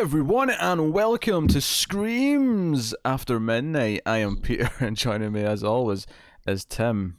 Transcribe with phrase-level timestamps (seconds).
[0.00, 4.00] everyone, and welcome to Screams After Midnight.
[4.06, 6.06] I am Peter, and joining me, as always,
[6.46, 7.18] is Tim.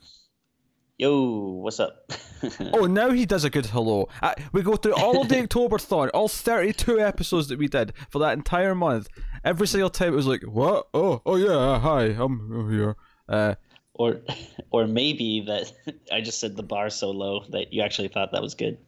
[0.98, 2.12] Yo, what's up?
[2.74, 4.10] oh, now he does a good hello.
[4.24, 7.94] Uh, we go through all of the October thon, all 32 episodes that we did
[8.10, 9.10] for that entire month.
[9.44, 10.88] Every single time it was like, what?
[10.92, 12.96] Oh, oh yeah, hi, I'm here.
[13.30, 13.56] Uh,
[13.94, 14.22] or,
[14.72, 15.72] or maybe that
[16.12, 18.80] I just said the bar so low that you actually thought that was good.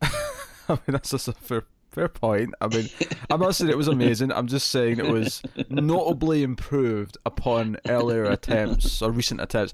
[0.00, 0.10] I
[0.68, 2.52] mean, that's just a fair Fair point.
[2.60, 2.90] I mean,
[3.30, 4.30] I'm not saying it was amazing.
[4.30, 9.72] I'm just saying it was notably improved upon earlier attempts or recent attempts.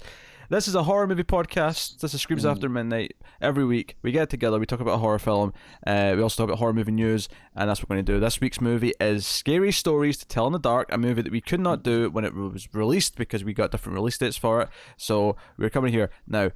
[0.49, 1.99] This is a horror movie podcast.
[1.99, 2.51] This is Screams mm.
[2.51, 3.17] After Midnight.
[3.41, 5.51] Every week we get together, we talk about a horror film.
[5.85, 8.19] Uh, we also talk about horror movie news, and that's what we're going to do.
[8.21, 11.41] This week's movie is Scary Stories to Tell in the Dark, a movie that we
[11.41, 14.69] could not do when it was released because we got different release dates for it.
[14.95, 16.51] So we're coming here now.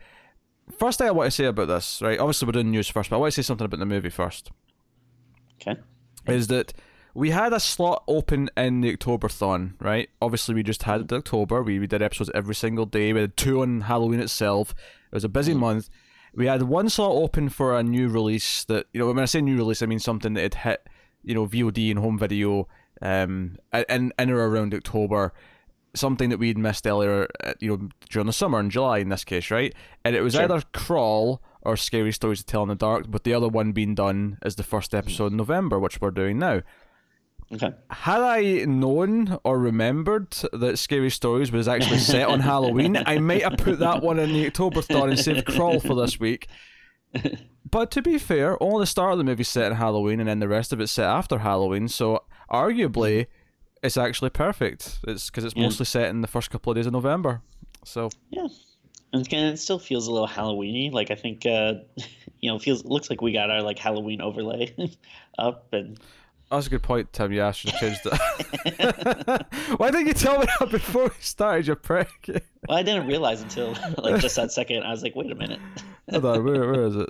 [0.79, 2.19] First thing I want to say about this, right?
[2.19, 4.49] Obviously, we're doing news first, but I want to say something about the movie first.
[5.61, 5.79] Okay.
[6.27, 6.73] Is that
[7.17, 10.07] we had a slot open in the Octoberthon, right?
[10.21, 11.63] Obviously, we just had October.
[11.63, 13.11] We, we did episodes every single day.
[13.11, 14.75] We had two on Halloween itself.
[15.11, 15.59] It was a busy mm.
[15.59, 15.89] month.
[16.35, 19.41] We had one slot open for a new release that, you know, when I say
[19.41, 20.87] new release, I mean something that had hit,
[21.23, 22.67] you know, VOD and home video
[23.01, 23.57] um,
[23.89, 25.33] in, in or around October.
[25.95, 29.23] Something that we'd missed earlier, uh, you know, during the summer in July in this
[29.23, 29.73] case, right?
[30.05, 30.43] And it was sure.
[30.43, 33.93] either Crawl or Scary Stories to Tell in the Dark, but the other one being
[33.93, 34.97] done is the first mm.
[34.97, 36.61] episode in November, which we're doing now.
[37.53, 37.71] Okay.
[37.89, 43.43] Had I known or remembered that Scary Stories was actually set on Halloween, I might
[43.43, 46.47] have put that one in the Octoberthon and saved Crawl for this week.
[47.69, 50.39] But to be fair, only the start of the movie set on Halloween, and then
[50.39, 51.89] the rest of it set after Halloween.
[51.89, 53.27] So arguably, mm.
[53.83, 54.99] it's actually perfect.
[55.05, 55.63] It's because it's yeah.
[55.63, 57.41] mostly set in the first couple of days of November.
[57.83, 58.47] So yeah,
[59.13, 60.91] and again, it still feels a little Halloweeny.
[60.91, 61.75] Like I think, uh,
[62.39, 64.73] you know, feels looks like we got our like Halloween overlay
[65.37, 65.99] up and.
[66.49, 67.33] That's a good point, Tim.
[67.33, 69.47] Yeah, I should have changed that.
[69.77, 72.07] Why didn't you tell me that before we started, you prick?
[72.69, 74.83] well, I didn't realize until like just that second.
[74.83, 75.59] I was like, wait a minute.
[76.09, 77.09] Hold on, where, where is it?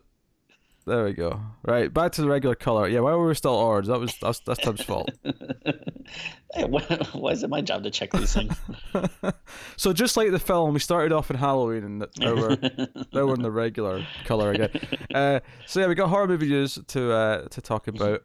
[0.87, 1.41] There we go.
[1.65, 2.87] Right, back to the regular color.
[2.87, 3.87] Yeah, why were we still orange?
[3.87, 5.09] That was that's that's Tim's fault.
[5.25, 6.81] hey, why,
[7.11, 8.55] why, is it my job to check these things?
[9.75, 12.57] so just like the film, we started off in Halloween, and now we're
[13.11, 14.69] now we're in the regular color again.
[15.13, 18.23] Uh, so yeah, we got horror movie news to uh, to talk about.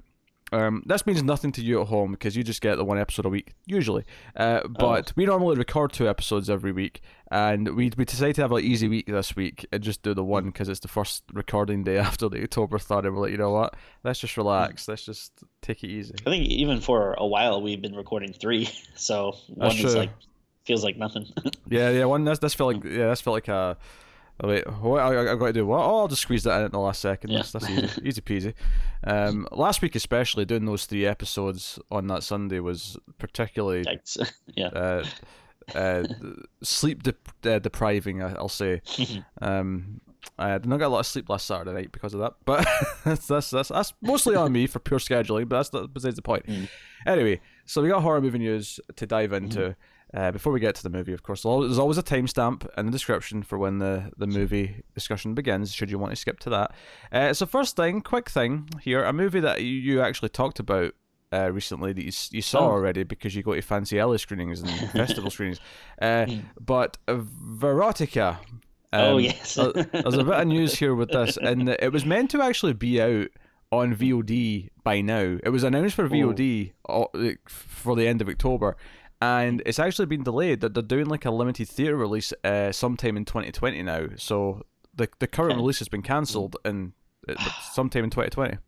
[0.53, 3.25] Um, this means nothing to you at home because you just get the one episode
[3.25, 4.05] a week usually.
[4.37, 4.69] Uh, oh.
[4.69, 5.13] but oh.
[5.17, 8.87] we normally record two episodes every week, and we we decided to have an easy
[8.87, 12.29] week this week and just do the one because it's the first recording day after
[12.29, 13.07] the Octoberthon.
[13.07, 13.75] And we're like, you know what?
[14.05, 14.87] Let's just relax.
[14.89, 15.33] Let's just
[15.63, 16.15] take it easy.
[16.27, 20.11] I think even for a while we've been recording three, so one is like
[20.65, 21.27] feels like nothing.
[21.69, 22.05] yeah, yeah.
[22.05, 23.79] One that's that's felt like yeah, that's felt like a
[24.42, 25.66] Wait, what I, have got to do?
[25.66, 25.84] What?
[25.84, 27.30] Oh, I'll just squeeze that in at the last second.
[27.30, 27.38] Yeah.
[27.38, 28.54] That's, that's easy, easy peasy.
[29.04, 33.84] Um, last week, especially doing those three episodes on that Sunday was particularly
[34.56, 34.66] yeah.
[34.66, 35.04] Uh,
[35.76, 36.04] uh,
[36.62, 37.14] sleep de-
[37.50, 38.20] uh, depriving.
[38.20, 38.82] I'll say.
[39.41, 40.00] um,
[40.38, 42.66] I did not get a lot of sleep last Saturday night because of that, but
[43.04, 45.48] that's, that's that's that's mostly on me for pure scheduling.
[45.48, 46.47] But that's besides the point.
[46.47, 46.69] Mm.
[47.06, 49.60] Anyway, so we got horror movie news to dive into.
[49.60, 49.76] Mm.
[50.15, 52.93] Uh, before we get to the movie, of course, there's always a timestamp in the
[52.93, 56.75] description for when the, the movie discussion begins, should you want to skip to that.
[57.11, 60.95] Uh, so, first thing, quick thing here a movie that you, you actually talked about
[61.33, 62.72] uh, recently that you, you saw oh.
[62.72, 65.61] already because you go to Fancy Alley screenings and festival screenings.
[66.01, 66.41] Uh, hmm.
[66.61, 68.39] but Verotica.
[68.93, 69.55] Oh, um, oh, yes.
[69.55, 73.01] there's a bit of news here with this, and it was meant to actually be
[73.01, 73.28] out
[73.71, 75.39] on VOD by now.
[75.43, 77.09] It was announced for VOD oh.
[77.47, 78.77] for the end of October
[79.22, 80.60] and it's actually been delayed.
[80.60, 84.09] That they're doing like a limited theater release uh, sometime in 2020 now.
[84.16, 84.62] So
[84.94, 86.93] the the current release has been cancelled and
[87.72, 88.59] sometime in 2020.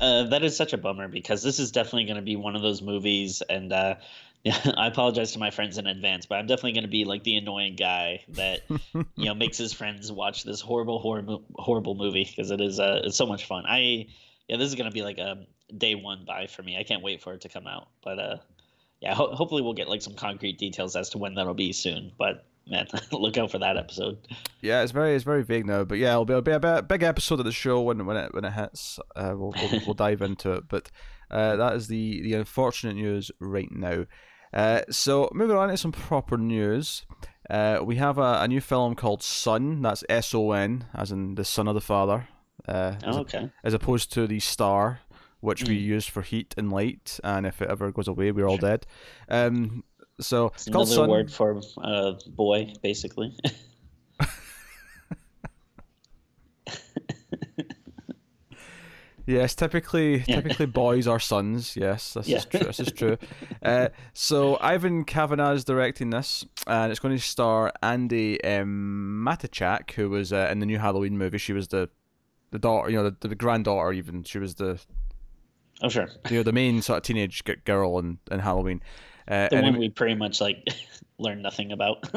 [0.00, 2.62] Uh, that is such a bummer because this is definitely going to be one of
[2.62, 3.94] those movies, and uh,
[4.42, 7.22] yeah, I apologize to my friends in advance, but I'm definitely going to be like
[7.22, 12.24] the annoying guy that you know makes his friends watch this horrible, horrible, horrible movie
[12.24, 13.64] because it is uh, it's so much fun.
[13.66, 14.08] I
[14.48, 15.46] yeah, this is going to be like a
[15.76, 16.76] day one buy for me.
[16.76, 18.36] I can't wait for it to come out, but uh,
[19.00, 22.12] yeah, ho- hopefully we'll get like some concrete details as to when that'll be soon.
[22.18, 24.18] But man, look out for that episode.
[24.60, 27.02] Yeah, it's very it's very vague now, but yeah, it'll be, it'll be a big
[27.02, 28.98] episode of the show when when it when it hits.
[29.14, 30.90] Uh, we'll, we'll, we'll dive into it, but
[31.30, 34.06] uh, that is the the unfortunate news right now.
[34.52, 37.04] Uh, so moving on to some proper news.
[37.50, 39.82] Uh, we have a, a new film called Son.
[39.82, 42.28] That's S O N, as in the son of the father.
[42.66, 43.50] Uh, oh, okay.
[43.62, 45.00] As opposed to the star,
[45.40, 45.68] which mm.
[45.68, 48.86] we use for heat and light, and if it ever goes away, we're all dead.
[49.28, 49.84] Um,
[50.20, 51.10] so it's, it's another sun.
[51.10, 53.36] word for uh, boy, basically.
[59.28, 60.36] Yes, typically, Yeah.
[60.36, 61.76] typically boys are sons.
[61.76, 62.38] Yes, this Yeah.
[62.38, 62.60] is true.
[62.60, 63.18] This is true.
[63.62, 69.90] Uh, so Ivan Kavanagh is directing this, and it's going to star Andi um, Matichak,
[69.90, 71.36] who was uh, in the new Halloween movie.
[71.36, 71.90] She was the
[72.52, 73.92] the daughter, you know, the, the granddaughter.
[73.92, 74.80] Even she was the
[75.82, 76.08] Oh sure.
[76.30, 78.82] you know the main sort of teenage girl in, in Halloween.
[79.28, 80.66] Uh, The and one it- we pretty much like
[81.18, 82.08] learned nothing about.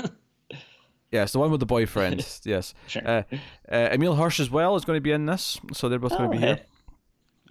[1.12, 2.25] yes, the one with the boyfriend.
[2.44, 3.08] yes, sure.
[3.08, 3.24] uh,
[3.72, 6.30] uh, Emile Hirsch as well is going to be in this, so they're both going
[6.30, 6.60] oh, to be here.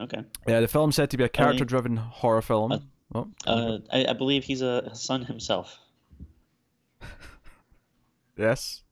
[0.01, 0.25] Okay.
[0.49, 2.73] Yeah, the film's said to be a character-driven horror film.
[2.73, 2.79] Uh,
[3.15, 5.79] oh, Uh, I, I believe he's a son himself.
[8.37, 8.83] yes.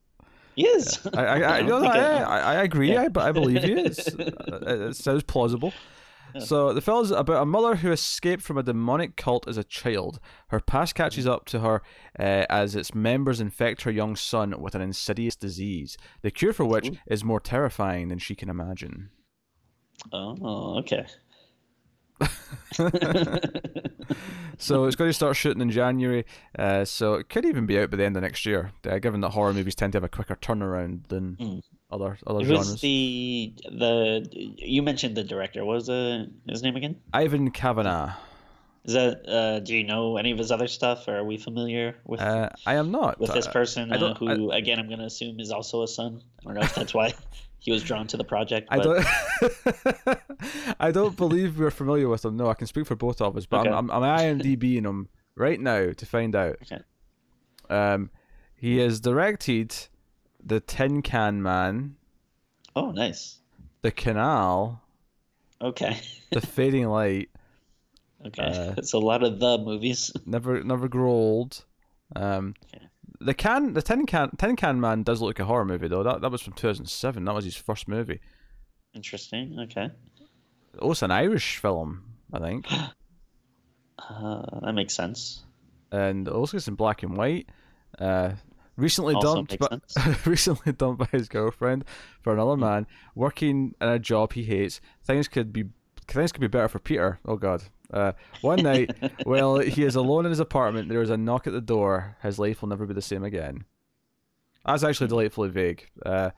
[0.54, 0.98] He is.
[1.14, 2.92] I, I, I, no, I, I, I agree.
[2.92, 3.08] Yeah.
[3.16, 4.08] I, I believe he is.
[4.08, 5.72] uh, it sounds plausible.
[6.40, 9.64] So the film is about a mother who escaped from a demonic cult as a
[9.64, 10.20] child.
[10.48, 11.82] Her past catches up to her
[12.18, 16.64] uh, as its members infect her young son with an insidious disease, the cure for
[16.64, 16.96] which Ooh.
[17.06, 19.10] is more terrifying than she can imagine.
[20.12, 21.06] Oh, okay.
[24.58, 26.26] So it's going to start shooting in January.
[26.58, 29.20] Uh, so it could even be out by the end of next year, uh, given
[29.20, 31.62] that horror movies tend to have a quicker turnaround than Mm.
[31.90, 32.80] Other other Who's genres.
[32.80, 34.28] the the?
[34.58, 35.64] You mentioned the director.
[35.64, 36.96] What was the his name again?
[37.12, 38.12] Ivan Kavanagh.
[38.84, 39.28] Is that?
[39.28, 41.08] Uh, do you know any of his other stuff?
[41.08, 43.18] Or are we familiar with Uh, I am not.
[43.20, 43.92] with this Uh, person?
[43.92, 46.22] I Uh, who again, I'm going to assume is also a son.
[46.40, 47.12] I don't know if that's why
[47.58, 48.68] he was drawn to the project.
[48.70, 49.04] I don't.
[50.80, 52.36] I don't believe we're familiar with him.
[52.36, 53.70] No, I can speak for both of us, but Okay.
[53.70, 56.56] I'm, I'm, I'm IMDbing him right now to find out.
[56.62, 56.82] Okay.
[57.70, 58.10] Um,
[58.54, 59.74] he has directed
[60.48, 61.96] the Tin Can Man,
[62.74, 63.38] Oh, nice.
[63.82, 64.82] the Canal,
[65.60, 66.00] Okay.
[66.32, 67.28] the Fading Light,
[68.26, 68.42] Okay.
[68.42, 70.12] Uh, it's a lot of the movies.
[70.26, 71.64] Never Never Grow Old.
[72.16, 72.86] Um, Okay.
[73.20, 76.02] the can the Tin Can Tin Can Man does look like a horror movie though.
[76.02, 77.24] That that was from 2007.
[77.24, 78.20] That was his first movie.
[78.94, 79.56] Interesting.
[79.60, 79.90] Okay.
[80.80, 82.66] Oh, it's an Irish film, I think.
[83.98, 85.42] Uh, that makes sense.
[85.90, 87.48] and also it's in black and white.
[87.98, 88.30] Uh,
[88.78, 89.82] recently Also dumped, but
[90.26, 91.84] recently dumped by his girlfriend
[92.22, 92.60] for another Hmm.
[92.60, 94.80] man, working in a job he hates.
[95.04, 95.64] Things could be
[96.06, 97.18] things could be better for Peter.
[97.26, 97.62] Oh God.
[97.92, 98.94] Uh, one night,
[99.24, 102.16] while he is alone in his apartment, there is a knock at the door.
[102.22, 103.64] His life will never be the same again.
[104.64, 105.86] That's actually delightfully vague.
[106.04, 106.30] Uh,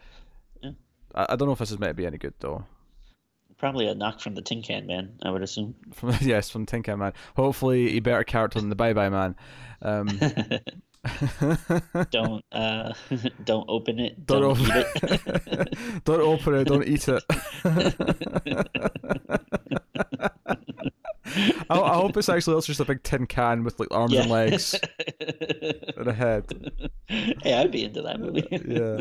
[0.62, 0.70] Yeah.
[1.14, 2.64] I, I don't know if this is meant to be any good though.
[3.58, 5.74] Probably a knock from the Tin Can Man, I would assume.
[5.92, 7.12] From yes, from Tin Can Man.
[7.36, 9.36] Hopefully, a better character than the Bye Bye Man.
[9.82, 10.08] Um,
[12.10, 12.92] don't uh,
[13.44, 14.26] don't open it.
[14.26, 16.04] Don't Don't, open eat it.
[16.04, 16.64] don't open it.
[16.64, 17.22] Don't eat it.
[21.70, 24.30] I, I hope it's actually also just a big tin can with like arms and
[24.30, 24.74] legs
[25.96, 26.72] and a head.
[27.08, 28.46] hey, I'd be into that movie.
[28.66, 29.00] Yeah.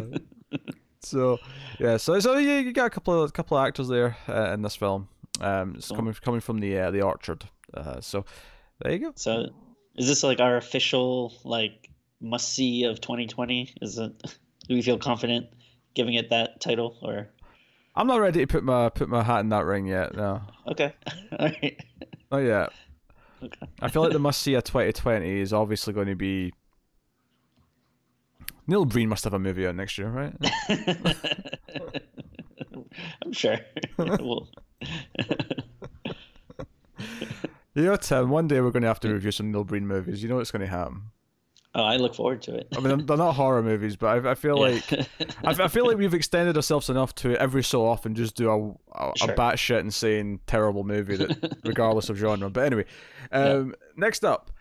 [1.01, 1.39] So
[1.79, 4.61] yeah, so so yeah, you got a couple of couple of actors there uh, in
[4.61, 5.07] this film.
[5.41, 5.97] Um, it's Cool.
[5.97, 7.45] coming coming from the uh, the Orchard.
[7.73, 8.25] Uh, so
[8.81, 9.13] there you go.
[9.15, 9.47] So,
[9.95, 11.88] is this like our official like
[12.21, 13.75] must see of 2020?
[13.81, 14.11] Is it?
[14.67, 15.47] Do we feel confident
[15.95, 17.29] giving it that title or?
[17.95, 20.15] I'm not ready to put my put my hat in that ring yet.
[20.15, 20.93] No, Okay,
[21.39, 21.79] all right.
[22.31, 22.69] not yet.
[23.43, 23.67] Okay.
[23.81, 26.53] I feel like the must see of 2020 is obviously going to be.
[28.67, 30.33] Neil Breen must have a movie out next year, right?
[33.23, 33.57] I'm sure.
[33.97, 34.47] well,
[37.75, 40.21] You know, Tim, one day we're going to have to review some Neil Breen movies.
[40.21, 41.03] You know what's going to happen.
[41.75, 42.67] Oh, I look forward to it.
[42.75, 45.05] I mean, they're not horror movies, but I, I feel like I,
[45.43, 49.11] I feel like we've extended ourselves enough to every so often just do a a,
[49.17, 49.31] Sure.
[49.31, 52.49] a batshit insane terrible movie that, regardless of genre.
[52.49, 52.85] But anyway,
[53.31, 54.51] um, next up,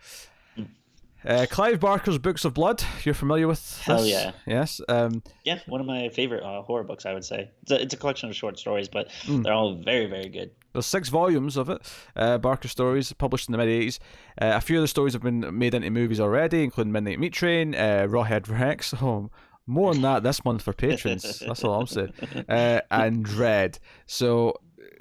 [1.25, 2.83] uh, Clive Barker's Books of Blood.
[3.03, 3.81] You're familiar with?
[3.83, 4.07] Hell this?
[4.09, 4.31] yeah.
[4.47, 4.81] Yes.
[4.87, 7.51] Um, yeah, one of my favorite uh, horror books, I would say.
[7.63, 9.43] It's a, it's a collection of short stories, but Mm.
[9.43, 10.51] they're all very, very good.
[10.73, 11.81] There's six volumes of it,
[12.15, 13.99] uh, Barker stories, published in the mid 80s.
[14.41, 17.33] Uh, a few of the stories have been made into movies already, including Midnight Meat
[17.33, 18.93] Train, uh, Rawhead Rex.
[19.01, 19.29] Oh,
[19.65, 21.39] more on that this month for patrons.
[21.45, 22.11] That's all I'm saying.
[22.49, 23.77] Uh, and Dread.
[24.07, 24.55] So,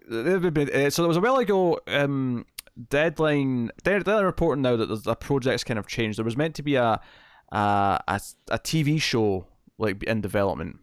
[0.08, 1.80] been, uh, so there was a while ago.
[1.86, 2.44] Um,
[2.90, 3.70] Deadline.
[3.84, 6.18] They're, they're reporting now that there's- the project's kind of changed.
[6.18, 7.00] There was meant to be a
[7.50, 8.20] a, a,
[8.50, 9.46] a TV show
[9.78, 10.78] like in development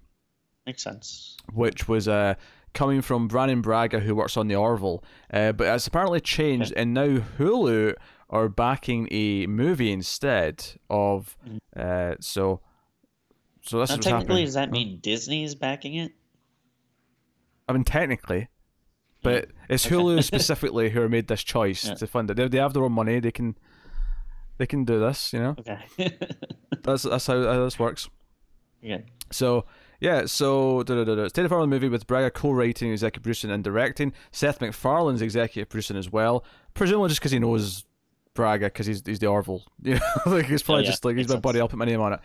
[0.66, 1.38] Makes sense.
[1.54, 2.34] which was uh,
[2.74, 5.04] coming from Brannon Braga, who works on the Orville.
[5.32, 7.94] Uh, but it's apparently changed, and now Hulu
[8.32, 11.38] are backing a movie instead of.
[11.76, 12.62] Uh, so,
[13.62, 14.46] so this Now, is technically, happening.
[14.46, 16.14] does that mean Disney's backing it?
[17.70, 18.48] I mean, technically,
[19.26, 21.96] but it's Hulu specifically who made this choice Yeah.
[21.96, 22.36] to fund it.
[22.38, 23.20] They, they have their own money.
[23.20, 23.58] They can,
[24.58, 25.34] they can do this.
[25.34, 25.80] You know, Okay.
[26.84, 28.10] that's that's how, how this works.
[28.82, 29.00] yeah.
[29.32, 29.66] So
[30.00, 31.28] Yeah, so da, da, da, da.
[31.28, 34.14] State of Farmland movie with Braga co-writing, executive producing, and directing.
[34.32, 36.46] Seth MacFarlane's executive producing as well.
[36.74, 37.86] Presumably just because he knows
[38.36, 39.64] Braga, because he's he's the Orville.
[39.84, 41.60] You know, like he's probably Oh, yeah, just like he's my buddy.
[41.60, 42.20] I'll put my name on it.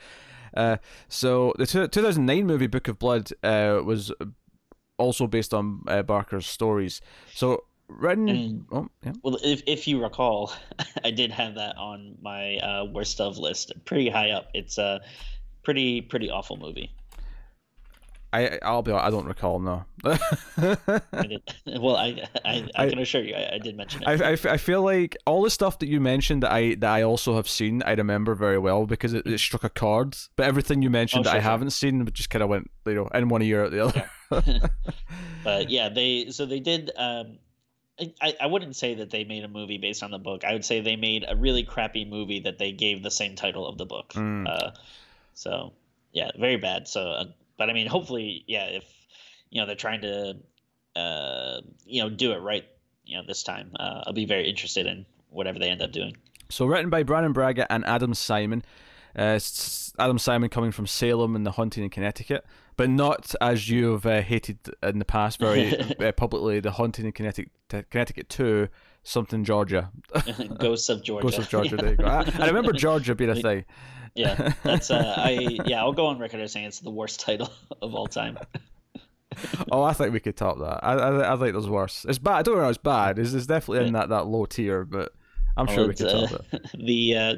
[0.53, 0.77] Uh,
[1.09, 4.13] so the two, 2009 movie Book of Blood uh, was
[5.01, 7.01] also based on uh, Barker's stories.
[7.35, 8.29] So written.
[8.29, 9.13] And- oh yeah.
[9.23, 10.53] Well, if if you recall,
[11.05, 14.49] I did have that on my uh, worst of list, pretty high up.
[14.55, 15.01] It's a
[15.63, 16.93] pretty pretty awful movie.
[18.33, 18.93] I I'll be.
[18.93, 19.59] I don't recall.
[19.59, 19.85] No.
[20.05, 20.19] I
[21.67, 24.09] well, I, I I I- can assure you, I, I did mention it.
[24.23, 27.35] I I feel like all the stuff that you mentioned that I that I also
[27.37, 30.17] have seen I remember very well because it, it struck a chord.
[30.37, 31.51] But everything you mentioned Oh, that I sure, sure.
[31.51, 34.11] haven't seen just kind of went you know in one ear out the other.
[35.45, 36.91] but yeah, they so they did.
[36.97, 37.39] Um,
[38.23, 40.43] I, I wouldn't say that they made a movie based on the book.
[40.43, 43.67] I would say they made a really crappy movie that they gave the same title
[43.67, 44.15] of the book.
[44.15, 44.49] Mm.
[44.49, 44.71] Uh,
[45.35, 45.75] so
[46.13, 46.89] yeah, very bad.
[46.89, 47.25] So, uh,
[47.61, 48.85] but I mean, hopefully, yeah, if
[49.51, 50.35] you know they're trying to,
[50.97, 52.65] uh, you know, do it right,
[53.05, 56.17] you know, this time, uh, I'll be very interested in whatever they end up doing.
[56.49, 58.65] So written by Brannon Braga and Adam Simon.
[59.15, 59.39] Uh,
[59.99, 64.23] Adam Simon coming from Salem and the Haunting in Connecticut, but not as you've uh,
[64.23, 66.61] hated in the past very uh, publicly.
[66.61, 67.53] The Haunting in Connecticut,
[67.91, 68.69] Connecticut Two,
[69.03, 69.91] something Georgia,
[70.59, 71.25] Ghosts of Georgia.
[71.25, 71.77] Ghosts of Georgia.
[71.77, 71.83] Yeah.
[71.83, 72.07] There you go.
[72.07, 73.67] I, I remember Georgia being a thing.
[74.15, 77.53] Yeah, that's uh, I yeah, I'll go on record as saying it's the worst title
[77.83, 78.39] of all time.
[79.71, 80.81] Oh, I think we could top that.
[80.83, 82.05] I I, I think there's worse.
[82.09, 82.35] It's bad.
[82.35, 82.69] I don't know.
[82.69, 83.17] It's bad.
[83.17, 85.15] It's, it's definitely in that, that low tier, but
[85.57, 86.71] I'm sure we could uh, top it.
[86.75, 87.35] the uh,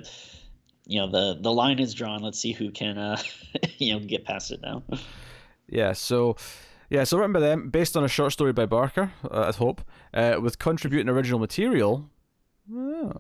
[0.87, 2.23] you know the the line is drawn.
[2.23, 3.21] Let's see who can uh,
[3.77, 4.83] you know get past it now.
[5.73, 5.93] Yeah.
[5.93, 6.37] So,
[6.91, 7.05] yeah.
[7.05, 9.83] So written by them, based on a short story by Barker, uh, I hope,
[10.15, 12.09] uh, with contributing original material.
[12.73, 13.13] Oh.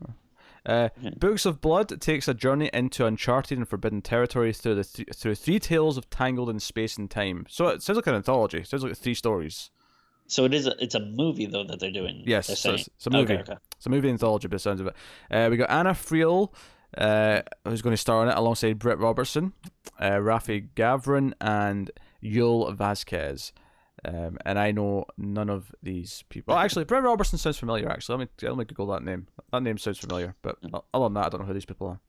[0.64, 0.88] Uh,
[1.18, 5.34] Books of Blood takes a journey into uncharted and forbidden territory through the th- through
[5.34, 7.46] three tales of tangled in space and time.
[7.48, 8.58] So it sounds like an anthology.
[8.58, 9.70] It sounds like three stories.
[10.28, 12.22] So it is a, it's a movie though that they're doing.
[12.24, 13.34] Yes, they're so it's- it's a movie.
[13.34, 13.56] Okay, okay.
[13.76, 14.94] It's a movie anthology, by the sounds of it.
[15.30, 16.52] Uh, we got Anna Friel,
[16.96, 19.52] uh, who's going to star in it alongside Britt Robertson,
[19.98, 21.90] uh, Rafi Gavron, and
[22.22, 23.52] Yul Vasquez.
[24.04, 26.54] Um, and I know none of these people.
[26.54, 27.88] Well, actually, Britt Robertson sounds familiar.
[27.88, 29.28] Actually, let me let me Google that name.
[29.52, 30.58] That name sounds familiar, but
[30.92, 32.00] other than that, I don't know who these people are.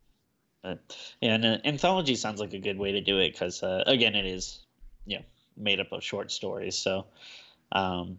[0.63, 3.83] But, yeah, and uh, anthology sounds like a good way to do it because uh,
[3.85, 4.59] again, it is
[5.05, 5.23] you know
[5.55, 6.75] made up of short stories.
[6.75, 7.05] So
[7.71, 8.17] um,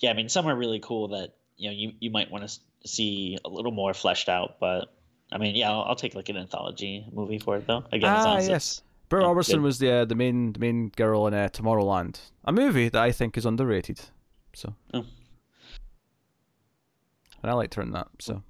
[0.00, 2.58] yeah, I mean some are really cool that you know you you might want to
[2.88, 4.92] see a little more fleshed out, but.
[5.32, 7.84] I mean, yeah, I'll, I'll take like an anthology movie for it though.
[7.92, 8.82] Again, Ah, yes.
[9.10, 12.88] Britt Robertson was the uh, the main the main girl in uh, Tomorrowland, a movie
[12.88, 14.00] that I think is underrated.
[14.54, 15.04] So, Oh.
[17.42, 18.08] and I liked her in that.
[18.20, 18.42] So,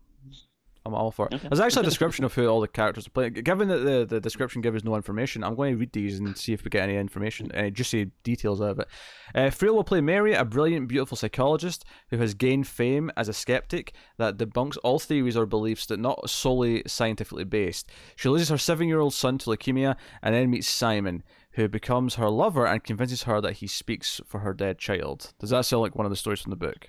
[0.87, 1.35] I'm all for it.
[1.35, 1.49] Okay.
[1.49, 3.35] There's actually a description of who all the characters are playing.
[3.35, 6.37] Given that the, the description gives us no information, I'm going to read these and
[6.37, 8.89] see if we get any information, any juicy details out of it.
[9.35, 13.35] Uh, Friel will play Mary, a brilliant, beautiful psychologist who has gained fame as a
[13.35, 17.91] skeptic that debunks all theories or beliefs that not solely scientifically based.
[18.17, 21.23] She loses her seven-year-old son to leukemia and then meets Simon,
[21.53, 25.35] who becomes her lover and convinces her that he speaks for her dead child.
[25.39, 26.89] Does that sound like one of the stories from the book?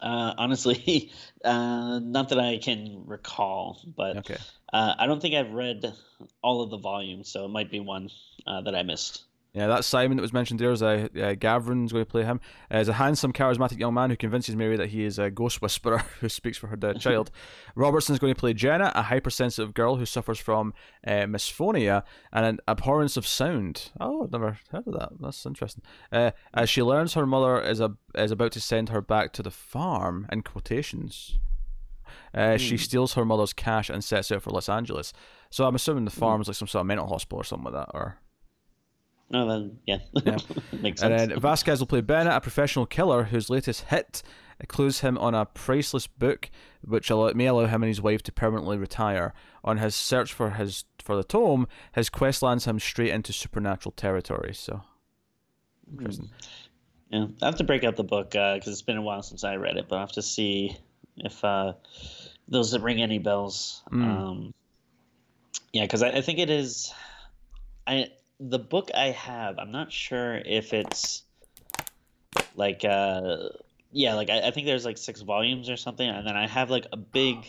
[0.00, 1.10] Uh, honestly,
[1.44, 4.36] uh, not that I can recall, but Okay.
[4.72, 5.92] uh, I don't think I've read
[6.42, 8.10] all of the volumes, so it might be one
[8.46, 9.24] uh, that I missed.
[9.58, 12.38] Yeah, that Simon that was mentioned there is a uh, Gavron's going to play him.
[12.72, 15.60] Uh, is a handsome, charismatic young man who convinces Mary that he is a ghost
[15.60, 17.32] whisperer who speaks for her dead child.
[17.74, 20.74] Robertson's going to play Jenna, a hypersensitive girl who suffers from
[21.04, 23.90] uh, misophonia and an abhorrence of sound.
[23.98, 25.08] Oh, I've never heard of that.
[25.18, 25.82] That's interesting.
[26.12, 29.42] Uh, as she learns her mother is a is about to send her back to
[29.42, 30.28] the farm.
[30.30, 31.40] In quotations.
[32.32, 35.12] Uh, She steals her mother's cash and sets out for Los Angeles.
[35.50, 37.86] So I'm assuming the farm is like some sort of mental hospital or something like
[37.86, 38.18] that, or
[39.30, 40.38] Then yeah, Yeah.
[40.80, 44.22] makes and then Vasquez will play Bennett, a professional killer whose latest hit
[44.66, 46.50] clues him on a priceless book,
[46.84, 49.32] which may allow him and his wife to permanently retire.
[49.62, 53.92] On his search for his for the tome, his quest lands him straight into supernatural
[53.92, 54.54] territory.
[54.54, 54.82] So
[55.90, 56.30] interesting.
[57.10, 59.56] Yeah, I have to break out the book because it's been a while since I
[59.56, 60.76] read it, but I have to see
[61.16, 61.74] if uh,
[62.48, 63.82] those that ring any bells.
[63.90, 64.04] Mm.
[64.04, 64.54] Um,
[65.72, 66.92] yeah, because I, I think it is.
[67.86, 69.58] I the book I have.
[69.58, 71.22] I'm not sure if it's
[72.54, 73.48] like uh
[73.92, 76.70] yeah like I, I think there's like six volumes or something, and then I have
[76.70, 77.46] like a big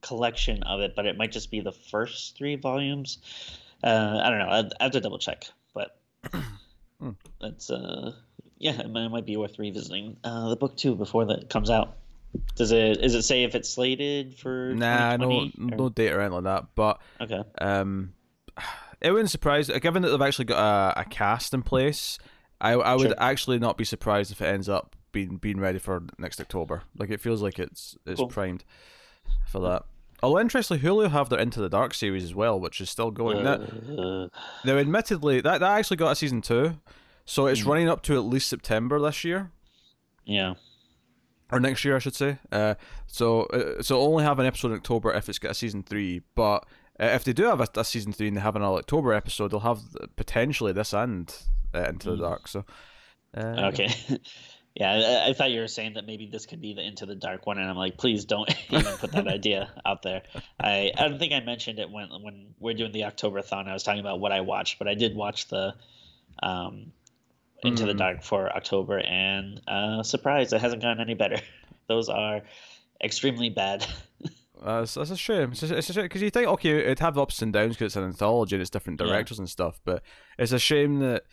[0.00, 3.18] collection of it, but it might just be the first three volumes.
[3.82, 4.48] Uh, I don't know.
[4.48, 5.98] I, I have to double check, but
[7.00, 7.10] Hmm.
[7.40, 8.12] that's uh
[8.58, 11.68] yeah, it might, it might be worth revisiting uh, the book too before that comes
[11.68, 11.96] out.
[12.54, 16.16] Does it is it say if it's slated for Nah, no, 2020, or- no data
[16.16, 16.66] or anything like that.
[16.76, 17.42] But Okay.
[17.60, 18.12] um,
[19.02, 19.68] it wouldn't surprise.
[19.68, 22.18] Given that they've actually got a, a cast in place,
[22.60, 23.14] I I would Sure.
[23.18, 26.82] actually not be surprised if it ends up being being ready for next October.
[26.96, 28.28] Like it feels like it's it's Cool.
[28.28, 28.64] primed
[29.46, 29.84] for that.
[30.22, 33.42] Although interestingly, Hulu have their Into the Dark series as well, which is still going.
[33.42, 34.28] now, Uh,
[34.64, 36.78] now, admittedly, that that actually got a season two,
[37.24, 37.66] so it's Mhm.
[37.66, 39.50] running up to at least September this year.
[40.24, 40.54] yeah.
[41.50, 42.38] or next year, I should say.
[42.50, 45.82] Uh, so uh, so only have an episode in October if it's got a season
[45.82, 46.22] three.
[46.34, 46.64] But
[47.02, 49.50] uh, if they do have a, a season three and they have another October episode,
[49.50, 49.80] they'll have
[50.16, 51.34] potentially this and
[51.74, 52.20] uh, Into the Mm.
[52.20, 52.48] Dark.
[52.48, 52.64] So
[53.36, 53.88] uh, Okay.
[54.74, 54.92] yeah,
[55.24, 57.46] I, I thought you were saying that maybe this could be the Into the Dark
[57.46, 60.22] one, and I'm like, please don't even put that idea out there.
[60.60, 63.68] I I don't think I mentioned it when when we're doing the October-thon.
[63.68, 65.74] I was talking about what I watched, but I did watch the
[66.42, 66.92] um,
[67.64, 67.98] Into the Mm.
[67.98, 71.38] Dark for October, and uh, surprise, it hasn't gotten any better.
[71.88, 72.42] Those are
[73.02, 73.86] extremely bad.
[74.60, 75.52] Uh, it's, it's a shame.
[75.52, 77.86] It's a, it's a shame because you think okay, it'd have ups and downs because
[77.86, 79.06] it's an anthology and it's different Yeah.
[79.06, 79.80] directors and stuff.
[79.84, 80.02] But
[80.38, 81.24] it's a shame that,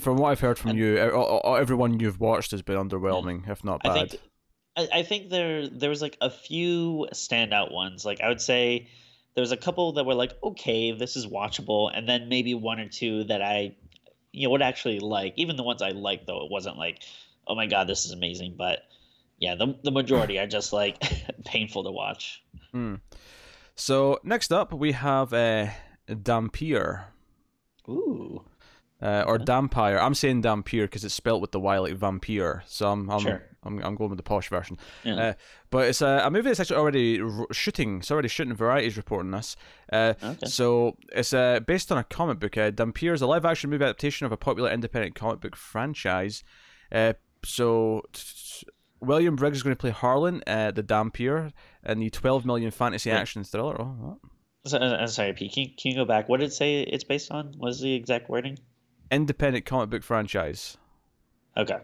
[0.00, 3.82] from what I've heard from And- you, everyone you've watched has been underwhelming, if not
[3.82, 3.92] bad.
[3.92, 4.20] I think
[4.76, 8.04] I, I think there there was like a few standout ones.
[8.04, 8.88] Like I would say
[9.34, 12.80] there was a couple that were like, okay, this is watchable, and then maybe one
[12.80, 13.76] or two that I
[14.32, 15.34] you know would actually like.
[15.36, 17.02] Even the ones I liked though, it wasn't like,
[17.46, 18.54] oh my god, this is amazing.
[18.58, 18.80] But
[19.38, 21.02] yeah, the the majority are just like
[21.44, 22.42] painful to watch.
[22.72, 22.96] Hmm.
[23.74, 25.68] So next up we have uh,
[26.22, 27.06] Dampier.
[27.88, 28.44] Ooh.
[29.02, 29.44] Uh, or Okay.
[29.44, 29.98] Dampire.
[29.98, 32.62] I'm saying Dampier because it's spelt with the Y like vampire.
[32.66, 33.42] So I'm I'm, Sure.
[33.62, 34.78] I'm, I'm going with the posh version.
[35.04, 35.14] Yeah.
[35.16, 35.32] Uh,
[35.70, 37.98] but it's a, a movie that's actually already r- shooting.
[37.98, 38.54] It's already shooting.
[38.54, 39.54] Variety's reporting this.
[39.92, 40.46] Uh, okay.
[40.46, 42.56] So it's uh, based on a comic book.
[42.56, 46.42] Uh, Dampier is a live-action movie adaptation of a popular independent comic book franchise.
[46.90, 47.12] Uh,
[47.44, 48.02] so
[49.00, 51.52] William Briggs is going to play Harlan, uh, the Dampier,
[51.84, 53.16] in the 12 million fantasy Wait.
[53.16, 53.80] action thriller.
[53.80, 54.18] Oh, what?
[54.66, 55.52] So, uh, I'm sorry, Pete.
[55.52, 56.28] Can, can you go back?
[56.28, 57.54] What did it say it's based on?
[57.58, 58.58] What is the exact wording?
[59.10, 60.76] Independent comic book franchise.
[61.56, 61.78] Okay.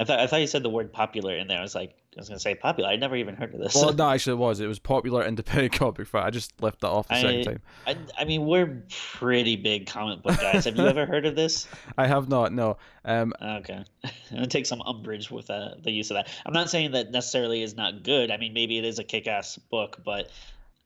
[0.00, 1.58] I thought I thought you said the word popular in there.
[1.58, 2.88] I was like, I was gonna say popular.
[2.88, 3.74] I'd never even heard of this.
[3.74, 4.58] Well, no, actually, it was.
[4.58, 6.22] It was popular independent comic book fan.
[6.22, 7.60] I just left that off the second time.
[7.86, 10.64] I, I mean, we're pretty big comic book guys.
[10.64, 11.68] Have you ever heard of this?
[11.98, 12.50] I have not.
[12.54, 12.78] No.
[13.04, 13.34] Um.
[13.42, 16.28] Okay, I'm gonna take some umbrage with uh, the use of that.
[16.46, 18.30] I'm not saying that necessarily is not good.
[18.30, 20.30] I mean, maybe it is a kick-ass book, but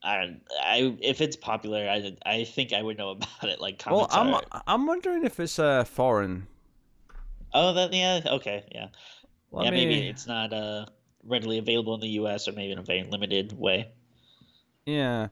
[0.03, 3.61] I, I if it's popular, I, I think I would know about it.
[3.61, 4.43] Like Well, I'm are.
[4.67, 6.49] I'm wondering if it's uh foreign.
[7.55, 8.21] Oh, that yeah.
[8.27, 8.89] Okay, yeah,
[9.53, 9.71] Let yeah.
[9.71, 10.87] me- Maybe it's not uh
[11.23, 12.49] readily available in the U.S.
[12.49, 13.89] or maybe in a very limited way.
[14.87, 15.29] Yeah.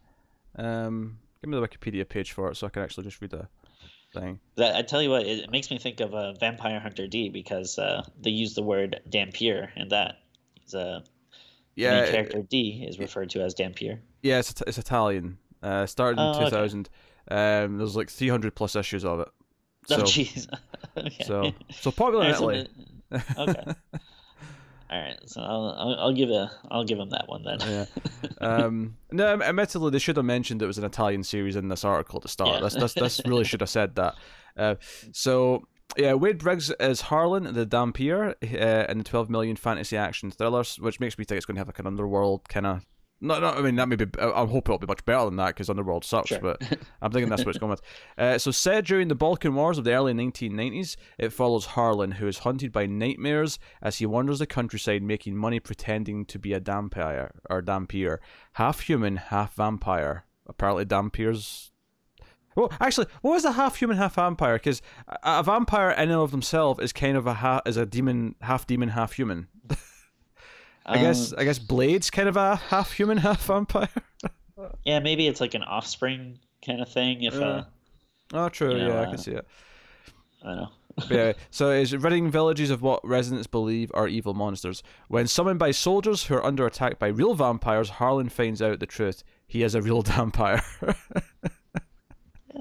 [0.57, 1.19] Um.
[1.43, 3.49] Give me the Wikipedia page for it so I can actually just read the
[4.15, 4.39] thing.
[4.57, 7.31] That I tell you what, it, it makes me think of uh, Vampire Hunter D
[7.31, 10.19] because uh, they use the word Dampier in that.
[10.61, 11.03] He's a
[11.75, 12.03] Yeah.
[12.03, 14.01] main character D is referred to as Dampier.
[14.23, 15.39] Yeah, it's it's Italian.
[15.63, 16.45] Uh, started in Oh, okay.
[16.45, 16.89] 2000.
[17.29, 19.29] Um, there's like 300 plus issues of it.
[19.91, 20.49] Oh, So, jeez.
[20.97, 21.25] okay.
[21.25, 22.69] so, so popular in Alright,
[23.37, 23.65] so okay.
[24.91, 27.59] All right, so I'll, I'll I'll give a I'll give him that one then.
[27.61, 27.85] Yeah.
[28.43, 32.21] Um, no, admittedly, they should have mentioned it was an Italian series in this article
[32.21, 32.57] to start.
[32.57, 32.61] Yeah.
[32.61, 34.17] This, this, this really should have said that.
[34.57, 34.75] Uh,
[35.13, 35.63] so,
[35.97, 40.81] yeah, Wade Briggs is Harlan, the Dampier, uh, in the 12 million fantasy action thrillers,
[40.81, 42.85] which makes me think it's going to have like an underworld kind of.
[43.25, 44.07] No, no, I mean that may be.
[44.21, 46.31] I I hope it'll be much better than that because Underworld sucks.
[46.31, 46.41] Sure.
[46.41, 46.61] But
[47.03, 47.83] I'm thinking that's what it's going with.
[48.19, 52.27] Uh, so, set during the Balkan Wars of the early 1990s, it follows Harlan, who
[52.27, 56.59] is haunted by nightmares as he wanders the countryside making money pretending to be a
[56.59, 58.21] Dampier or Dampier,
[58.55, 60.25] half human, half vampire.
[60.49, 61.71] Apparently, Dampiers.
[62.57, 64.57] Well, actually, what is a half human, half vampire?
[64.57, 67.87] Because a, a vampire in and of themselves is kind of a ha- is a
[67.87, 69.47] demon, half demon, half human.
[70.87, 73.89] I guess Um, I guess Blade's kind of a half human, half vampire.
[74.85, 77.23] yeah, maybe it's like an offspring kind of thing.
[77.23, 77.65] If uh,
[78.33, 78.73] Oh, true.
[78.73, 79.47] You know, yeah, I uh, can see it.
[80.45, 80.69] I know.
[80.97, 84.83] But yeah, so it's ridding villages of what residents believe are evil monsters.
[85.09, 88.87] When summoned by soldiers who are under attack by real vampires, Harlan finds out the
[88.87, 89.23] truth.
[89.47, 90.63] He is a real vampire.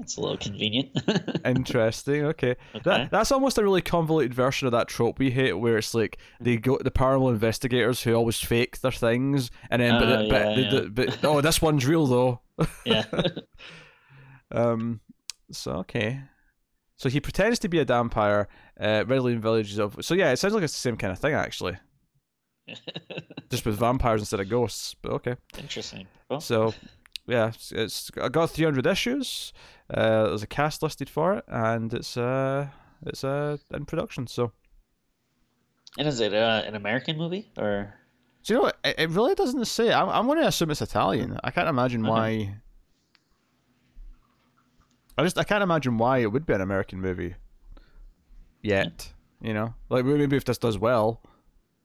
[0.02, 0.90] That's a little convenient.
[1.44, 2.24] Interesting.
[2.24, 2.56] Okay.
[2.74, 2.80] Okay.
[2.84, 6.18] That, that's almost a really convoluted version of that trope we hate, where it's like
[6.40, 10.32] they go the paranormal investigators who always fake their things, and then but, Oh, but,
[10.32, 10.88] yeah, they- yeah.
[10.92, 12.40] but oh, this one's real though.
[12.84, 13.04] yeah.
[14.50, 15.00] Um.
[15.50, 16.20] So okay.
[16.96, 18.48] So he pretends to be a vampire,
[18.80, 19.96] uh, readily in villages of.
[20.02, 21.76] So yeah, it sounds like it's the same kind of thing actually,
[23.50, 24.94] just with vampires instead of ghosts.
[25.00, 25.36] But okay.
[25.58, 26.06] Interesting.
[26.28, 26.74] Well, So
[27.26, 29.52] yeah, it's, it's I got 300 issues.
[29.92, 32.68] Uh, there's a cast listed for it, and it's uh
[33.06, 34.26] it's uh in production.
[34.26, 34.52] So
[35.98, 37.94] and is it uh, an American movie or?
[38.42, 38.78] so you know what?
[38.84, 39.92] It, it really doesn't say.
[39.92, 41.38] I'm I'm going to assume it's Italian.
[41.44, 42.10] I can't imagine Okay.
[42.10, 42.56] why.
[45.18, 47.34] I just I can't imagine why it would be an American movie.
[48.62, 51.20] Yet, you know, like maybe if this does well,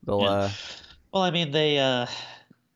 [0.05, 0.21] they'll.
[0.21, 0.29] Yeah.
[0.29, 0.49] Uh,
[1.11, 2.05] Well, I mean, they, uh,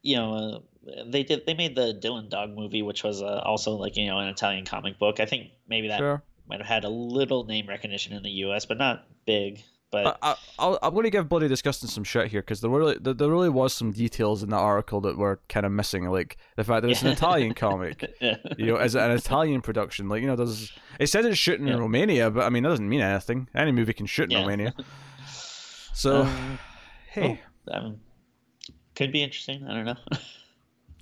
[0.02, 0.60] you know, uh,
[1.05, 1.45] they did.
[1.45, 4.65] They made the Dylan Dog movie, which was uh, also like you know an Italian
[4.65, 5.19] comic book.
[5.19, 6.23] I think maybe that sure.
[6.47, 9.63] might have had a little name recognition in the U.S., but not big.
[9.91, 13.13] But I, I'm going to give Bloody Disgusting some shit here because there really there,
[13.13, 16.63] there really was some details in that article that were kind of missing, like the
[16.63, 18.09] fact that it's an Italian comic.
[18.21, 18.37] yeah.
[18.57, 20.07] You know, as an Italian production?
[20.07, 21.73] Like you know, there's it says it's shooting Yeah.
[21.73, 23.49] in Romania, but I mean that doesn't mean anything.
[23.53, 24.39] Any movie can shoot in.
[24.39, 24.73] Romania.
[25.93, 26.59] So, Um,
[27.11, 27.99] hey, um,
[28.95, 29.67] could be interesting.
[29.67, 29.95] I don't know.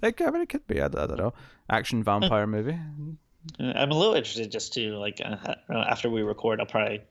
[0.04, 0.82] it, I mean, it could be.
[0.82, 1.34] I, I don't know.
[1.70, 2.78] Action vampire movie.
[3.60, 7.02] I'm a little interested just to like uh, know, after we record, I'll probably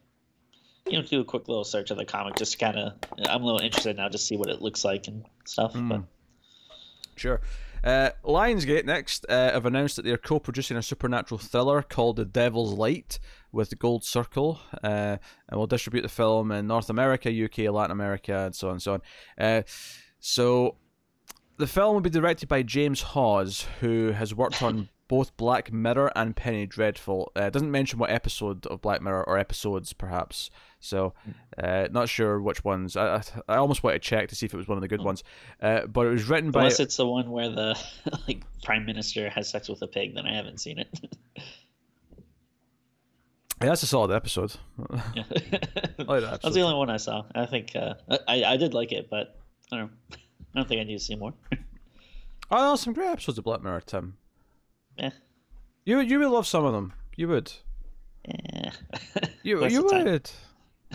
[0.87, 2.93] you know do a quick little search of the comic just to kind of.
[3.29, 5.73] I'm a little interested now to see what it looks like and stuff.
[5.75, 6.05] But Mm.
[7.17, 7.41] Sure.
[7.83, 12.25] Uh, Lionsgate next uh, have announced that they are co-producing a supernatural thriller called The
[12.25, 13.19] Devil's Light
[13.53, 15.17] with the Gold Circle, uh,
[15.49, 18.83] and will distribute the film in North America, UK, Latin America, and so on and
[18.83, 19.03] so on.
[19.39, 19.63] Uh,
[20.19, 20.77] so,
[21.59, 26.13] the film will be directed by James Hawes, who has worked on both Black Mirror
[26.15, 27.33] and Penny Dreadful.
[27.37, 30.51] Uh, it doesn't mention what episode of Black Mirror or episodes, perhaps.
[30.81, 31.15] So,
[31.61, 32.97] uh, not sure which ones.
[32.97, 34.89] I, I, I almost want to check to see if it was one of the
[34.89, 35.25] good ones.
[35.61, 36.61] Uh, but it was written by.
[36.61, 37.79] unless it's the one where the
[38.29, 40.89] like prime minister has sex with a pig, then I haven't seen it.
[43.61, 44.53] Yeah, that's a solid episode.
[45.17, 45.25] Yeah.
[45.99, 47.25] Like that That's the only one I saw.
[47.35, 47.95] I think uh,
[48.29, 49.37] I I did like it, but
[49.73, 50.17] I don't know.
[50.59, 51.35] I don't think I need to see more.
[52.51, 54.17] Oh, some great episodes of Black Mirror, Tim.
[54.97, 55.11] yeah.
[55.85, 56.95] You would, you would love some of them.
[57.15, 57.53] You would.
[58.27, 58.71] Yeah.
[59.43, 60.31] You Waste you would.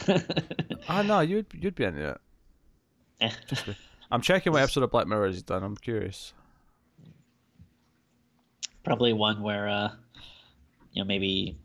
[0.90, 2.20] Ah, no, you'd you'd be into
[3.22, 3.32] it.
[3.48, 3.78] Just be-
[4.12, 5.64] I'm checking what episode of Black Mirror he's done.
[5.64, 6.34] I'm curious.
[8.84, 9.92] Probably one where uh,
[10.92, 11.56] you know maybe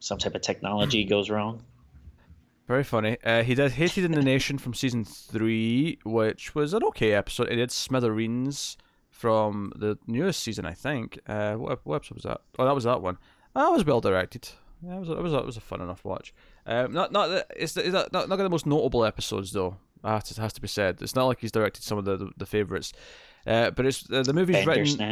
[0.00, 1.62] some type of technology goes wrong.
[2.70, 3.16] Very funny.
[3.24, 7.48] Uh, he did Hated in the Nation from season three, which was an okay episode.
[7.48, 8.76] He did Smithereens
[9.08, 11.18] from the newest season, I think.
[11.26, 12.42] Uh, what, what episode was that?
[12.60, 13.18] Oh, that was that one.
[13.56, 14.50] That was well directed.
[14.86, 16.32] Yeah, it was a, it was a, it was a fun enough watch.
[16.64, 19.76] Um, not not the- it's, the, not not the most notable episodes though.
[20.04, 21.02] It has to be said.
[21.02, 22.92] It's not like he's directed some of the the, the favorites.
[23.48, 25.08] Uh, but it's uh, the movie's written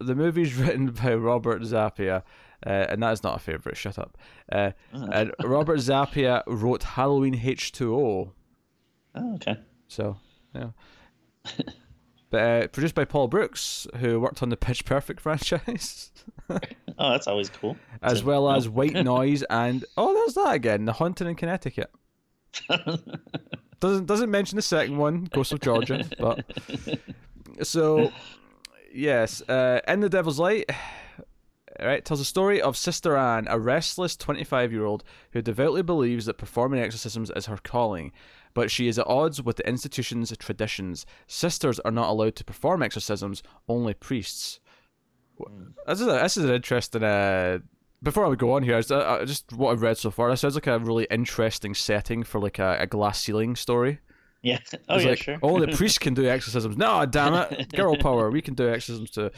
[0.00, 2.22] the movie's written by Robert Zappia,
[2.66, 3.76] uh, and that is not a favorite.
[3.76, 4.16] Shut up.
[4.50, 5.08] Uh, Oh.
[5.12, 8.32] and Robert Zappia wrote Halloween H two O.
[9.14, 9.56] Oh, okay.
[9.88, 10.16] So
[10.54, 10.70] yeah.
[12.30, 16.10] but uh, produced by Paul Brooks, who worked on the Pitch Perfect franchise,
[17.00, 17.76] Oh, that's always cool.
[18.02, 21.90] as well as White Noise and oh, there's that again, The Haunting in Connecticut.
[23.80, 26.44] Doesn't doesn't mention the second one, Ghost of Georgia, but
[27.62, 28.10] so
[28.92, 30.68] yes, uh, in the Devil's Light.
[31.80, 36.26] Right, tells the story of Sister Anne, a restless 25 year old who devoutly believes
[36.26, 38.12] that performing exorcisms is her calling,
[38.54, 41.06] but she is at odds with the institution's traditions.
[41.26, 44.60] Sisters are not allowed to perform exorcisms, only priests.
[45.86, 47.04] This is, a, this is an interesting.
[47.04, 47.58] Uh,
[48.02, 50.40] before I would go on here, just, uh, just what I've read so far, this
[50.40, 54.00] sounds like a really interesting setting for like a, a glass ceiling story.
[54.42, 54.58] yeah.
[54.88, 55.38] Oh It's yeah, like, sure.
[55.42, 56.76] Only the priests can do exorcisms.
[56.76, 58.30] No, damn it, girl power.
[58.30, 59.30] We can do exorcisms too.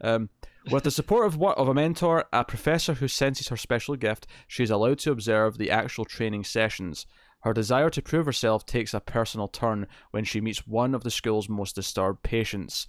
[0.00, 0.28] Um,
[0.70, 4.26] with the support of what of a mentor, a professor who senses her special gift,
[4.46, 7.06] she is allowed to observe the actual training sessions.
[7.40, 11.10] Her desire to prove herself takes a personal turn when she meets one of the
[11.10, 12.86] school's most disturbed patients.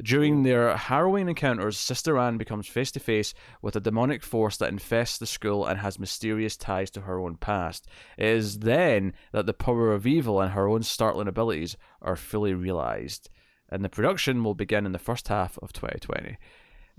[0.00, 4.68] During their harrowing encounters, Sister Anne becomes face to face with a demonic force that
[4.68, 7.88] infests the school and has mysterious ties to her own past.
[8.16, 12.54] It is then that the power of evil and her own startling abilities are fully
[12.54, 13.28] realized.
[13.68, 16.38] And the production will begin in the first half of 2020.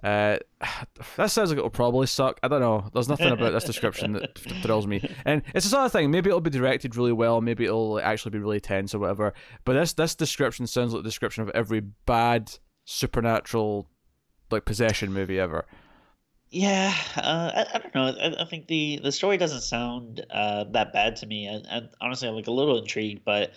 [0.04, 0.38] Uh,
[1.18, 2.40] that sounds like it'll probably suck.
[2.44, 2.90] I don't know.
[2.94, 5.08] There's nothing about this description that thrills me.
[5.26, 6.12] And it's the sort of thing.
[6.12, 7.42] Maybe it'll be directed really well.
[7.42, 9.34] Maybe it'll actually be really tense or whatever.
[9.66, 12.52] But this this description sounds like the description of every bad
[12.86, 13.88] supernatural
[14.52, 15.66] like possession movie ever.
[16.52, 18.08] Yeah, uh, I, I don't know.
[18.08, 21.46] I, I think the the story doesn't sound uh, that bad to me.
[21.46, 23.24] And, and honestly, I'm like a little intrigued.
[23.24, 23.52] But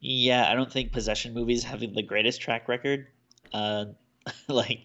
[0.00, 3.06] yeah, I don't think possession movies have the greatest track record.
[3.52, 3.86] Uh,
[4.48, 4.80] like,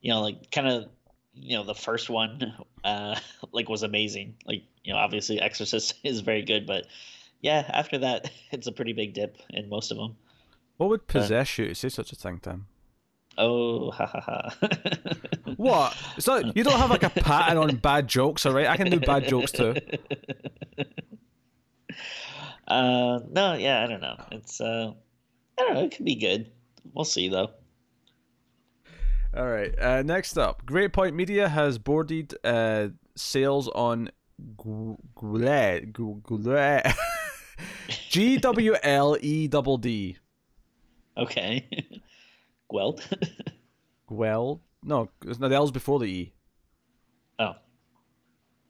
[0.00, 0.88] you know, like kind of,
[1.34, 2.54] you know, the first one,
[2.84, 3.16] uh,
[3.52, 4.34] like was amazing.
[4.46, 6.86] Like, you know, obviously Exorcist is very good, but
[7.40, 10.16] yeah, after that, it's a pretty big dip in most of them.
[10.76, 12.66] What would possess you to say such a thing, Tim?
[13.38, 14.56] Oh, ha ha ha.
[15.56, 15.96] What?
[16.26, 18.66] Not, you don't have like a pattern on bad jokes, all right?
[18.66, 19.74] I can do bad jokes too.
[22.66, 24.16] Uh, no, yeah, I don't know.
[24.32, 24.92] It's uh,
[25.58, 25.84] I don't know.
[25.84, 26.50] It could be good.
[26.94, 27.50] We'll see though.
[29.36, 29.78] All right.
[29.78, 34.10] Uh, next up, Great Point Media has boarded uh, sales on
[34.56, 35.92] Gwledd.
[35.92, 36.94] Gwledd.
[38.08, 40.16] G W L E double D.
[41.18, 41.68] Okay.
[42.72, 43.00] Gweld.
[44.10, 44.60] Gweld?
[44.82, 46.32] No, no, the L's before the E.
[47.38, 47.52] Oh.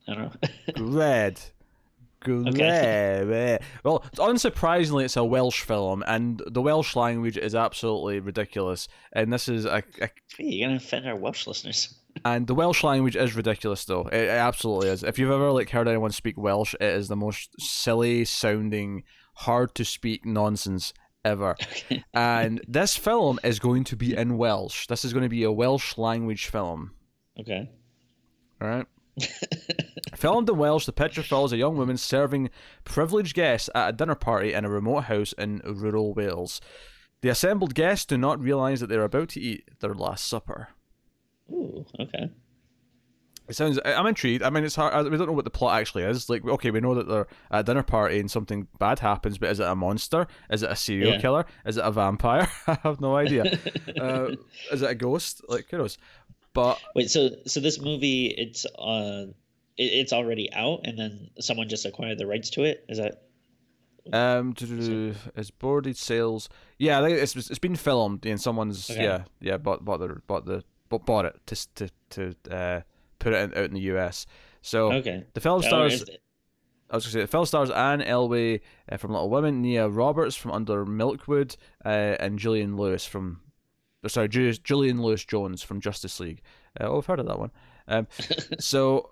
[0.08, 0.72] I don't know.
[0.74, 1.40] Gled.
[2.52, 3.62] Gled.
[3.84, 8.88] Well, unsurprisingly, it's a Welsh film, and the Welsh language is absolutely ridiculous.
[9.12, 11.94] And this is a, a Hey, you're gonna offend our Welsh listeners.
[12.24, 14.06] and the Welsh language is ridiculous, though.
[14.08, 15.02] It, it absolutely is.
[15.02, 19.74] If you've ever like heard anyone speak Welsh, it is the most silly sounding, hard
[19.76, 20.92] to speak nonsense
[21.24, 21.56] ever.
[21.62, 22.04] Okay.
[22.14, 24.86] And this film is going to be in Welsh.
[24.86, 26.92] This is going to be a Welsh language film.
[27.38, 27.70] Okay.
[28.60, 28.86] All right.
[30.16, 32.50] Filmed in Welsh, the picture follows a young woman serving
[32.84, 36.60] privileged guests at a dinner party in a remote house in rural Wales.
[37.22, 40.68] The assembled guests do not realise that they're about to eat their last supper.
[41.50, 41.84] Ooh.
[41.98, 42.30] Okay.
[43.48, 43.78] It sounds.
[43.84, 44.42] I'm intrigued.
[44.42, 45.08] I mean, it's hard.
[45.08, 46.28] We don't know what the plot actually is.
[46.28, 49.50] Like, okay, we know that they're at a dinner party and something bad happens, but
[49.50, 50.26] is it a monster?
[50.50, 51.20] Is it a serial Yeah.
[51.20, 51.46] killer?
[51.64, 52.48] Is it a vampire?
[52.66, 53.44] I have no idea.
[54.00, 54.30] uh,
[54.72, 55.42] is it a ghost?
[55.48, 55.96] Like, who knows?
[56.56, 57.10] But Wait.
[57.10, 59.26] So so this movie it's uh
[59.76, 62.84] it, it's already out and then someone just acquired the rights to it.
[62.88, 63.22] Is that?
[64.12, 66.48] Um, it's boarded sales.
[66.78, 69.02] Yeah, it's it's been filmed and someone's Okay.
[69.02, 72.80] yeah yeah bought bought the bought the bought, bought it to to to uh
[73.18, 74.26] put it in, out in the US.
[74.62, 75.24] So Okay.
[75.34, 76.02] the film Oh, stars.
[76.02, 76.10] is-
[76.88, 80.36] I was gonna say the film stars Annes Elwy uh, from Little Women, Nia Roberts
[80.36, 81.88] from Under Milkwood, uh,
[82.20, 83.40] and Julian Lewis from
[84.06, 86.42] oh, sorry Ju- Julian Lewis Jones from Justice League.
[86.80, 87.50] Uh, oh, I've heard of that one.
[87.88, 88.06] Um,
[88.58, 89.10] so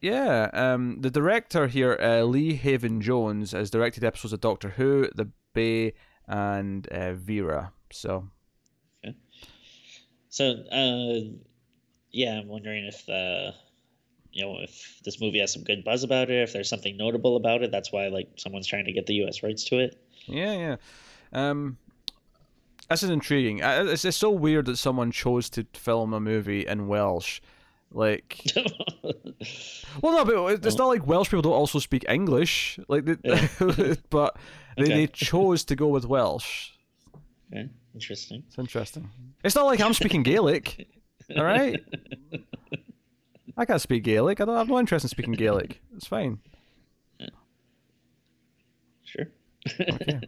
[0.00, 5.08] yeah, um, the director here, uh, Lee Haven Jones, has directed episodes of Doctor Who,
[5.14, 5.94] The Bay,
[6.26, 7.72] and uh, Vera.
[7.90, 8.28] So
[9.04, 9.16] okay.
[10.28, 11.36] So, uh,
[12.10, 13.52] yeah, I'm wondering if uh,
[14.32, 17.36] you know, if this movie has some good buzz about it, if there's something notable
[17.36, 17.70] about it.
[17.72, 19.42] That's why like someone's trying to get the U.S.
[19.42, 19.98] rights to it.
[20.26, 20.76] yeah, yeah.
[21.32, 21.78] Um,
[22.90, 23.60] this is intriguing.
[23.62, 27.40] It's, it's so weird that someone chose to film a movie in Welsh.
[27.92, 28.44] Like,
[30.02, 32.78] well, no, but it's not like Welsh people don't also speak English.
[32.88, 33.16] Like, they,
[34.10, 34.36] but
[34.76, 34.94] they, Okay.
[34.94, 36.70] they chose to go with Welsh.
[37.52, 38.42] okay, interesting.
[38.48, 39.08] It's interesting.
[39.44, 40.88] It's not like I'm speaking Gaelic.
[41.36, 41.82] All right,
[43.56, 44.40] I can't speak Gaelic.
[44.40, 45.80] I don't I have no interest in speaking Gaelic.
[45.96, 46.38] It's fine.
[49.04, 49.26] Sure.
[49.80, 50.20] Okay.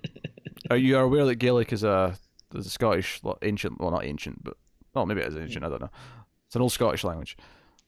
[0.71, 2.17] Are you aware that Gaelic is a
[2.55, 3.81] is a Scottish ancient?
[3.81, 4.57] Well, not ancient, but
[4.95, 5.65] oh maybe it is ancient.
[5.65, 5.91] I don't know.
[6.47, 7.37] It's an old Scottish language.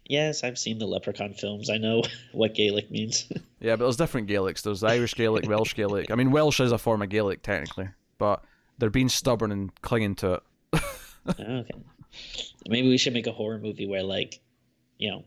[0.04, 1.70] Yes, I've seen the Leprechaun films.
[1.70, 3.30] I know what Gaelic means.
[3.62, 4.62] Yeah, but there's different Gaelics.
[4.62, 6.10] There's Irish Gaelic, Welsh Gaelic.
[6.10, 8.42] I mean, Welsh is a form of Gaelic technically, but
[8.78, 10.82] they're being stubborn and clinging to it.
[11.28, 11.70] okay.
[12.66, 14.40] Maybe we should make a horror movie where, like,
[14.96, 15.24] you know,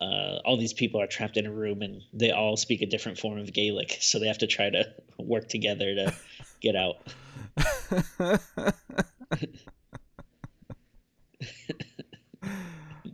[0.00, 3.18] uh, all these people are trapped in a room and they all speak a different
[3.18, 4.86] form of Gaelic, so they have to try to
[5.18, 6.14] work together to
[6.60, 6.96] get out.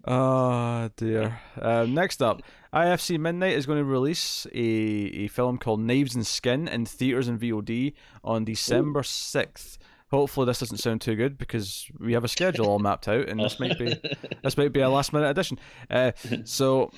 [0.07, 1.41] oh dear.
[1.61, 6.27] Uh, next up, IFC Midnight is going to release a, a film called Knives and
[6.27, 9.79] Skin in theaters and VOD on December sixth.
[10.15, 13.41] Hopefully, this doesn't sound too good because we have a schedule all mapped out, and
[13.41, 14.01] this might be
[14.45, 15.59] this might be a last minute addition.
[15.91, 16.13] Uh,
[16.45, 16.93] so,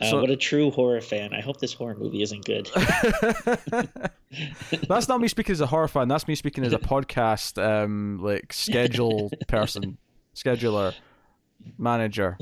[0.00, 1.34] Uh, what a true horror fan!
[1.34, 2.70] I hope this horror movie isn't good.
[4.88, 6.06] that's not me speaking as a horror fan.
[6.06, 9.98] That's me speaking as a podcast, um, like schedule person,
[10.36, 10.94] scheduler,
[11.76, 12.38] manager.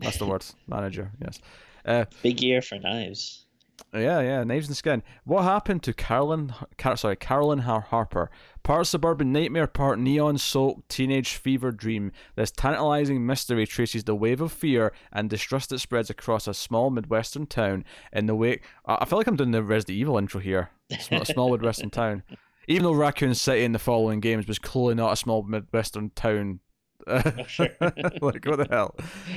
[0.00, 1.12] That's the word, manager.
[1.20, 1.40] Yes.
[1.84, 3.45] Uh, Big year for knives.
[3.92, 4.44] Oh, yeah, yeah.
[4.44, 5.02] Knives and Skin.
[5.24, 6.52] What happened to Carolyn?
[6.78, 8.30] Car- sorry, Carolyn Har- Harper.
[8.62, 12.10] Part suburban nightmare, part neon-soaked teenage fever dream.
[12.34, 16.90] This tantalizing mystery traces the wave of fear and distrust that spreads across a small
[16.90, 18.62] midwestern town in the wake.
[18.86, 20.70] I I feel like I'm doing the Resident Evil intro here.
[20.98, 22.22] Small, small midwestern town.
[22.68, 26.60] Even though Raccoon City in the following games was clearly not a small midwestern town.
[27.46, 27.68] sure.
[27.80, 28.94] like what the hell?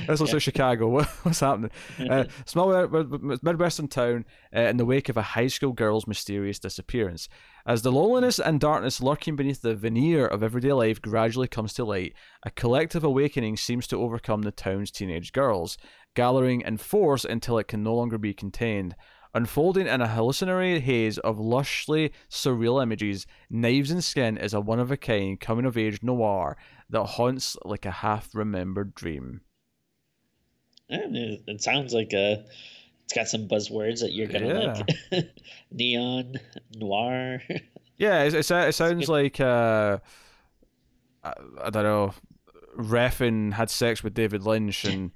[0.08, 0.88] This looks like Chicago.
[0.90, 1.70] What, what's happening?
[1.98, 6.06] Uh, small mid- mid- midwestern town uh, in the wake of a high school girl's
[6.06, 7.28] mysterious disappearance.
[7.64, 11.84] As the loneliness and darkness lurking beneath the veneer of everyday life gradually comes to
[11.84, 15.78] light, a collective awakening seems to overcome the town's teenage girls,
[16.16, 18.96] gathering in force until it can no longer be contained.
[19.32, 24.80] Unfolding in a hallucinatory haze of lushly surreal images, Knives and Skin is a one
[24.80, 26.56] of a kind coming of age noir
[26.90, 29.40] that haunts like a half remembered dream.
[30.88, 32.44] Yeah, It sounds like a.
[33.04, 35.30] It's got some buzzwords that you're gonna like.
[35.72, 36.36] Neon,
[36.76, 37.40] noir.
[37.96, 39.98] Yeah, it, it, it sounds like uh,
[41.24, 42.14] I, I don't know,
[42.78, 45.10] Refn had sex with David Lynch and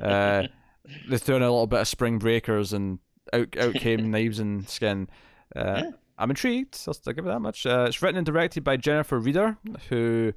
[0.00, 0.44] uh,
[1.08, 2.98] they threw in a little bit of Spring Breakers and
[3.32, 5.08] out out came Knives and Skin.
[5.54, 5.90] Uh, Yeah.
[6.18, 6.78] I'm intrigued.
[6.86, 7.64] I'll still give it that much.
[7.64, 9.56] Uh, it's written and directed by Jennifer Reeder,
[9.88, 10.34] who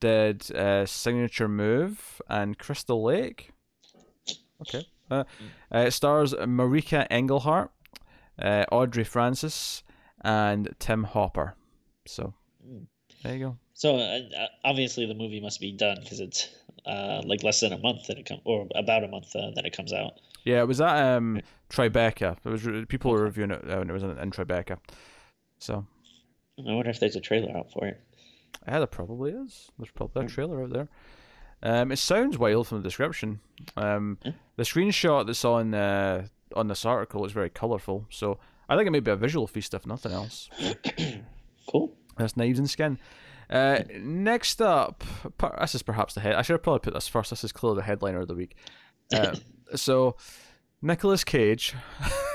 [0.00, 3.50] did uh, Signature Move and Crystal Lake.
[4.62, 4.86] Okay.
[5.10, 5.24] Uh,
[5.72, 7.70] uh, it stars Marika Engelhardt,
[8.40, 9.82] uh, Audrey Francis,
[10.22, 11.54] and Tim Hopper.
[12.06, 12.34] So
[12.66, 12.86] Mm.
[13.22, 13.56] there you go.
[13.74, 16.48] So uh, uh, obviously the movie must be done because it's
[16.86, 19.64] uh, like less than a month that it comes, or about a month uh, that
[19.64, 20.14] it comes out.
[20.44, 22.36] Yeah, it was at um, Tribeca.
[22.44, 24.78] It was people were reviewing it when it was in, in Tribeca.
[25.58, 25.86] So
[26.58, 28.00] I wonder if there's a trailer out for it.
[28.66, 29.70] Yeah, there probably is.
[29.78, 30.28] There's probably a Hmm.
[30.34, 30.88] trailer out there.
[31.62, 33.40] Um, it sounds wild from the description.
[33.76, 34.32] Um, Yeah.
[34.56, 38.06] the screenshot that's on uh, on this article is very colourful.
[38.10, 40.48] So I think it may be a visual feast if nothing else.
[41.70, 41.92] Cool.
[42.16, 42.98] That's knives and skin.
[43.50, 45.02] Uh, next up,
[45.60, 46.34] this is perhaps the head.
[46.36, 47.30] I should have probably put this first.
[47.30, 48.56] This is clearly the headliner of the week.
[49.12, 49.34] Uh,
[49.74, 50.16] so,
[50.80, 51.74] Nicolas Cage.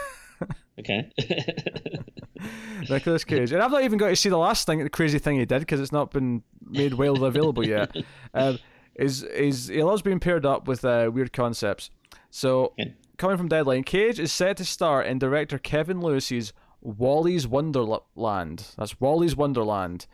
[0.81, 1.09] Okay.
[2.89, 5.37] Nicolas Cage, and I've not even got to see the last thing, the crazy thing
[5.39, 7.95] he did, because it's not been made widely available yet.
[8.33, 8.59] Um,
[8.95, 11.89] is is he loves being paired up with uh, weird concepts.
[12.29, 12.93] So, Okay.
[13.17, 18.67] coming from Deadline, Cage is set to star in director Kevin Lewis's Wally's Wonderland.
[18.77, 20.07] That's Wally's Wonderland.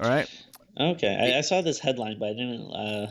[0.00, 0.28] All right.
[0.78, 1.32] okay.
[1.34, 3.10] I, I saw this headline, but I didn't uh,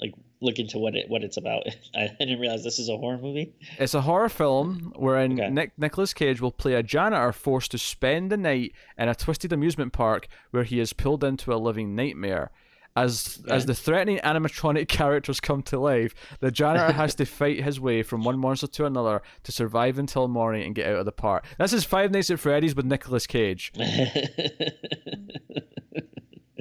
[0.00, 1.62] like look into what it what it's about.
[1.94, 3.54] I didn't realize this is a horror movie.
[3.78, 5.50] It's a horror film wherein Okay.
[5.50, 9.52] Nick Nicolas Cage will play a janitor forced to spend the night in a twisted
[9.52, 12.50] amusement park where he is pulled into a living nightmare.
[12.94, 17.80] As as the threatening animatronic characters come to life, the janitor has to fight his
[17.80, 21.12] way from one monster to another to survive until morning and get out of the
[21.12, 21.46] park.
[21.58, 23.72] This is Five Nights at Freddy's with Nicolas Cage.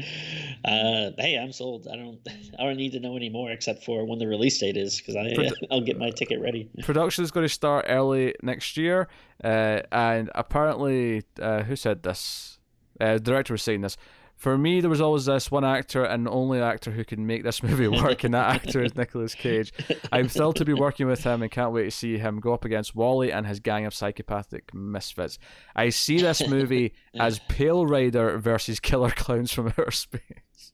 [0.66, 1.88] uh, hey, I'm sold.
[1.92, 2.20] I don't.
[2.60, 5.34] I don't need to know anymore except for when the release date is, because I
[5.34, 6.70] Pred- I'll get my ticket ready.
[6.84, 9.08] Production is going to start early next year,
[9.44, 12.60] uh, and apparently, uh, who said this?
[13.00, 13.98] Uh, the director was saying this.
[14.42, 17.62] For me, there was always this one actor and only actor who can make this
[17.64, 19.72] movie work, and that actor is Nicolas Cage.
[20.12, 22.66] I'm thrilled to be working with him and can't wait to see him go up
[22.66, 25.38] against Wally and his gang of psychopathic misfits.
[25.76, 30.74] I see this movie as Pale Rider versus Killer Clowns from Outer Space.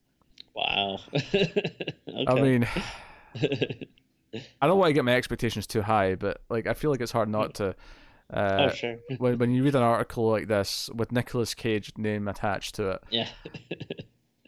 [0.56, 1.00] Wow.
[1.14, 1.92] okay.
[2.26, 2.66] I mean,
[4.62, 7.12] I don't want to get my expectations too high, but like I feel like it's
[7.12, 7.76] hard not to.
[8.34, 8.98] Uh, oh sure.
[9.18, 13.04] when when you read an article like this with Nicolas Cage name attached to it.
[13.10, 13.30] Yeah.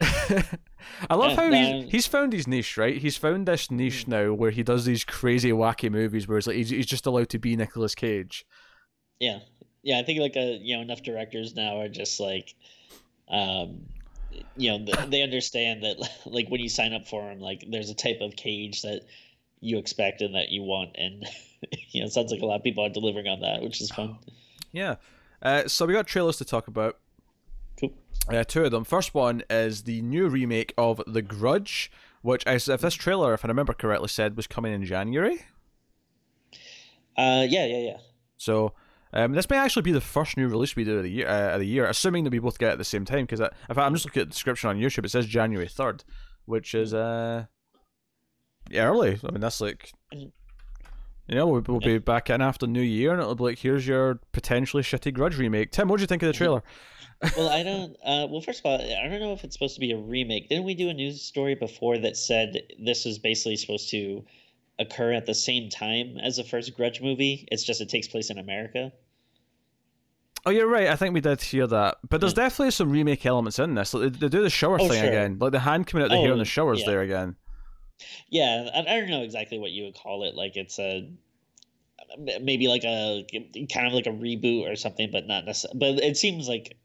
[1.10, 1.80] I love Yeah, how no.
[1.82, 2.96] he's, he's found his niche, right?
[2.96, 4.10] He's found this niche Hmm.
[4.10, 7.28] now where he does these crazy, wacky movies where it's like he's, he's just allowed
[7.30, 8.46] to be Nicolas Cage.
[9.18, 9.40] Yeah.
[9.82, 9.98] Yeah.
[9.98, 12.54] I think like a you know enough directors now are just like,
[13.28, 13.86] um,
[14.56, 17.94] you know they understand that like when you sign up for them like there's a
[17.94, 19.02] type of cage that
[19.60, 21.26] you expect and that you want and
[21.90, 23.90] you know it sounds like a lot of people are delivering on that which is
[23.90, 24.18] fun.
[24.72, 24.96] Yeah.
[25.42, 26.96] Uh, so we got trailers to talk about.
[27.80, 27.92] Cool.
[28.28, 28.84] Uh, two of them.
[28.84, 31.90] First one is the new remake of The Grudge,
[32.22, 35.42] which, I, if this trailer, if I remember correctly, said was coming in January.
[37.16, 37.96] Uh, yeah, yeah, yeah.
[38.36, 38.74] So
[39.12, 41.54] um, this may actually be the first new release we do of the year, uh,
[41.54, 43.24] of the year, assuming that we both get it at the same time.
[43.24, 45.04] Because in I'm just looking at the description on YouTube.
[45.04, 46.04] It says January third,
[46.44, 47.59] which is uh, yeah,
[48.74, 49.18] early.
[49.26, 49.92] I mean, that's like.
[50.12, 53.86] You know, we'll, we'll be back in after New Year, and it'll be like, "Here's
[53.86, 56.60] your potentially shitty Grudge remake." Tim, what do you think of the trailer?
[57.36, 57.92] Well, I don't.
[58.04, 60.48] Uh, well, first of all, I don't know if it's supposed to be a remake.
[60.48, 64.24] Didn't we do a news story before that said this is basically supposed to
[64.80, 67.46] occur at the same time as the first Grudge movie?
[67.52, 68.90] It's just it takes place in America.
[70.46, 70.88] Oh, you're right.
[70.88, 72.40] I think we did hear that, but there's Hmm.
[72.40, 73.92] definitely some remake elements in this.
[73.94, 75.08] Like, they, they do the shower Oh, thing sure.
[75.10, 76.86] again, like the hand coming out the hair Oh, in the shower's yeah.
[76.86, 77.36] there again.
[78.28, 80.34] Yeah, I, I don't know exactly what you would call it.
[80.34, 81.08] Like it's a
[82.40, 83.24] maybe like a
[83.72, 85.78] kind of like a reboot or something, but not necessarily.
[85.78, 86.76] But it seems like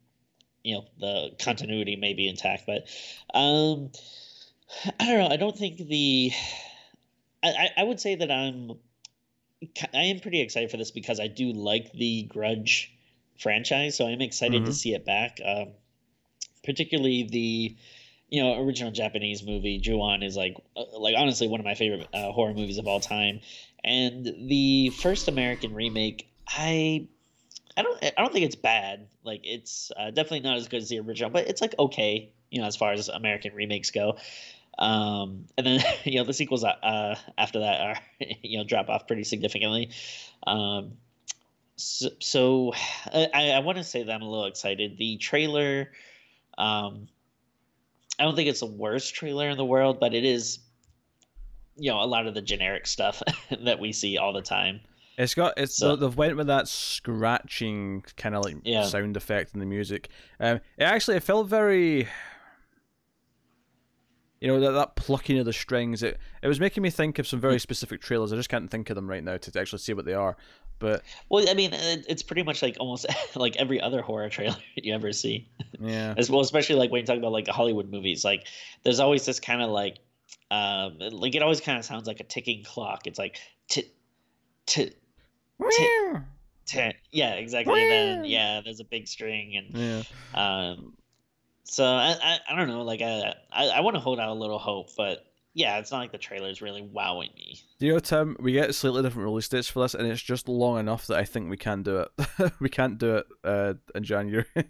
[0.64, 2.66] you know the continuity may be intact.
[2.66, 2.88] But
[3.34, 3.92] um,
[5.00, 5.28] I don't know.
[5.30, 6.32] I don't think the.
[7.44, 8.74] I, I- I would say that I'm.
[9.94, 12.94] I am pretty excited for this because I do like the Grudge
[13.40, 14.74] franchise, so I'm excited to Mhm.
[14.74, 15.40] see it back.
[15.44, 15.70] Um,
[16.64, 17.76] particularly the
[18.30, 22.08] you know original Japanese movie Ju-on is like uh, like honestly one of my favorite
[22.14, 23.42] uh, horror movies of all time,
[23.84, 27.08] and the first American remake I.
[27.78, 28.02] I don't.
[28.02, 29.08] I don't think it's bad.
[29.26, 32.62] Like it's uh, definitely not as good as the original, but it's like okay, you
[32.62, 34.16] know, as far as American remakes go.
[34.78, 37.98] Um, and then you know the sequels uh, after that are
[38.42, 39.90] you know drop off pretty significantly.
[40.48, 40.94] Um,
[41.76, 42.74] so, so
[43.14, 44.98] I, I want to say that I'm a little excited.
[44.98, 45.92] The trailer,
[46.58, 47.08] um,
[48.20, 50.60] I don't think it's the worst trailer in the world, but it is,
[51.76, 53.22] you know, a lot of the generic stuff
[53.62, 54.80] that we see all the time.
[55.18, 58.84] It's got it's So- they've went with that scratching kind of like Yeah.
[58.84, 60.10] sound effect in the music.
[60.40, 62.08] Um, it actually it felt very,
[64.42, 66.04] you know, that that plucking of the strings.
[66.04, 68.34] It it was making me think of some very specific trailers.
[68.34, 70.36] I just can't think of them right now to actually see what they are.
[70.80, 73.06] But Well, I mean, it's pretty much like almost
[73.36, 75.48] like every other horror trailer you ever see.
[75.80, 78.24] yeah, as well, especially like when you talk about like Hollywood movies.
[78.24, 78.48] Like,
[78.84, 79.98] there's always this kind of like,
[80.52, 83.08] um, like it always kind of sounds like a ticking clock.
[83.08, 83.92] It's like, t,
[84.66, 84.92] t,
[86.66, 86.92] t.
[87.12, 87.82] Yeah, exactly.
[87.82, 90.04] And then yeah, there's a big string and yeah.
[90.34, 90.94] Um,
[91.64, 92.84] so I, I, I don't know.
[92.84, 95.26] Like I, I, I want to hold out a little hope, but
[95.58, 97.58] yeah, it's not like the trailer is really wowing me.
[97.80, 98.36] Do you know, Tim?
[98.40, 101.24] We get slightly different release dates for this, and it's just long enough that I
[101.24, 102.52] think we can do it.
[102.60, 104.46] we can't do it uh, in January.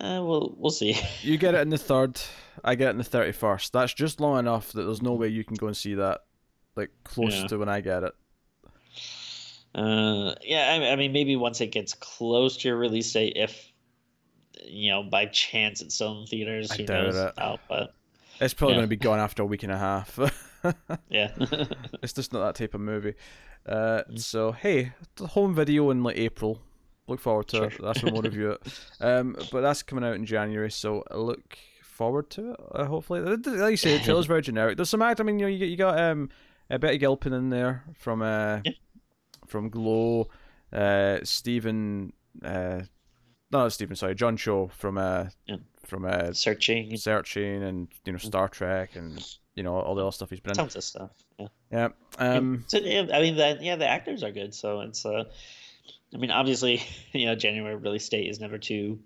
[0.00, 0.96] Uh, we'll we'll see.
[1.22, 2.20] You get it in the third.
[2.64, 3.72] I get it in the thirty first.
[3.72, 6.22] That's just long enough that there's no way you can go and see that,
[6.76, 7.46] like close Yeah.
[7.46, 8.12] to when I get it.
[9.74, 13.72] Uh, yeah, I, I mean maybe once it gets close to your release date, if
[14.64, 17.16] you know by chance it's still in theaters, I who knows?
[17.16, 17.32] it.
[17.38, 17.94] Oh, but
[18.40, 18.78] It's probably Yeah.
[18.78, 20.18] going to be gone after a week and a half.
[21.08, 21.30] yeah,
[22.02, 23.14] it's just not that type of movie.
[23.66, 26.60] Uh, so hey, home video in like April.
[27.08, 27.74] Look forward to it.
[27.82, 28.80] That's when we'll review it.
[29.00, 32.56] Um, but that's coming out in January, so look forward to it.
[32.72, 34.76] Uh, hopefully, like you say, the trailer's very generic.
[34.76, 35.20] There's some act.
[35.20, 36.30] I mean, you know, you got, you got um,
[36.70, 38.72] uh, Betty Gilpin in there from uh, Yeah.
[39.46, 40.28] from Glow.
[40.72, 42.12] Uh, Stephen.
[42.42, 42.82] Uh,
[43.52, 43.94] no, not Stephen.
[43.96, 45.56] Sorry, John Cho from uh, Yeah.
[45.84, 49.24] from uh, searching Searching and you know Star Trek and
[49.54, 50.56] you know all the other stuff he's been in.
[50.56, 51.10] tons of stuff.
[51.38, 51.48] Yeah.
[51.70, 51.88] Yeah.
[52.18, 52.64] Um.
[52.68, 54.54] So, yeah, I mean, that yeah, the actors are good.
[54.54, 55.24] So it's, uh,
[56.14, 56.82] I mean, obviously,
[57.12, 58.98] you know, January release date is never too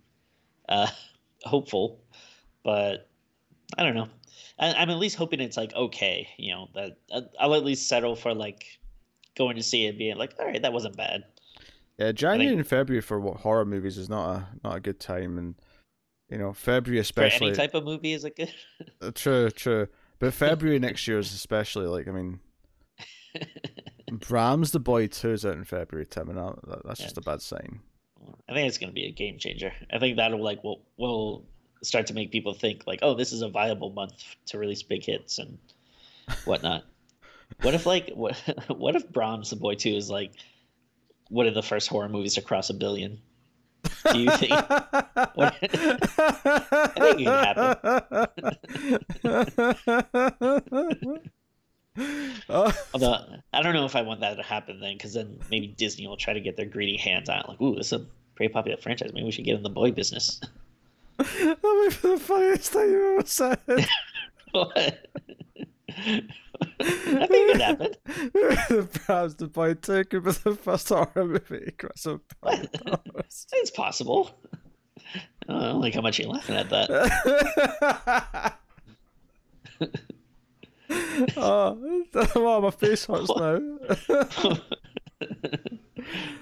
[0.68, 0.86] uh,
[1.44, 2.00] hopeful,
[2.62, 3.08] but
[3.76, 4.08] I don't know.
[4.58, 6.28] I, I'm at least hoping it's like okay.
[6.38, 8.64] You know, that I- I'll at least settle for like
[9.36, 11.24] going to see it, being like, all right, that wasn't bad.
[11.98, 15.38] Yeah, January and February for what horror movies is not a not a good time,
[15.38, 15.54] and
[16.28, 17.48] you know February For especially.
[17.48, 18.52] any type of movie, is it good?
[19.00, 19.88] Uh, True, true.
[20.18, 22.40] But February next year is especially like I mean,
[24.12, 27.06] Brahms the Boy Two is out in February, Tim, and that- that's Yeah.
[27.06, 27.80] just a bad sign.
[28.48, 29.72] I think it's going to be a game changer.
[29.92, 31.44] I think that'll like will will
[31.82, 34.12] start to make people think like, oh, this is a viable month
[34.46, 35.58] to release big hits and
[36.44, 36.84] whatnot.
[37.62, 38.36] what if like what
[38.68, 40.32] what if Brahms the Boy Two is like
[41.28, 43.20] one of the first horror movies to cross a billion?
[44.12, 44.52] Do you think?
[44.52, 45.52] I
[46.94, 47.76] think it can happen.
[52.48, 53.18] Although
[53.52, 56.16] I don't know if I want that to happen then, because then maybe Disney will
[56.16, 57.48] try to get their greedy hands on it.
[57.48, 59.12] Like, ooh, this is a pretty popular franchise.
[59.12, 60.40] Maybe we should get in the boy business.
[61.18, 63.58] that would be the funniest thing you ever said.
[64.52, 65.06] what?
[66.80, 67.94] I think it could happen.
[69.06, 72.20] Perhaps the two could be the first horror movie to cross a.
[73.52, 74.30] It's possible.
[75.48, 78.58] I don't know, like how much you're laughing at that.
[81.36, 82.04] oh,
[82.34, 83.60] wow, my face hurts now.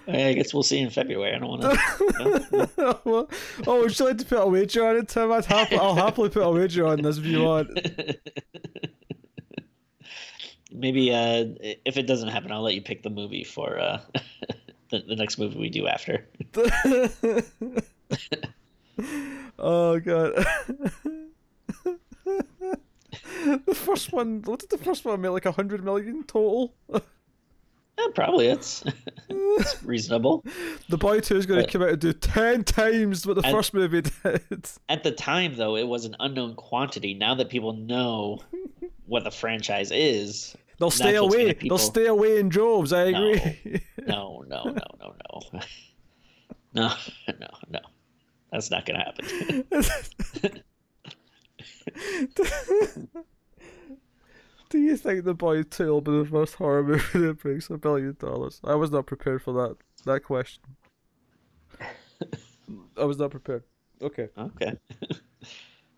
[0.06, 1.34] I guess we'll see in February.
[1.34, 3.28] I don't want to.
[3.66, 5.32] oh, would you like to put a wager on it, Tim?
[5.32, 7.68] I'd hap- I'll happily put a wager on this if you want.
[10.74, 11.46] Maybe uh,
[11.84, 14.00] if it doesn't happen, I'll let you pick the movie for uh,
[14.90, 16.26] the, the next movie we do after.
[19.58, 20.34] oh god.
[23.66, 25.30] the first one, what did the first one make?
[25.30, 26.74] Like a hundred million total.
[26.92, 28.82] Eh, probably it's,
[29.28, 30.44] it's reasonable.
[30.88, 33.52] The Boy Two is going to come out and do ten times what the And-
[33.54, 34.12] first movie did.
[34.88, 37.14] At the time, though, it was an unknown quantity.
[37.14, 38.40] Now that people know
[39.06, 41.52] what the franchise is, They'll stay away.
[41.54, 42.92] They'll stay away in droves.
[42.92, 43.80] I agree.
[44.06, 45.40] no, no, no, no, no,
[46.74, 46.94] no,
[47.40, 47.80] no, no.
[48.52, 49.64] That's not gonna happen.
[54.70, 57.78] Do you think the boy two will be the first horror movie that breaks a
[57.78, 58.60] billion dollars?
[58.64, 60.62] I was not prepared for that that question.
[62.96, 63.62] I was not prepared.
[64.02, 64.76] Okay, Okay.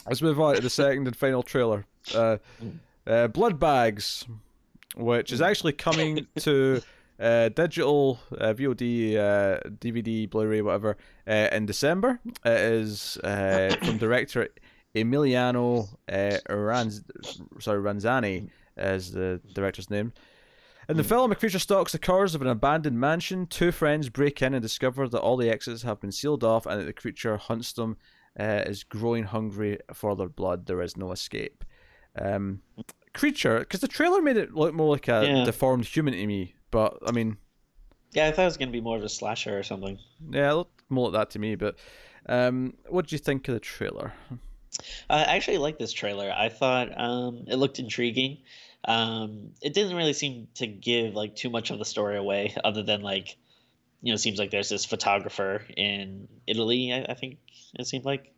[0.07, 1.87] let's move on to the second and final trailer.
[2.15, 2.37] Uh,
[3.07, 4.27] uh, Blood Bags,
[4.97, 6.81] which is actually coming to
[7.19, 12.21] uh, digital uh, VOD, uh, DVD, Blu-ray, whatever, uh, in December.
[12.45, 14.49] It is uh, from director
[14.95, 17.05] Emiliano uh, Ranz-
[17.61, 20.13] sorry Ranzani is the director's name.
[20.89, 23.47] In the film, a creature stalks the corridors of an abandoned mansion.
[23.47, 26.81] Two friends break in and discover that all the exits have been sealed off, and
[26.81, 27.97] that the creature hunts them.
[28.39, 30.67] Uh, is growing hungry for their blood.
[30.67, 31.65] There is no escape.
[32.21, 32.61] Um,
[33.17, 35.45] creature because the trailer made it look more like a Yeah.
[35.45, 36.55] deformed human to me.
[36.71, 37.37] But I mean,
[38.13, 39.99] Yeah, I thought it was gonna be more of a slasher or something.
[40.31, 41.55] yeah, it looked more like that to me.
[41.57, 41.77] But
[42.29, 44.13] um, what do you think of the trailer?
[45.09, 46.31] I actually like this trailer.
[46.37, 48.39] I thought um, it looked intriguing.
[48.85, 52.83] Um, it didn't really seem to give like too much of the story away, other
[52.83, 53.37] than like,
[54.03, 56.93] you know, it seems like there's this photographer in Italy.
[56.93, 57.39] I, I think
[57.79, 58.33] it seemed like.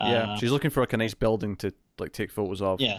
[0.00, 2.80] yeah, Uh, she's looking for like a nice building to like take photos of.
[2.80, 2.98] Yeah.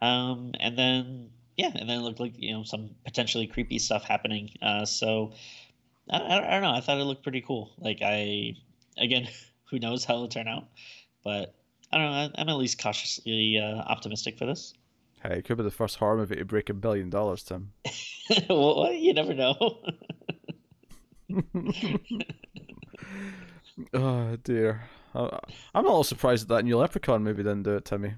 [0.00, 4.04] Um, and then yeah, and then it looked like you know some potentially creepy stuff
[4.04, 4.50] happening.
[4.62, 5.32] Uh, so
[6.08, 6.72] I, I, don't know.
[6.72, 7.72] I thought it looked pretty cool.
[7.78, 8.54] Like I
[8.96, 9.28] again,
[9.70, 10.68] who knows how it'll turn out,
[11.24, 11.54] but
[11.92, 12.12] I don't know.
[12.12, 14.72] I, I'm at least cautiously uh, optimistic for this.
[15.22, 17.72] Hey, it could be the first horror movie to break a billion dollars, Tim.
[18.48, 19.82] well, you never know.
[23.94, 25.40] oh dear, I,
[25.74, 28.14] I'm a little surprised that that new Leprechaun movie didn't do it, Timmy.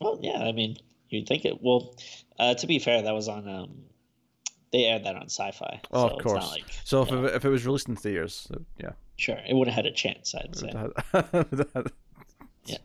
[0.00, 0.38] Well, yeah.
[0.38, 0.76] I mean,
[1.08, 1.62] you'd think it.
[1.62, 1.96] Well,
[2.38, 3.48] uh, to be fair, that was on.
[3.48, 3.82] Um,
[4.72, 5.80] they aired that on Sci-Fi.
[5.92, 6.50] Oh, so of It's not course.
[6.50, 8.90] like, So if, yeah, it, if it was released in theaters, uh, yeah.
[9.16, 10.34] sure, it would have had a chance.
[10.34, 10.72] I'd say.
[12.66, 12.78] Yeah.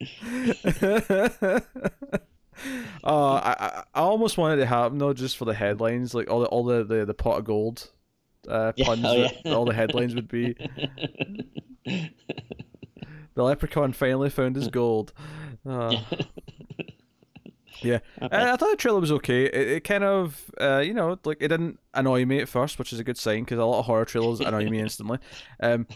[3.04, 6.46] oh, I, I almost wanted to happen though, just for the headlines, like all the
[6.46, 7.90] all the the, the pot of gold
[8.48, 9.52] uh, Yeah, puns oh, that yeah.
[9.52, 10.54] all the headlines would be.
[13.34, 15.12] The leprechaun finally found his gold.
[15.66, 15.98] Uh,
[17.82, 18.52] yeah, Not I.
[18.52, 19.44] I thought the trailer was okay.
[19.46, 22.92] It, it kind of, uh, you know, like it didn't annoy me at first, which
[22.92, 25.18] is a good sign because a lot of horror trailers annoy me instantly.
[25.60, 25.86] Um,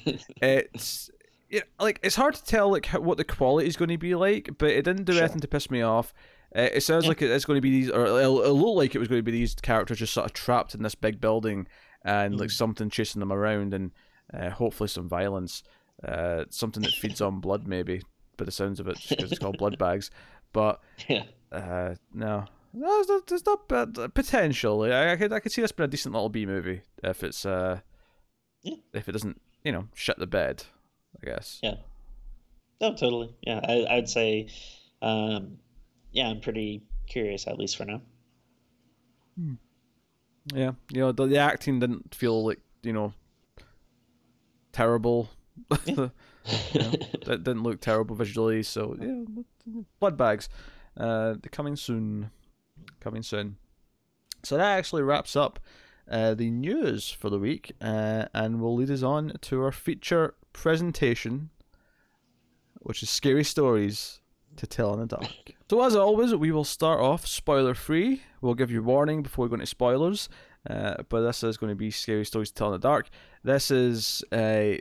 [0.40, 1.10] it's
[1.50, 4.14] yeah, like it's hard to tell like how, what the quality is going to be
[4.14, 5.24] like, but it didn't do Sure.
[5.24, 6.12] anything to piss me off.
[6.56, 7.08] Uh, it sounds Yeah.
[7.08, 9.32] like it's going to be these, or it'll, it'll like it was going to be
[9.32, 11.66] these characters just sort of trapped in this big building,
[12.04, 12.52] and like Mhm.
[12.52, 13.90] something chasing them around, and
[14.32, 15.62] uh, hopefully some violence,
[16.06, 18.02] uh, something that feeds on blood maybe.
[18.36, 20.10] By the sounds of it, because it's called blood bags,
[20.52, 21.24] but yeah.
[21.52, 23.98] uh, no, no, it's not, it's not bad.
[23.98, 26.82] uh, Potential, I, I could, I could see this being a decent little B movie
[27.02, 27.80] if it's, uh,
[28.62, 28.76] Yeah.
[28.92, 30.64] if it doesn't, you know, shut the bed.
[31.22, 31.60] I guess.
[31.62, 31.76] Yeah.
[32.80, 33.34] No, totally.
[33.42, 34.48] Yeah, I, I'd say,
[35.00, 35.58] um,
[36.10, 38.02] yeah, I'm pretty curious at least for now.
[40.52, 43.14] Yeah, you know, the, the acting didn't feel like you know
[44.72, 45.30] terrible.
[45.84, 46.08] Yeah.
[46.72, 48.62] You know, it didn't look terrible visually.
[48.62, 49.22] So yeah,
[50.00, 50.48] blood bags,
[50.96, 52.30] uh, they're coming soon,
[53.00, 53.56] coming soon.
[54.42, 55.58] So that actually wraps up
[56.10, 60.34] uh, the news for the week, uh, and will lead us on to our feature
[60.52, 61.50] presentation,
[62.80, 64.20] which is scary stories
[64.56, 65.26] to tell in the dark.
[65.70, 68.22] so as always, we will start off spoiler free.
[68.40, 70.28] We'll give you warning before we go into spoilers.
[70.68, 73.10] Uh, but this is going to be scary stories to tell in the dark.
[73.42, 74.80] This is a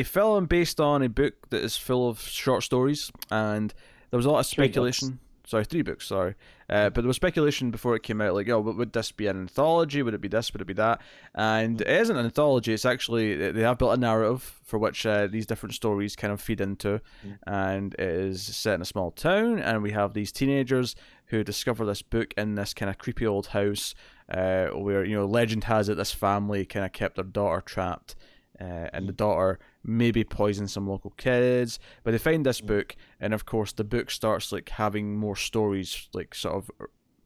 [0.00, 3.72] a film based on a book that is full of short stories, and
[4.10, 5.20] there was a lot of speculation.
[5.46, 6.06] Sorry, three books.
[6.06, 6.36] Sorry,
[6.68, 9.36] uh, but there was speculation before it came out, like, oh, would this be an
[9.36, 10.00] anthology?
[10.00, 10.52] Would it be this?
[10.52, 11.00] Would it be that?
[11.34, 12.72] And it isn't an anthology.
[12.72, 16.40] It's actually they have built a narrative for which uh, these different stories kind of
[16.40, 17.38] feed into, Mm.
[17.48, 20.94] and it is set in a small town, and we have these teenagers
[21.26, 23.94] who discover this book in this kind of creepy old house,
[24.32, 28.14] uh, where you know legend has it this family kind of kept their daughter trapped,
[28.60, 31.78] uh, and the daughter maybe poison some local kids.
[32.04, 36.08] But they find this book, and of course the book starts like having more stories
[36.12, 36.70] like sort of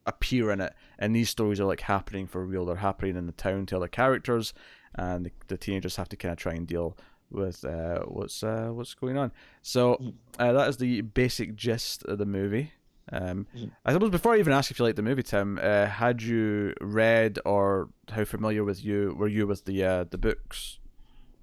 [0.06, 2.64] appear in it, and these stories are like happening for real.
[2.64, 4.52] They're happening in the town to other characters,
[4.94, 6.96] and the, the teenagers have to kind of try and deal
[7.30, 9.32] with uh, what's uh, what's going on.
[9.62, 12.72] So uh, that is the basic gist of the movie.
[13.12, 13.46] Um.
[13.84, 16.72] I suppose before I even ask if you like the movie, Tim, uh, had you
[16.80, 20.78] read or how familiar with you were you with the uh, the books?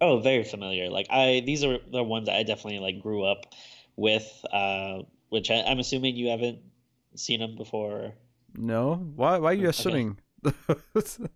[0.02, 0.90] Oh, very familiar.
[0.90, 3.46] Like I, these are the ones that I definitely like grew up
[3.96, 4.28] with.
[4.52, 6.60] Uh, which I, I'm assuming you haven't
[7.16, 8.14] seen them before.
[8.58, 9.38] No, why?
[9.38, 9.70] Why are you Okay.
[9.70, 10.18] assuming?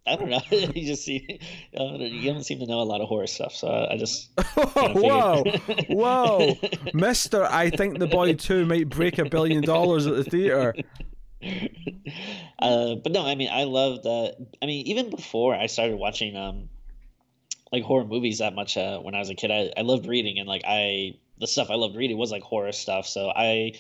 [0.08, 0.42] I don't know.
[0.52, 1.40] you just see,
[1.80, 4.32] uh, you don't seem to know a lot of horror stuff, so I just.
[4.58, 5.44] whoa,
[5.88, 6.58] whoa,
[6.94, 7.46] Mister!
[7.46, 10.76] I think the boy too might break a billion dollars at the theater.
[12.60, 14.06] uh, but no, I mean, I loved.
[14.06, 16.70] Uh, I mean, even before I started watching um,
[17.76, 20.40] like horror movies that much uh, when I was a kid, I, I loved reading
[20.40, 23.06] and like I the stuff I loved reading was like horror stuff.
[23.06, 23.74] So I,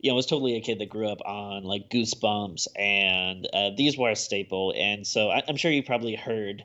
[0.00, 3.98] you know, was totally a kid that grew up on like Goosebumps and uh, these
[3.98, 4.72] were a staple.
[4.74, 6.64] And so I, I'm sure you probably heard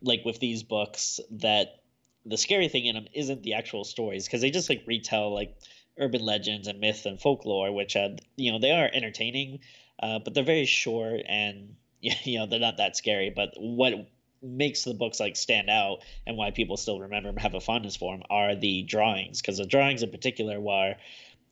[0.00, 1.80] like with these books that
[2.24, 5.56] the scary thing in them isn't the actual stories because they just like retell like
[5.98, 9.58] urban legends and myth and folklore, which uh, you know they are entertaining,
[10.00, 13.32] uh, but they're very short and you know they're not that scary.
[13.34, 13.94] But what
[14.42, 17.96] makes the books like stand out and why people still remember them have a fondness
[17.96, 20.94] for them are the drawings because the drawings in particular were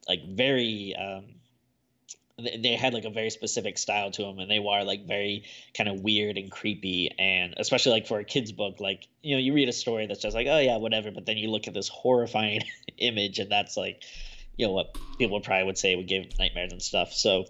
[0.09, 1.25] like very um,
[2.39, 5.89] they had like a very specific style to them and they were like very kind
[5.89, 9.53] of weird and creepy and especially like for a kids book like you know you
[9.53, 11.89] read a story that's just like oh yeah whatever but then you look at this
[11.89, 12.61] horrifying
[12.99, 14.03] image and that's like
[14.57, 17.45] you know what people probably would say would give nightmares and stuff so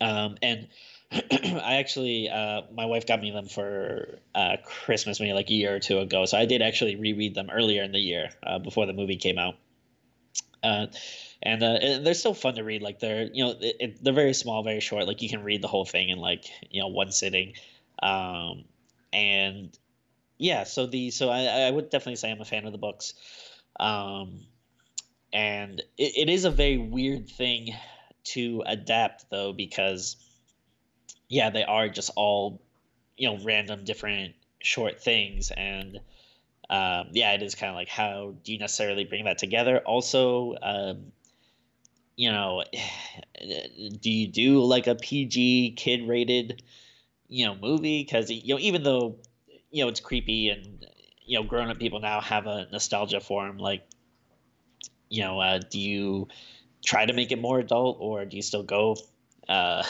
[0.00, 0.68] um and
[1.12, 5.74] I actually, uh, my wife got me them for uh, Christmas maybe like a year
[5.74, 6.26] or two ago.
[6.26, 9.38] So I did actually reread them earlier in the year uh, before the movie came
[9.38, 9.54] out.
[10.62, 10.86] Uh,
[11.42, 12.82] and, uh, and they're still fun to read.
[12.82, 15.06] Like they're, you know, it, it, they're very small, very short.
[15.06, 17.54] Like you can read the whole thing in like, you know, one sitting.
[18.02, 18.64] Um,
[19.12, 19.76] and
[20.36, 23.14] yeah, so the, so I, I would definitely say I'm a fan of the books.
[23.80, 24.40] Um,
[25.32, 27.74] and it, it is a very weird thing
[28.24, 30.16] to adapt though, because
[31.28, 32.60] yeah, they are just all,
[33.16, 35.50] you know, random different short things.
[35.56, 36.00] And
[36.70, 39.78] um, yeah, it is kind of like how do you necessarily bring that together?
[39.78, 41.12] Also, um,
[42.16, 42.64] you know,
[44.00, 46.62] do you do like a PG kid rated,
[47.28, 48.02] you know, movie?
[48.02, 49.16] Because you know, even though
[49.70, 50.86] you know it's creepy and
[51.28, 53.58] you know, grown up people now have a nostalgia for them.
[53.58, 53.86] Like,
[55.10, 56.28] you know, uh, do you
[56.82, 58.96] try to make it more adult, or do you still go?
[59.46, 59.84] Uh,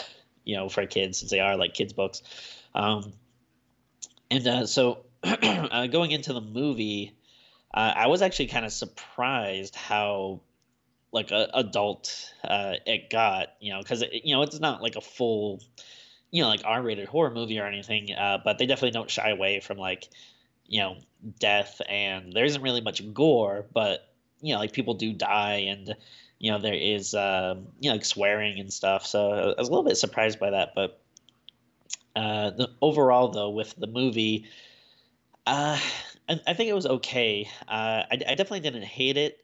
[0.49, 2.23] you know, for kids since they are like kids books.
[2.73, 3.13] Um,
[4.31, 7.15] and uh, so uh, going into the movie,
[7.71, 10.41] uh, I was actually kind of surprised how
[11.11, 15.01] like a, adult uh, it got, you know, because you know it's not like a
[15.01, 15.61] full,
[16.31, 19.59] you know, like R-rated horror movie or anything, uh, but they definitely don't shy away
[19.59, 20.09] from like,
[20.65, 20.97] you know,
[21.39, 24.09] death and there isn't really much gore, but
[24.41, 25.95] you know, like people do die and
[26.39, 29.05] you know there is uh, you know like swearing and stuff.
[29.05, 30.99] So I was a little bit surprised by that, but
[32.15, 34.45] uh, the, overall though with the movie,
[35.45, 35.77] uh,
[36.27, 37.49] I, I think it was okay.
[37.67, 39.39] Uh, I, I definitely didn't hate it.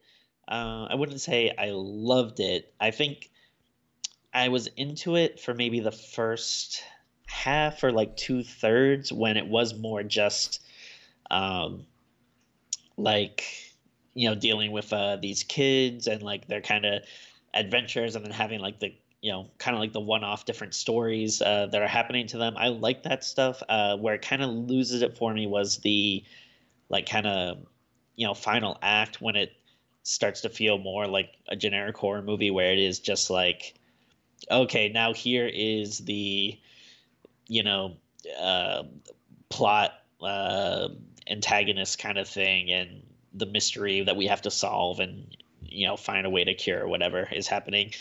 [0.48, 2.74] Uh, I wouldn't say I loved it.
[2.80, 3.30] I think
[4.34, 6.84] I was into it for maybe the first
[7.26, 10.62] half or like two thirds when it was more just
[11.32, 11.86] um,
[12.98, 13.75] like
[14.16, 17.04] you know dealing with uh, these kids and like their kind of
[17.54, 21.42] adventures and then having like the you know kind of like the one-off different stories
[21.42, 22.56] uh, that are happening to them.
[22.58, 23.62] I like that stuff.
[23.68, 26.24] Uh, where it kind of loses it for me was the
[26.90, 27.58] like kind of
[28.16, 29.54] you know final act when it
[30.04, 33.74] starts to feel more like a generic horror movie where it is just like
[34.52, 36.58] okay now here is the
[37.48, 37.98] you know
[38.40, 38.84] uh,
[39.50, 40.88] plot uh,
[41.28, 43.02] antagonist kind of thing and
[43.36, 46.88] the mystery that we have to solve and you know find a way to cure
[46.88, 47.92] whatever is happening.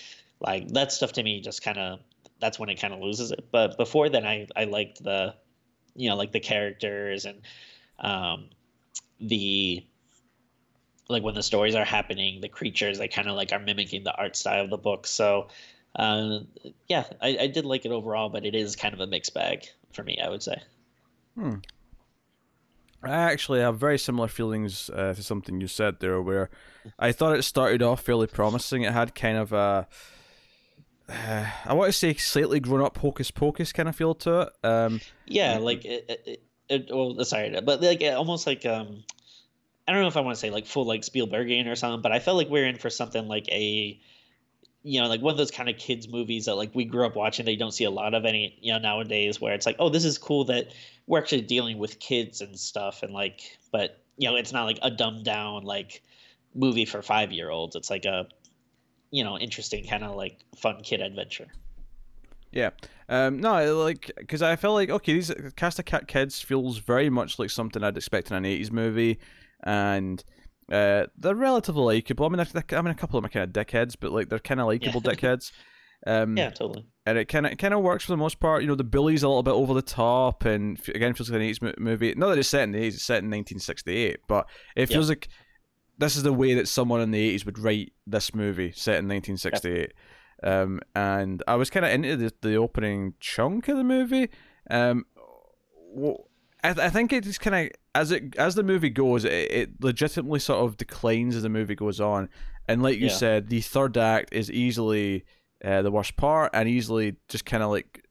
[0.40, 2.00] Like that stuff to me just kind of
[2.40, 3.46] that's when it kind of loses it.
[3.50, 5.34] But before then i i liked the
[5.94, 7.40] you know like the characters and
[7.98, 8.50] um
[9.20, 9.84] the
[11.08, 14.14] like when the stories are happening the creatures they kind of like are mimicking the
[14.14, 15.06] art style of the book.
[15.06, 15.48] So
[15.96, 16.40] uh,
[16.88, 19.66] yeah I, I did like it overall but it is kind of a mixed bag
[19.92, 20.60] for me i would say.
[21.34, 21.56] Hmm.
[23.08, 26.50] I actually have very similar feelings uh, to something you said there, where
[26.98, 28.82] I thought it started off fairly promising.
[28.82, 29.86] It had kind of a,
[31.08, 34.48] uh, I want to say slightly grown up hocus pocus kind of feel to it.
[34.62, 39.04] Um, yeah, like it, it, it, well, sorry, but like almost like um,
[39.86, 42.12] I don't know if I want to say like full like Spielbergian or something, but
[42.12, 44.00] I felt like we are in for something like a
[44.84, 47.16] you know, like one of those kind of kids movies that like we grew up
[47.16, 49.76] watching that you don't see a lot of any, you know, nowadays where it's like,
[49.78, 50.72] oh, this is cool that
[51.06, 54.78] we're actually dealing with kids and stuff and like but you know, it's not like
[54.82, 56.02] a dumbed down like
[56.54, 57.74] movie for five year olds.
[57.74, 58.28] It's like a
[59.10, 61.46] you know, interesting kind of like fun kid adventure.
[62.50, 62.70] Yeah.
[63.08, 67.10] Um, no, like, because I felt like, okay, these Cast of Cat Kids feels very
[67.10, 69.18] much like something I'd expect in an 80s movie.
[69.64, 70.22] And
[70.70, 72.26] uh, they're relatively likable.
[72.26, 74.38] I mean, I mean, a couple of them are kind of dickheads, but like they're
[74.38, 75.10] kind of likable yeah.
[75.14, 75.52] dickheads.
[76.06, 76.86] Um, yeah, totally.
[77.06, 78.62] And it kind of kind of works for the most part.
[78.62, 81.46] You know, the bully's a little bit over the top, and again, feels like an
[81.46, 82.14] '80s movie.
[82.14, 85.28] Not that it's set in the '80s; it's set in 1968, but it feels like
[85.98, 89.08] this is the way that someone in the '80s would write this movie set in
[89.08, 89.80] 1968.
[89.80, 89.92] Yep.
[90.42, 94.28] Um, and I was kind of into the, the opening chunk of the movie.
[94.70, 95.06] Um,
[95.94, 96.28] well,
[96.64, 100.40] I, I think it's kind of as it as the movie goes, it, it, legitimately
[100.40, 102.28] sort of declines as the movie goes on.
[102.66, 103.12] And like you yeah.
[103.12, 105.24] said, the third act is easily
[105.62, 108.02] uh, the worst part, and easily just kind of like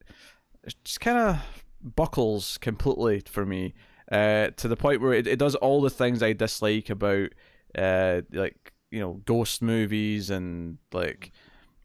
[0.84, 3.74] just kind of buckles completely for me
[4.10, 7.30] uh, to the point where it, it does all the things I dislike about
[7.76, 11.32] uh, like you know ghost movies and like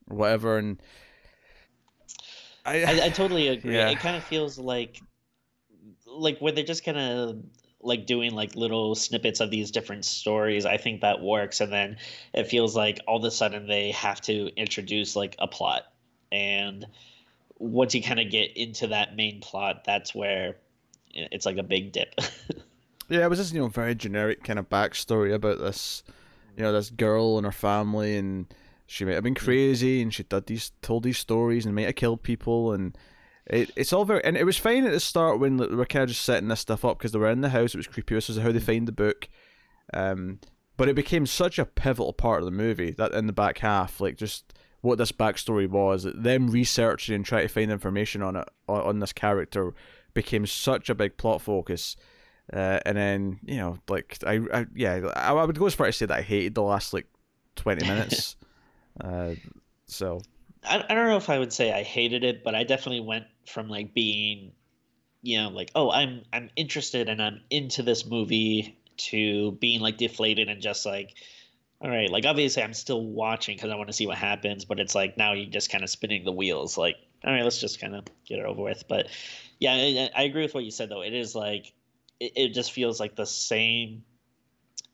[0.05, 0.81] whatever and
[2.65, 3.75] I I, I totally agree.
[3.75, 3.89] Yeah.
[3.89, 5.01] It kind of feels like
[6.11, 7.37] like where they're just kind of
[7.81, 11.61] like doing like little snippets of these different stories i think that works.
[11.61, 11.97] And then
[12.33, 15.83] it feels like all of a sudden they have to introduce like a plot.
[16.31, 16.85] And
[17.57, 20.55] once you kind of get into that main plot, that's where
[21.13, 22.15] it's like a big dip.
[23.09, 26.03] yeah, it was just you know very generic kind of backstory about this,
[26.57, 28.45] you know, this girl and her family, and
[28.87, 29.43] she might have been mm.
[29.43, 32.97] crazy, and she did these told these stories and might have killed people, and
[33.45, 36.03] it, it's all very and it was fine at the start when they were kind
[36.03, 37.73] of just setting this stuff up because they were in the house.
[37.73, 38.15] It was creepy.
[38.15, 39.27] This is how they find the book.
[39.93, 40.39] Um,
[40.77, 43.99] but it became such a pivotal part of the movie that in the back half,
[43.99, 48.47] like just what this backstory was, them researching and trying to find information on it
[48.67, 49.73] on, on this character
[50.13, 51.95] became such a big plot focus.
[52.51, 55.87] Uh, and then you know, like I, I yeah, I, I, would go as far
[55.87, 57.07] as to say that I hated the last like
[57.55, 58.37] twenty minutes.
[59.03, 59.35] uh,
[59.85, 60.21] so
[60.69, 63.25] I, I don't know if I would say I hated it, but I definitely went
[63.47, 64.53] from like being,
[65.21, 69.97] you know, like oh I'm I'm interested and I'm into this movie to being like
[69.97, 71.15] deflated and just like
[71.81, 74.79] all right, like obviously I'm still watching because I want to see what happens, but
[74.79, 76.77] it's like now you're just kind of spinning the wheels.
[76.77, 78.83] Like, all right, let's just kind of get it over with.
[78.87, 79.07] But
[79.59, 81.03] yeah, I, I, agree with what you said though.
[81.03, 81.71] It is like
[82.19, 84.03] it, it just feels like the same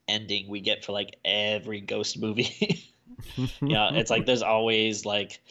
[0.07, 2.91] ending we get for like every ghost movie.
[3.61, 5.41] yeah, it's like there's always like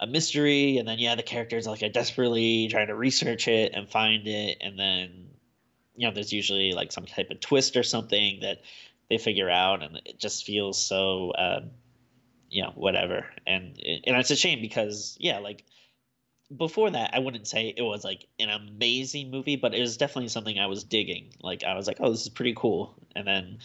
[0.00, 3.88] a mystery, and then yeah, the characters like are desperately trying to research it and
[3.88, 5.28] find it, and then
[5.96, 8.58] you know there's usually like some type of twist or something that
[9.10, 11.70] they figure out, and it just feels so, um,
[12.48, 13.26] you know, whatever.
[13.46, 15.64] And and it's a shame because yeah, like
[16.56, 20.28] before that, I wouldn't say it was like an amazing movie, but it was definitely
[20.28, 21.34] something I was digging.
[21.42, 23.58] Like I was like, oh, this is pretty cool, and then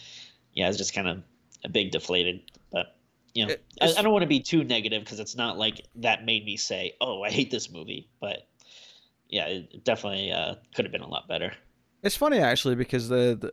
[0.52, 1.22] yeah, it's just kind of
[1.64, 2.42] a big deflated.
[2.72, 2.95] But
[3.36, 6.24] you know, I, I, don't want to be too negative because it's not like that
[6.24, 8.08] made me say, oh, I hate this movie.
[8.18, 8.48] But
[9.28, 11.52] yeah, it definitely uh, could have been a lot better.
[12.02, 13.52] It's funny actually because the, the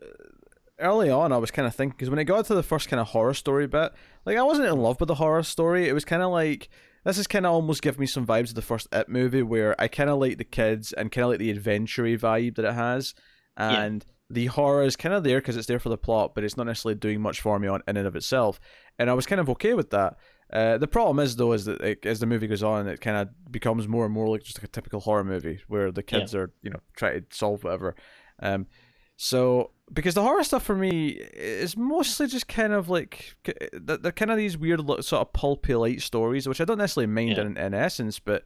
[0.79, 3.01] early on, I was kind of thinking because when it got to the first kind
[3.01, 3.91] of horror story bit,
[4.25, 5.89] like I wasn't in love with the horror story.
[5.89, 6.69] It was kind of like
[7.03, 9.79] this is kind of almost give me some vibes of the first It movie, where
[9.81, 12.73] I kind of like the kids and kind of like the adventure vibe that it
[12.73, 13.13] has,
[13.57, 14.12] and yeah.
[14.29, 16.65] The horror is kind of there because it's there for the plot, but it's not
[16.65, 18.59] necessarily doing much for me on in and of itself.
[18.97, 20.17] And I was kind of okay with that.
[20.51, 23.17] Uh, the problem is though is that it, as the movie goes on, it kind
[23.17, 26.33] of becomes more and more like just like a typical horror movie where the kids
[26.33, 26.41] yeah.
[26.41, 27.95] are you know trying to solve whatever.
[28.41, 28.67] Um,
[29.15, 33.35] so because the horror stuff for me is mostly just kind of like
[33.73, 37.37] they're kind of these weird sort of pulpy light stories, which I don't necessarily mind
[37.37, 37.41] yeah.
[37.43, 38.43] in, in essence, but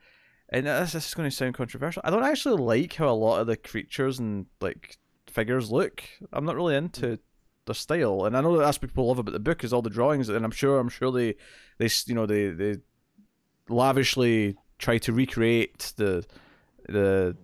[0.49, 2.01] and this, this is going to sound controversial.
[2.05, 4.97] I don't actually like how a lot of the creatures and like
[5.29, 6.03] figures look.
[6.33, 7.19] I'm not really into
[7.65, 9.81] the style, and I know that that's what people love about the book is all
[9.81, 11.35] the drawings, and I'm sure I'm sure they
[11.77, 12.77] they you know they they
[13.69, 16.25] lavishly try to recreate the
[16.87, 17.35] the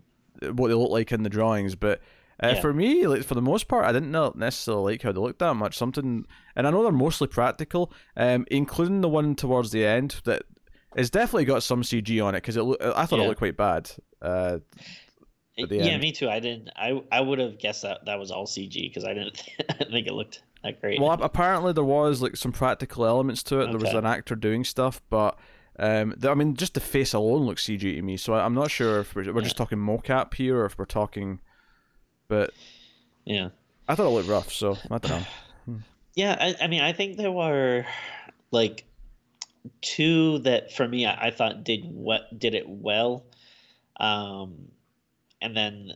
[0.53, 2.01] what they look like in the drawings, but
[2.41, 2.61] uh, yeah.
[2.61, 5.53] For me, like for the most part, I didn't necessarily like how they looked that
[5.53, 5.77] much.
[5.77, 6.25] Something,
[6.55, 10.43] and I know they're mostly practical, um, including the one towards the end that
[10.97, 12.63] has definitely got some CG on it because it.
[12.63, 13.25] Lo- I thought yeah.
[13.25, 13.91] it looked quite bad.
[14.21, 14.59] Uh,
[15.55, 16.01] yeah, end.
[16.01, 16.29] me too.
[16.29, 16.69] I didn't.
[16.75, 19.37] I I would have guessed that that was all CG because I didn't
[19.91, 20.99] think it looked that great.
[20.99, 23.63] Well, apparently there was like some practical elements to it.
[23.63, 23.71] Okay.
[23.71, 25.37] There was an actor doing stuff, but.
[25.79, 28.53] Um, the, I mean, just the face alone looks CG to me, so I, am
[28.53, 29.45] not sure if we're, we're yeah.
[29.45, 31.39] just talking mocap here or if we're talking
[32.33, 32.51] but
[33.25, 33.49] yeah,
[33.87, 34.51] I thought it looked rough.
[34.51, 35.25] So I don't know.
[35.65, 35.77] Hmm.
[36.13, 37.85] yeah, I, I mean, I think there were
[38.51, 38.83] like
[39.79, 43.23] two that for me I, I thought did what did it well,
[43.97, 44.55] um,
[45.43, 45.93] and then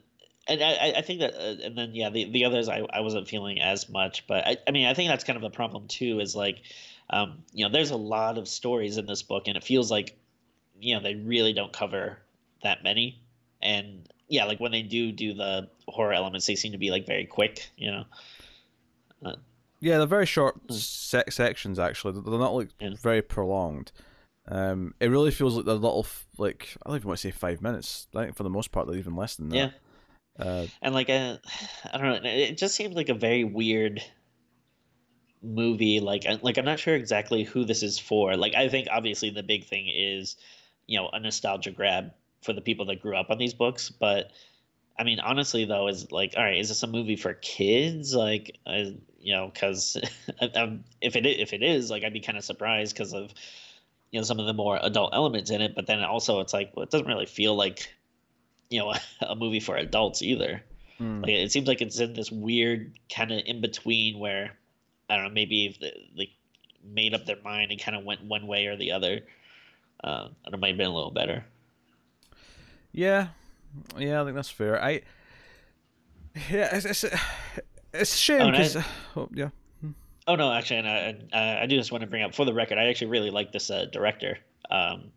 [0.48, 3.28] and I, I think that uh, and then yeah the, the others I, I wasn't
[3.28, 6.20] feeling as much but I, I mean I think that's kind of a problem too
[6.20, 6.62] is like
[7.10, 10.16] um, you know there's a lot of stories in this book and it feels like
[10.80, 12.20] you know they really don't cover
[12.62, 13.20] that many
[13.62, 17.06] and yeah, like when they do do the horror elements, they seem to be like
[17.06, 18.04] very quick, you know.
[19.26, 19.36] Uh,
[19.80, 20.74] yeah, they're very short hmm.
[20.74, 21.80] se- sections.
[21.80, 22.92] Actually, they're not like yeah.
[23.02, 23.92] very prolonged.
[24.50, 26.06] Um, it really feels like they're little,
[26.38, 28.08] like I don't even want to say five minutes.
[28.16, 29.56] I think for the most part, they're even less than that.
[29.58, 29.70] Yeah.
[30.40, 31.40] Uh, and like a,
[31.94, 34.02] I don't know, it just seems like a very weird
[35.42, 36.00] movie.
[36.00, 38.36] Like, like I'm not sure exactly who this is for.
[38.36, 40.38] Like, I think obviously the big thing is,
[40.86, 43.90] you know, a nostalgia grab for the people that grew up on these books.
[43.90, 44.32] But
[44.98, 48.16] I mean, honestly, though, is like, all right, is this a movie for kids?
[48.16, 49.98] Like, uh, you know, because
[50.42, 53.32] if it if it is, like, I'd be kind of surprised because of
[54.12, 55.76] you know some of the more adult elements in it.
[55.76, 57.94] But then also, it's like, well, it doesn't really feel like
[58.70, 60.64] you know a movie for adults either.
[61.00, 61.22] Mm.
[61.22, 64.58] Like, it seems like it's in this weird kind of in between where
[65.10, 66.32] I don't know, maybe if they, they
[66.84, 69.22] made up their mind and kind of went one way or the other,
[70.04, 71.46] uh, it might have been a little better.
[72.92, 73.28] Yeah,
[73.98, 74.84] yeah, I think that's fair.
[74.84, 75.02] I
[76.50, 77.04] yeah, it's it's,
[77.94, 78.84] it's a shame because oh,
[79.16, 79.50] oh, yeah.
[80.28, 82.54] Oh no, actually, and I, I, I do just want to bring up for the
[82.54, 82.78] record.
[82.78, 84.38] I actually really like this uh, director.
[84.70, 85.12] Um,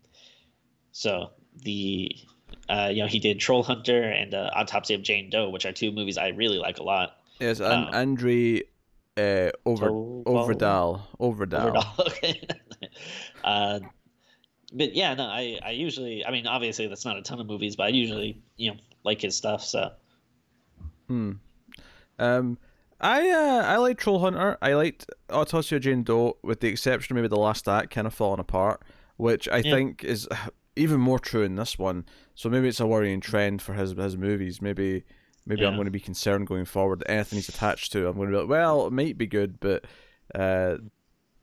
[0.93, 2.13] So the
[2.69, 5.73] uh, you know he did Troll Hunter and uh, Autopsy of Jane Doe, which are
[5.73, 7.17] two movies I really like a lot.
[7.41, 8.63] Yes, and um, Andre
[9.17, 11.73] uh, over Overdal Overdal.
[11.73, 11.99] Overdal.
[12.07, 12.49] Okay.
[13.45, 13.81] uh,
[14.73, 17.77] but yeah, no, I I usually I mean obviously that's not a ton of movies,
[17.77, 19.65] but I usually you know like his stuff.
[19.65, 19.91] So.
[21.09, 21.33] Hmm.
[22.19, 22.59] Um.
[23.01, 24.59] I uh, I like Troll Hunter.
[24.61, 28.15] I liked Autopsy Jane Doe, with the exception of maybe the last act kind of
[28.15, 28.83] falling apart,
[29.17, 29.75] which I yeah.
[29.75, 30.29] think is
[30.77, 32.05] even more true in this one.
[32.35, 34.61] So maybe it's a worrying trend for his his movies.
[34.61, 35.05] Maybe
[35.47, 35.69] maybe yeah.
[35.69, 38.37] I'm going to be concerned going forward that anything he's attached to, I'm going to
[38.37, 39.85] be like, well, it might be good, but
[40.35, 40.77] uh,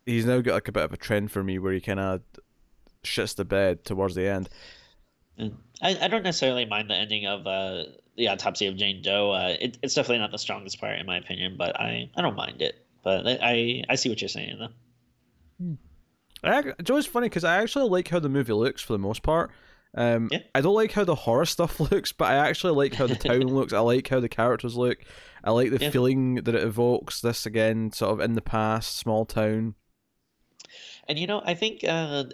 [0.06, 2.22] he's now got like a bit of a trend for me where he kind of
[3.04, 4.50] shits the bed towards the end.
[5.40, 7.84] I, I don't necessarily mind the ending of uh,
[8.18, 9.32] the autopsy of Jane Doe.
[9.32, 12.36] Uh, it, it's definitely not the strongest part in my opinion, but I, I don't
[12.36, 12.84] mind it.
[13.04, 14.68] But I I see what you're saying though.
[15.60, 15.74] Hmm.
[16.44, 19.52] I, Joe's funny because I actually like how the movie looks for the most part.
[19.96, 20.40] Um, yeah.
[20.54, 23.42] I don't like how the horror stuff looks, but I actually like how the town
[23.48, 23.74] looks.
[23.74, 25.00] I like how the characters look.
[25.44, 25.90] I like the yeah.
[25.90, 27.22] feeling that it evokes.
[27.22, 29.76] This again, sort of in the past, small town.
[31.08, 32.26] And you know, I think uh,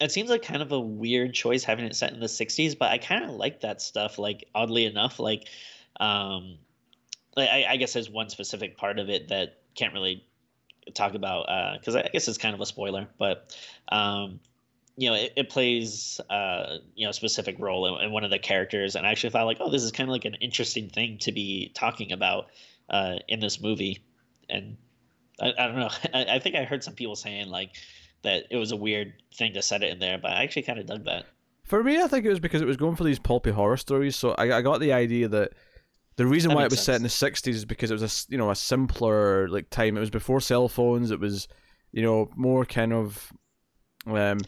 [0.00, 2.90] it seems like kind of a weird choice having it set in the 60s but
[2.90, 5.48] i kind of like that stuff like oddly enough like
[6.00, 6.58] um
[7.36, 10.24] I, I guess there's one specific part of it that can't really
[10.94, 13.54] talk about because uh, I guess it's kind of a spoiler, but
[13.88, 14.40] um,
[14.96, 18.30] you know, it, it plays uh, you know a specific role in, in, one of
[18.30, 20.88] the characters, and I actually thought like, oh, this is kind of like an interesting
[20.88, 22.48] thing to be talking about
[22.90, 24.02] uh, in this movie,
[24.48, 24.76] and
[25.40, 27.72] I, I don't know, I, I think I heard some people saying like
[28.22, 30.78] that it was a weird thing to set it in there, but I actually kind
[30.78, 31.26] of dug that.
[31.64, 34.16] For me, I think it was because it was going for these pulpy horror stories.
[34.16, 35.52] So I, I got the idea that
[36.16, 36.86] the reason that why it was sense.
[36.86, 39.96] set in the '60s is because it was a you know a simpler like time.
[39.96, 41.10] It was before cell phones.
[41.10, 41.46] It was
[41.92, 43.32] you know more kind of.
[44.06, 44.40] Um,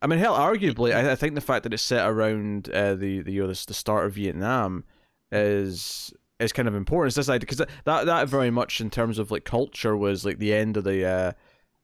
[0.00, 3.22] I mean, hell, arguably, I, I think the fact that it's set around uh, the
[3.22, 4.84] the you know the, the start of Vietnam
[5.32, 7.08] is is kind of important.
[7.08, 10.38] It's this idea because that that very much in terms of like culture was like
[10.38, 11.32] the end of the uh,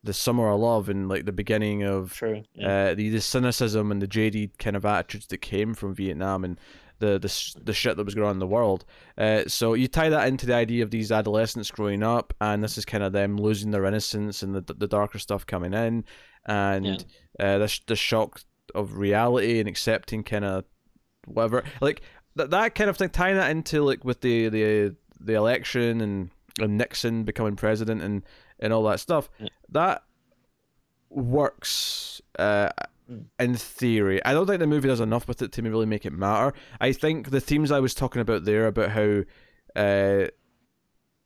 [0.04, 2.90] the summer of love and like the beginning of True, yeah.
[2.90, 6.58] uh, the, the cynicism and the jaded kind of attitudes that came from Vietnam and
[6.98, 8.84] the the, the shit that was going on in the world.
[9.18, 12.78] Uh, so you tie that into the idea of these adolescents growing up, and this
[12.78, 16.04] is kind of them losing their innocence and the the darker stuff coming in,
[16.46, 16.96] and yeah.
[17.38, 18.40] uh, the the shock
[18.74, 20.64] of reality and accepting kind of
[21.26, 22.00] whatever like
[22.36, 26.30] that that kind of thing tying that into like with the the the election and,
[26.58, 28.22] and Nixon becoming president and
[28.58, 29.28] and all that stuff.
[29.38, 29.48] Yeah.
[29.70, 30.02] That
[31.10, 32.70] works uh,
[33.38, 34.24] in theory.
[34.24, 36.54] I don't think the movie does enough with it to really make it matter.
[36.80, 39.22] I think the themes I was talking about there about how
[39.76, 40.28] uh,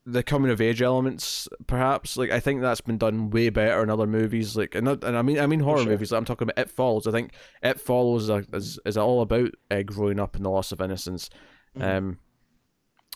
[0.04, 3.90] the coming of age elements, perhaps, like I think that's been done way better in
[3.90, 4.56] other movies.
[4.56, 5.90] Like, and, and I mean, I mean horror sure.
[5.90, 6.12] movies.
[6.12, 7.06] Like I'm talking about It Follows.
[7.06, 10.80] I think It Follows is is all about uh, growing up and the loss of
[10.80, 11.28] innocence.
[11.76, 11.96] Mm-hmm.
[11.96, 12.18] Um,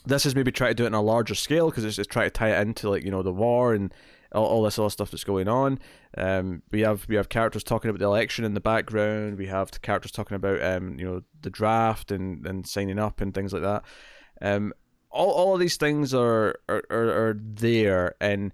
[0.06, 2.24] this is maybe try to do it on a larger scale because it's just try
[2.24, 3.92] to tie it into like you know the war and
[4.32, 5.78] all, all this other stuff that's going on.
[6.16, 9.38] Um, we have we have characters talking about the election in the background.
[9.38, 13.34] We have characters talking about um, you know the draft and, and signing up and
[13.34, 13.84] things like that.
[14.40, 14.72] Um,
[15.10, 18.52] all, all of these things are, are, are, are there and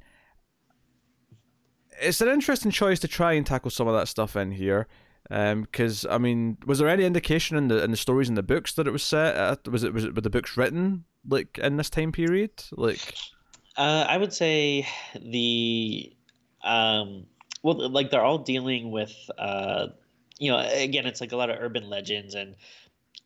[2.00, 4.86] it's an interesting choice to try and tackle some of that stuff in here
[5.28, 8.42] because um, I mean, was there any indication in the in the stories in the
[8.42, 9.36] books that it was set?
[9.36, 12.64] At, was it was it were the books written like in this time period?
[12.72, 13.14] Like,
[13.76, 14.86] uh, I would say
[15.20, 16.12] the
[16.62, 17.26] um,
[17.62, 19.88] well, like they're all dealing with uh,
[20.38, 22.56] you know, again, it's like a lot of urban legends and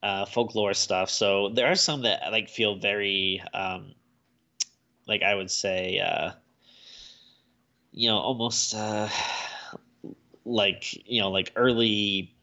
[0.03, 1.11] uh, folklore stuff.
[1.11, 3.95] So there are some that like feel very um,
[5.07, 6.33] like I would say uh,
[7.93, 9.09] you know almost uh,
[10.45, 12.35] like you know like early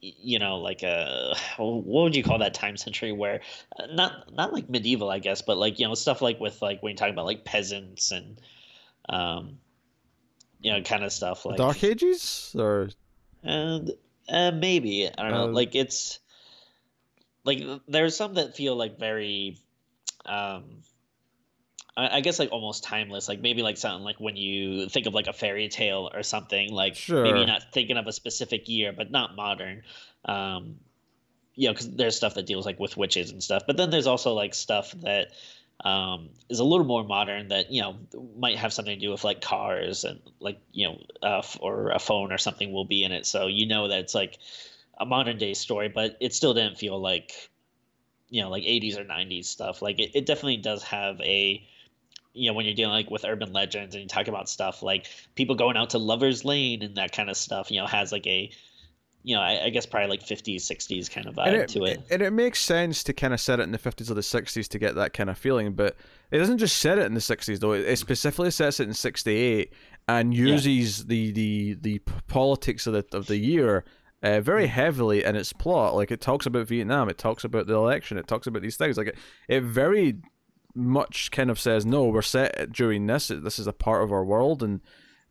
[0.00, 3.40] you know like a what would you call that time century where
[3.78, 6.82] uh, not not like medieval i guess but like you know stuff like with like
[6.82, 8.40] when you're talking about like peasants and
[9.08, 9.58] um
[10.60, 12.54] you know kind of stuff like dark ages?
[12.58, 12.90] Or
[13.42, 13.90] and
[14.28, 16.18] uh, maybe i don't know uh, like it's
[17.44, 19.58] like there's some that feel like very
[20.26, 20.82] um
[21.96, 25.28] I, guess like almost timeless, like maybe like something like when you think of like
[25.28, 27.22] a fairy tale or something, like sure.
[27.22, 29.82] maybe not thinking of a specific year, but not modern.
[30.26, 30.76] Um,
[31.54, 34.06] you know, because there's stuff that deals like with witches and stuff, but then there's
[34.06, 35.28] also like stuff that
[35.84, 37.96] um, is a little more modern that you know
[38.36, 41.98] might have something to do with like cars and like you know uh, or a
[41.98, 44.38] phone or something will be in it, so you know that it's like
[44.98, 47.50] a modern day story, but it still didn't feel like
[48.28, 49.80] you know like 80s or 90s stuff.
[49.80, 51.66] Like it, it definitely does have a
[52.36, 55.06] you know when you're dealing like with urban legends and you talk about stuff like
[55.34, 58.26] people going out to lovers lane and that kind of stuff you know has like
[58.26, 58.50] a
[59.26, 62.00] you know, I, I, guess probably like 50s, 60s kind of vibe it, to it.
[62.12, 64.68] And it makes sense to kind of set it in the 50s or the 60s
[64.68, 65.96] to get that kind of feeling, but
[66.30, 67.72] it doesn't just set it in the 60s though.
[67.72, 69.72] It specifically sets it in 68
[70.06, 71.04] and uses yeah.
[71.08, 73.84] the, the the politics of the of the year
[74.22, 75.96] uh, very heavily in its plot.
[75.96, 78.96] Like it talks about Vietnam, it talks about the election, it talks about these things.
[78.96, 79.18] Like it,
[79.48, 80.18] it very
[80.76, 83.28] much kind of says, no, we're set during this.
[83.28, 84.80] This is a part of our world, and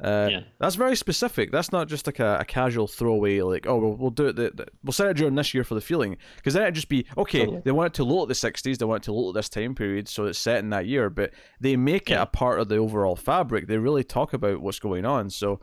[0.04, 0.39] uh, yeah.
[0.60, 1.52] That's very specific.
[1.52, 4.52] That's not just like a, a casual throwaway, like, oh, we'll, we'll do it, the,
[4.54, 6.18] the, we'll set it during this year for the feeling.
[6.36, 7.62] Because then it'd just be, okay, totally.
[7.64, 9.48] they want it to look at the 60s, they want it to look at this
[9.48, 11.32] time period, so it's set in that year, but
[11.62, 12.20] they make yeah.
[12.20, 13.68] it a part of the overall fabric.
[13.68, 15.30] They really talk about what's going on.
[15.30, 15.62] So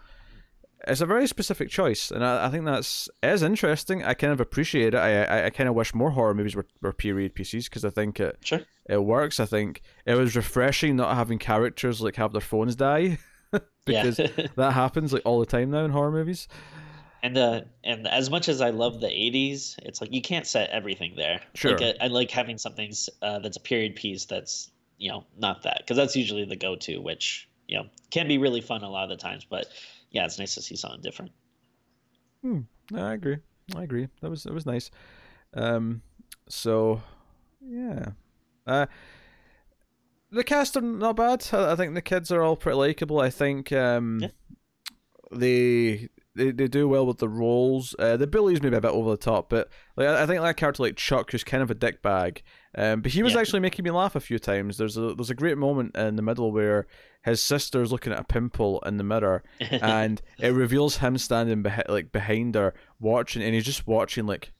[0.89, 4.05] it's a very specific choice, and I, I think that's is interesting.
[4.05, 4.99] I kind of appreciate it.
[4.99, 7.91] I I, I kind of wish more horror movies were, were period pieces because I
[7.91, 8.61] think it sure.
[8.89, 9.41] it works.
[9.41, 13.18] I think it was refreshing not having characters like have their phones die.
[13.85, 14.16] because
[14.57, 16.49] that happens like all the time now in horror movies.
[17.22, 20.70] And uh, and as much as I love the '80s, it's like you can't set
[20.70, 21.41] everything there.
[21.55, 21.78] Sure.
[21.78, 25.62] Like, I, I like having something uh, that's a period piece that's you know not
[25.62, 29.05] that because that's usually the go-to, which you know can be really fun a lot
[29.05, 29.47] of the times.
[29.49, 29.66] But
[30.13, 31.33] yeah, it's nice to see something different.
[32.43, 32.61] Hmm.
[32.91, 33.39] No, I agree.
[33.75, 34.09] I agree.
[34.21, 34.91] That was that was nice.
[35.55, 36.03] Um.
[36.49, 37.03] So,
[37.61, 38.11] yeah.
[38.67, 38.87] Uh
[40.33, 41.47] the cast are not bad.
[41.53, 43.21] I, think the kids are all pretty likable.
[43.21, 44.29] I think um, yeah.
[45.31, 47.95] they, they they do well with the roles.
[47.99, 50.83] Uh, the bullies maybe a bit over the top, but like I think that character
[50.83, 52.43] like Chuck, who's kind of a dick bag,
[52.75, 53.41] um, but he was yeah.
[53.41, 54.79] actually making me laugh a few times.
[54.79, 56.87] There's a there's a great moment in the middle where
[57.23, 61.89] his sister's looking at a pimple in the mirror, and it reveals him standing behi-
[61.89, 64.53] like behind her watching, and he's just watching like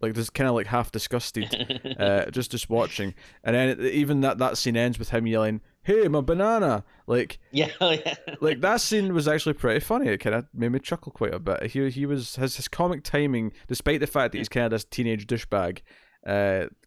[0.00, 3.14] like just kind of like half disgusted, uh, just just watching,
[3.44, 7.38] and then it, even that that scene ends with him yelling, "Hey, my banana!" Like
[7.50, 8.14] yeah, oh, yeah.
[8.40, 10.08] like that scene was actually pretty funny.
[10.08, 11.64] It kind of made me chuckle quite a bit.
[11.66, 14.84] He he was his his comic timing, despite the fact that he's kind of this
[14.84, 15.80] teenage douchebag,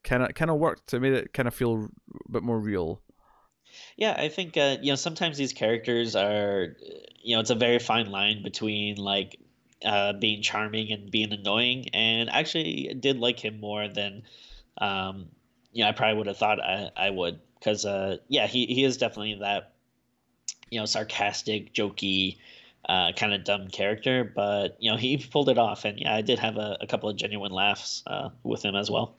[0.04, 1.90] kind of kind of worked It made it kind of feel
[2.28, 3.02] a bit more real.
[3.98, 6.76] Yeah, I think uh, you know sometimes these characters are,
[7.22, 9.40] you know, it's a very fine line between like
[9.84, 14.24] uh, being charming and being annoying, and actually did like him more than
[14.80, 15.28] um,
[15.72, 18.84] you know I probably would have thought I, I would because uh, yeah he he
[18.84, 19.74] is definitely that
[20.70, 22.38] you know sarcastic, jokey.
[22.88, 26.22] Uh, kind of dumb character, but you know he pulled it off, and yeah, I
[26.22, 29.19] did have a, a couple of genuine laughs uh, with him as well.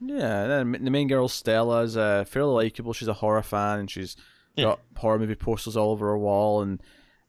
[0.00, 2.92] Yeah, then the main girl Stella is uh, fairly likable.
[2.92, 4.16] She's a horror fan, and she's
[4.56, 6.82] got horror movie posters all over her wall, and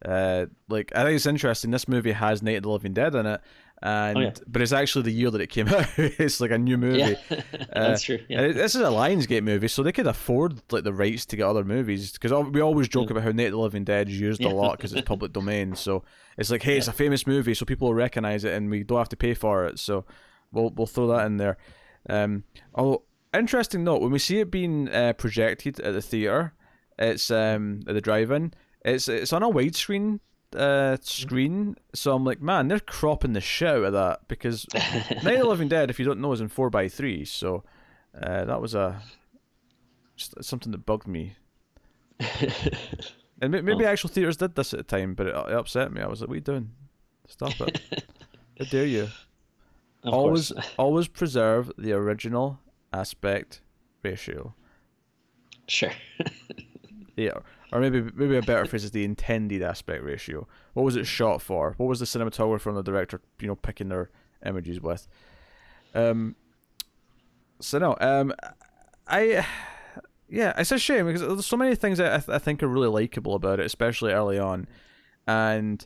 [0.03, 1.71] uh, like I think it's interesting.
[1.71, 3.41] This movie has Night of the Living Dead in it,
[3.81, 4.31] and oh, yeah.
[4.47, 5.87] but it's actually the year that it came out.
[5.97, 6.99] it's like a new movie.
[6.99, 7.15] Yeah,
[7.73, 8.19] that's uh, true.
[8.29, 8.47] Yeah.
[8.51, 11.63] This is a Lionsgate movie, so they could afford like the rights to get other
[11.63, 13.11] movies because we always joke mm.
[13.11, 15.75] about how Night of the Living Dead is used a lot because it's public domain.
[15.75, 16.03] So
[16.37, 18.97] it's like, hey, it's a famous movie, so people will recognize it, and we don't
[18.97, 19.79] have to pay for it.
[19.79, 20.05] So
[20.51, 21.57] we'll we'll throw that in there.
[22.09, 22.43] Um,
[22.75, 23.03] oh,
[23.33, 26.53] interesting note: when we see it being uh, projected at the theater,
[26.97, 28.53] it's um at the drive-in
[28.85, 30.19] it's it's on a widescreen
[30.55, 35.35] uh, screen, so I'm like, man, they're cropping the shit out of that because Night
[35.35, 37.25] of the Living Dead, if you don't know, is in four by three.
[37.25, 37.63] So
[38.21, 39.01] uh, that was a
[40.15, 41.35] just something that bugged me.
[43.41, 43.89] and maybe oh.
[43.89, 46.01] actual theaters did this at the time, but it, it, upset me.
[46.01, 46.71] I was like, "What are you doing?
[47.27, 47.81] Stop it!
[48.59, 49.09] How dare you?"
[50.05, 52.59] Of always, always preserve the original
[52.93, 53.61] aspect
[54.03, 54.53] ratio.
[55.67, 55.91] Sure.
[57.15, 57.33] yeah,
[57.71, 60.47] or maybe maybe a better phrase is the intended aspect ratio.
[60.73, 61.73] What was it shot for?
[61.77, 64.09] What was the cinematographer and the director, you know, picking their
[64.45, 65.07] images with?
[65.93, 66.35] Um.
[67.61, 68.33] So no, um,
[69.07, 69.45] I,
[70.29, 72.67] yeah, it's a shame because there's so many things that I, th- I think are
[72.67, 74.67] really likable about it, especially early on,
[75.25, 75.85] and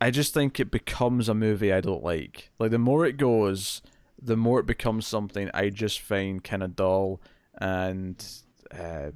[0.00, 2.50] I just think it becomes a movie I don't like.
[2.58, 3.80] Like the more it goes,
[4.20, 7.20] the more it becomes something I just find kind of dull
[7.58, 8.24] and
[8.72, 9.10] uh,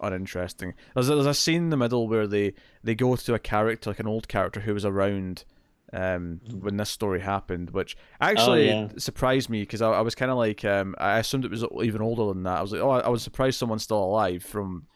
[0.00, 0.74] uninteresting.
[0.94, 3.90] There's a, there's a scene in the middle where they, they go to a character,
[3.90, 5.44] like an old character who was around
[5.92, 8.88] um, when this story happened, which actually oh, yeah.
[8.96, 12.00] surprised me because I, I was kind of like, um, I assumed it was even
[12.00, 12.58] older than that.
[12.58, 14.86] I was like, oh, I, I was surprised someone's still alive from,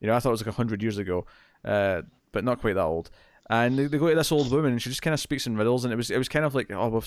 [0.00, 1.26] you know, I thought it was like 100 years ago,
[1.64, 3.10] uh, but not quite that old.
[3.50, 5.56] And they, they go to this old woman and she just kind of speaks in
[5.56, 7.02] riddles, and it was it was kind of like, oh,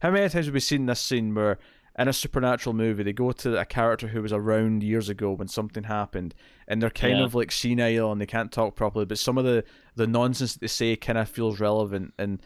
[0.00, 1.58] how many times have we seen this scene where
[1.98, 5.46] in a supernatural movie, they go to a character who was around years ago when
[5.46, 6.34] something happened,
[6.66, 7.24] and they're kind yeah.
[7.24, 9.04] of like senile and they can't talk properly.
[9.04, 12.42] But some of the the nonsense that they say kind of feels relevant, and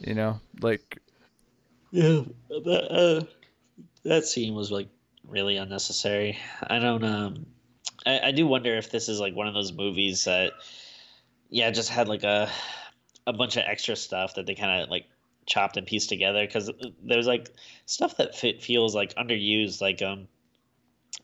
[0.00, 0.98] you know, like
[1.90, 3.24] yeah, that uh,
[4.04, 4.88] that scene was like
[5.26, 6.38] really unnecessary.
[6.62, 7.46] I don't um,
[8.04, 10.52] I, I do wonder if this is like one of those movies that
[11.50, 12.50] yeah just had like a
[13.26, 15.06] a bunch of extra stuff that they kind of like
[15.46, 16.70] chopped and pieced together because
[17.02, 17.50] there's like
[17.86, 20.28] stuff that fit, feels like underused, like um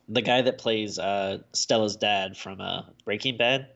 [0.08, 3.68] the guy that plays uh Stella's dad from uh Breaking Bad.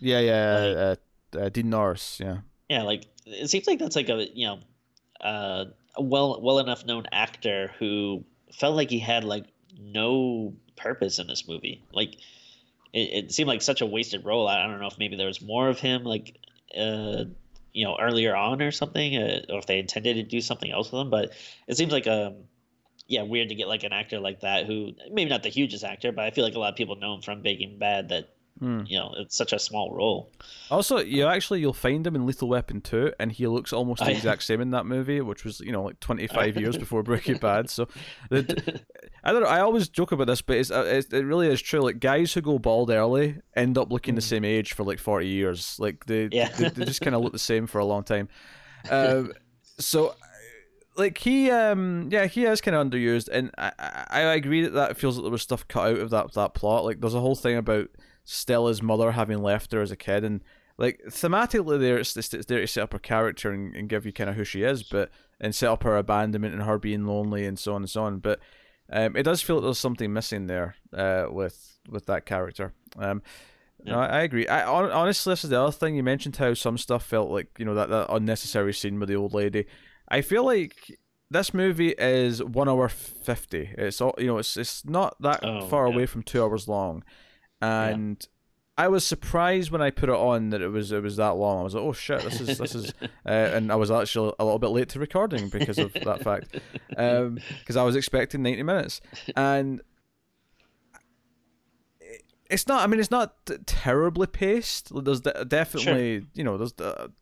[0.00, 0.98] Yeah, yeah, like,
[1.36, 2.18] uh, uh, Dean Norris.
[2.20, 2.38] Yeah,
[2.68, 4.58] yeah, like it seems like that's like a you know
[5.20, 5.64] uh,
[5.96, 9.46] a well well enough known actor who felt like he had like
[9.78, 11.82] no purpose in this movie.
[11.92, 12.16] Like
[12.92, 14.48] it, it seemed like such a wasted role.
[14.48, 16.36] I, don't know if maybe there was more of him like
[16.76, 17.24] uh
[17.72, 20.90] you know earlier on or something, uh, or if they intended to do something else
[20.90, 21.10] with him.
[21.10, 21.32] But
[21.66, 22.34] it seems like um
[23.06, 26.12] yeah weird to get like an actor like that who maybe not the hugest actor,
[26.12, 28.30] but I feel like a lot of people know him from Breaking Bad that
[28.62, 28.88] Mm.
[28.88, 30.30] You know, it's such a small role.
[30.70, 34.10] Also, you actually you'll find him in Lethal Weapon 2, and he looks almost the
[34.10, 37.70] exact same in that movie, which was you know like 25 years before Breaking Bad.
[37.70, 37.88] So,
[38.28, 38.82] the,
[39.24, 39.48] I don't know.
[39.48, 41.80] I always joke about this, but it's, uh, it's, it really is true.
[41.80, 44.18] Like guys who go bald early end up looking mm.
[44.18, 45.76] the same age for like 40 years.
[45.78, 46.50] Like they yeah.
[46.50, 48.28] they, they, just kind of look the same for a long time.
[48.90, 49.32] Um,
[49.78, 50.14] so
[50.96, 54.74] like he um yeah he is kind of underused and I, I, I agree that
[54.74, 57.20] that feels like there was stuff cut out of that that plot like there's a
[57.20, 57.88] whole thing about
[58.30, 60.40] Stella's mother having left her as a kid, and
[60.78, 64.12] like thematically, there it's, it's there to set up her character and, and give you
[64.12, 65.10] kind of who she is, but
[65.40, 68.18] and set up her abandonment and her being lonely and so on and so on.
[68.18, 68.38] But
[68.88, 72.72] um, it does feel like there's something missing there uh, with with that character.
[72.96, 73.20] Um,
[73.82, 73.92] yeah.
[73.94, 74.46] No, I, agree.
[74.46, 77.64] I honestly, this is the other thing you mentioned how some stuff felt like you
[77.64, 79.66] know that, that unnecessary scene with the old lady.
[80.08, 80.98] I feel like
[81.30, 83.70] this movie is one hour fifty.
[83.76, 84.38] It's all you know.
[84.38, 85.94] It's it's not that oh, far yeah.
[85.94, 87.02] away from two hours long
[87.60, 88.26] and yeah.
[88.84, 91.60] I was surprised when I put it on that it was it was that long.
[91.60, 94.44] I was like, oh shit, this is this is, uh, and I was actually a
[94.44, 96.58] little bit late to recording because of that fact,
[96.88, 99.02] because um, I was expecting ninety minutes,
[99.36, 99.82] and
[102.48, 102.82] it's not.
[102.82, 103.34] I mean, it's not
[103.66, 104.92] terribly paced.
[105.04, 106.28] There's definitely, sure.
[106.32, 106.72] you know, there's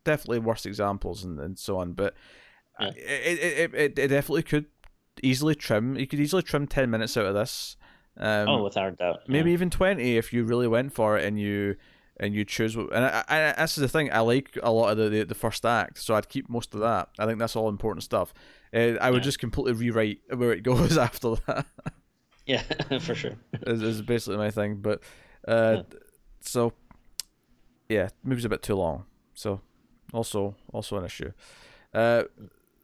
[0.04, 1.92] definitely worse examples and, and so on.
[1.92, 2.14] But
[2.78, 2.90] yeah.
[2.96, 4.66] it, it, it it definitely could
[5.24, 5.96] easily trim.
[5.96, 7.76] You could easily trim ten minutes out of this
[8.18, 9.20] um, oh, without a doubt.
[9.28, 11.76] Maybe even twenty if you really went for it and you
[12.18, 12.76] and you choose.
[12.76, 14.12] What, and I, I, this is the thing.
[14.12, 16.80] I like a lot of the, the, the first act, so I'd keep most of
[16.80, 17.08] that.
[17.18, 18.34] I think that's all important stuff.
[18.74, 19.24] Uh, I would yeah.
[19.24, 21.66] just completely rewrite where it goes after that.
[22.46, 22.62] yeah,
[23.00, 23.36] for sure.
[23.66, 25.02] is, is basically my thing, but
[25.46, 25.98] uh, yeah.
[26.40, 26.72] so
[27.88, 29.04] yeah, movie's a bit too long.
[29.34, 29.60] So
[30.12, 31.32] also also an issue.
[31.94, 32.24] Uh,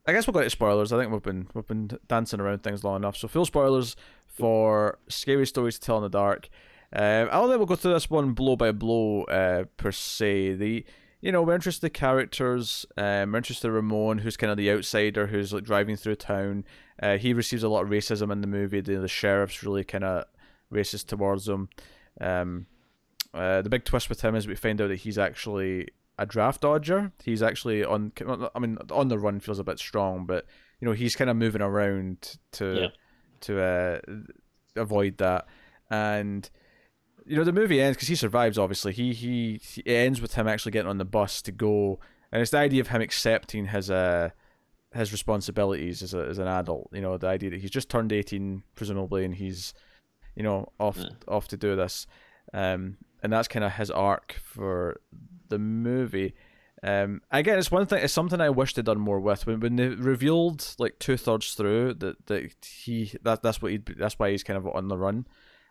[0.07, 0.93] I guess we'll go to spoilers.
[0.93, 3.17] I think we've been we've been dancing around things long enough.
[3.17, 3.95] So full spoilers
[4.35, 6.49] for Scary Stories to Tell in the Dark.
[6.93, 10.53] Uh, I don't think we'll go through this one blow by blow uh, per se.
[10.55, 10.85] The
[11.21, 12.85] you know we're interested in the characters.
[12.97, 16.63] Um, we're interested in Ramon, who's kind of the outsider, who's like driving through town.
[17.01, 18.81] Uh, he receives a lot of racism in the movie.
[18.81, 20.25] The, the sheriff's really kind of
[20.71, 21.69] racist towards him.
[22.21, 22.67] Um,
[23.33, 26.61] uh, the big twist with him is we find out that he's actually a draft
[26.61, 27.11] dodger.
[27.23, 28.11] He's actually on.
[28.55, 30.45] I mean, on the run feels a bit strong, but
[30.79, 32.87] you know he's kind of moving around to yeah
[33.45, 33.99] to uh,
[34.75, 35.45] avoid that.
[35.89, 36.49] And
[37.25, 38.57] you know the movie ends because he survives.
[38.57, 41.99] Obviously, he, he he ends with him actually getting on the bus to go,
[42.31, 44.29] and it's the idea of him accepting his uh
[44.93, 46.89] his responsibilities as a, as an adult.
[46.93, 49.73] You know the idea that he's just turned eighteen, presumably, and he's
[50.35, 51.09] you know off yeah.
[51.27, 52.07] off to do this.
[52.53, 55.01] Um, and that's kind of his arc for
[55.49, 56.35] the movie.
[56.83, 58.03] Um, again, it's one thing.
[58.03, 59.47] It's something I wish they'd done more with.
[59.47, 63.77] When when they revealed like two thirds through that that he that that's what he
[63.77, 65.25] that's why he's kind of on the run.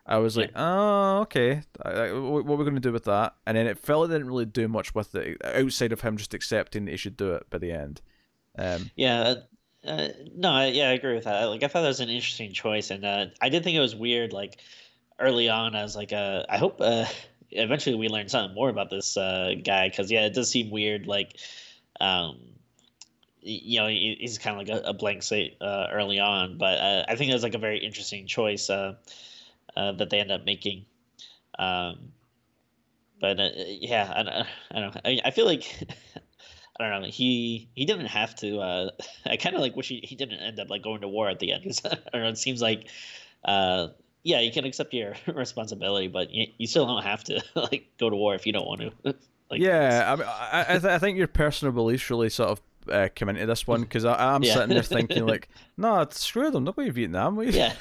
[0.06, 1.62] I was like, oh, okay.
[1.82, 3.36] what are we going to do with that?
[3.47, 6.18] And then it felt like they didn't really do much with it outside of him
[6.18, 8.02] just accepting that he should do it by the end.
[8.59, 9.36] Um, yeah,
[9.86, 11.44] uh, no, yeah, I agree with that.
[11.47, 13.97] Like, I thought that was an interesting choice, and uh, I did think it was
[13.97, 14.32] weird.
[14.32, 14.59] Like
[15.18, 17.06] early on, I was like, uh, I hope uh,
[17.50, 21.06] eventually we learn something more about this uh, guy because yeah, it does seem weird.
[21.06, 21.36] Like,
[22.00, 22.38] um,
[23.40, 26.78] you know, he, he's kind of like a, a blank slate uh, early on, but
[26.78, 28.94] uh, I think it was like a very interesting choice uh,
[29.76, 30.86] uh, that they end up making.
[31.58, 32.12] Um,
[33.20, 35.00] but uh, yeah, I, I don't know.
[35.04, 35.64] I, I feel like.
[36.80, 37.08] I don't know.
[37.08, 38.58] He he didn't have to.
[38.58, 38.90] Uh,
[39.26, 41.38] I kind of like wish he, he didn't end up like going to war at
[41.38, 41.80] the end because
[42.12, 42.88] it seems like
[43.44, 43.88] uh,
[44.24, 48.10] yeah, you can accept your responsibility, but you, you still don't have to like go
[48.10, 48.90] to war if you don't want to.
[49.51, 52.60] like, yeah, I mean, I I, th- I think your personal beliefs really sort of
[52.90, 54.55] uh, come into this one because I'm yeah.
[54.55, 56.64] sitting there thinking like, no, screw them.
[56.64, 57.36] Nobody Vietnam.
[57.36, 57.72] We yeah.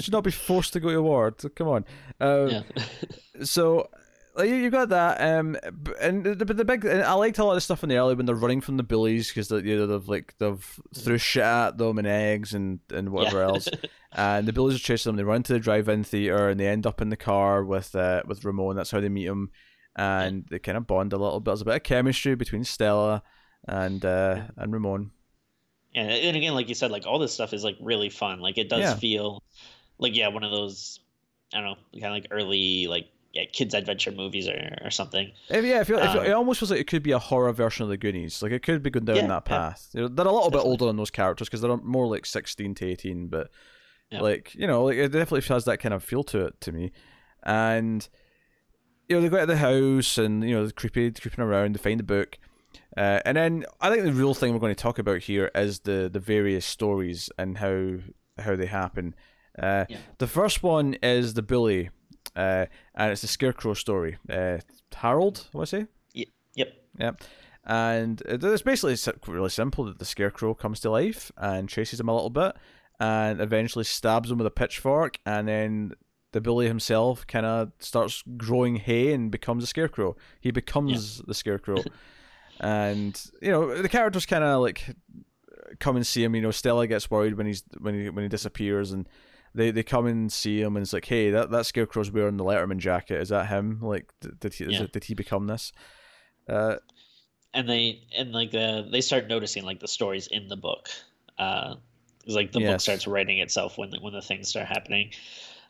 [0.00, 1.32] should not be forced to go to war.
[1.32, 1.84] Come on.
[2.20, 2.62] Um, yeah.
[3.42, 3.88] so
[4.34, 5.56] like you got that, um,
[6.00, 8.34] and the, the big I liked a lot of stuff in the early when they're
[8.34, 12.06] running from the bullies because you know they've like they've threw shit at them and
[12.06, 13.44] eggs and and whatever yeah.
[13.46, 13.68] else,
[14.12, 15.16] and the bullies are chasing them.
[15.16, 18.22] They run to the drive-in theater and they end up in the car with uh
[18.26, 18.76] with Ramon.
[18.76, 19.50] That's how they meet him,
[19.96, 21.50] and they kind of bond a little bit.
[21.50, 23.22] There's a bit of chemistry between Stella
[23.68, 25.10] and uh, and Ramon.
[25.92, 28.40] Yeah, and again, like you said, like all this stuff is like really fun.
[28.40, 28.94] Like it does Yeah.
[28.94, 29.42] feel
[29.98, 31.00] like yeah, one of those
[31.52, 35.30] I don't know, kind of like early like yeah, kids adventure movies or, or something.
[35.48, 37.18] If, yeah, I feel, I feel- Um, it almost feels like it could be a
[37.18, 38.42] horror version of the Goonies.
[38.42, 39.58] Like it could be going down Yeah, that yeah.
[39.58, 39.88] path.
[39.94, 42.74] You know, they're a little bit older than those characters because they're more like sixteen
[42.76, 43.50] to eighteen, but
[44.10, 44.20] Yeah.
[44.20, 46.92] like you know, like it definitely has that kind of feel to it to me.
[47.42, 48.06] And
[49.08, 51.74] you know, they go to the house and you know, they're creepy, creeping around.
[51.74, 52.38] They find the book,
[52.96, 55.80] uh, and then I think the real thing we're going to talk about here is
[55.80, 57.96] the the various stories and how
[58.38, 59.14] how they happen.
[59.58, 59.98] Uh, Yeah.
[60.18, 61.90] The first one is the bully,
[62.36, 64.18] uh, and it's a scarecrow story.
[64.28, 64.58] Uh,
[64.94, 65.86] Harold, what I say?
[66.54, 66.72] Yep.
[66.98, 67.22] Yep.
[67.64, 68.96] And it's basically
[69.32, 72.56] really simple that the scarecrow comes to life and chases him a little bit
[72.98, 75.92] and eventually stabs him with a pitchfork and then
[76.32, 80.16] the bully himself kind of starts growing hay and becomes a scarecrow.
[80.40, 81.84] He becomes the scarecrow.
[82.60, 84.96] and you know, the characters kind of like
[85.78, 88.28] come and see him, you know, Stella gets worried when he's when he when he
[88.28, 89.08] disappears and
[89.54, 92.44] they, they come and see him and it's like, hey, that, that scarecrow's wearing the
[92.44, 93.20] Letterman jacket.
[93.20, 93.78] Is that him?
[93.82, 94.82] Like, did, did he is Yeah.
[94.84, 95.72] it, did he become this?
[96.48, 96.76] Uh,
[97.54, 100.88] And they and like uh, they start noticing like the stories in the book.
[101.38, 101.74] Uh,
[102.24, 105.10] it's like the book starts writing itself when the, when the things start happening.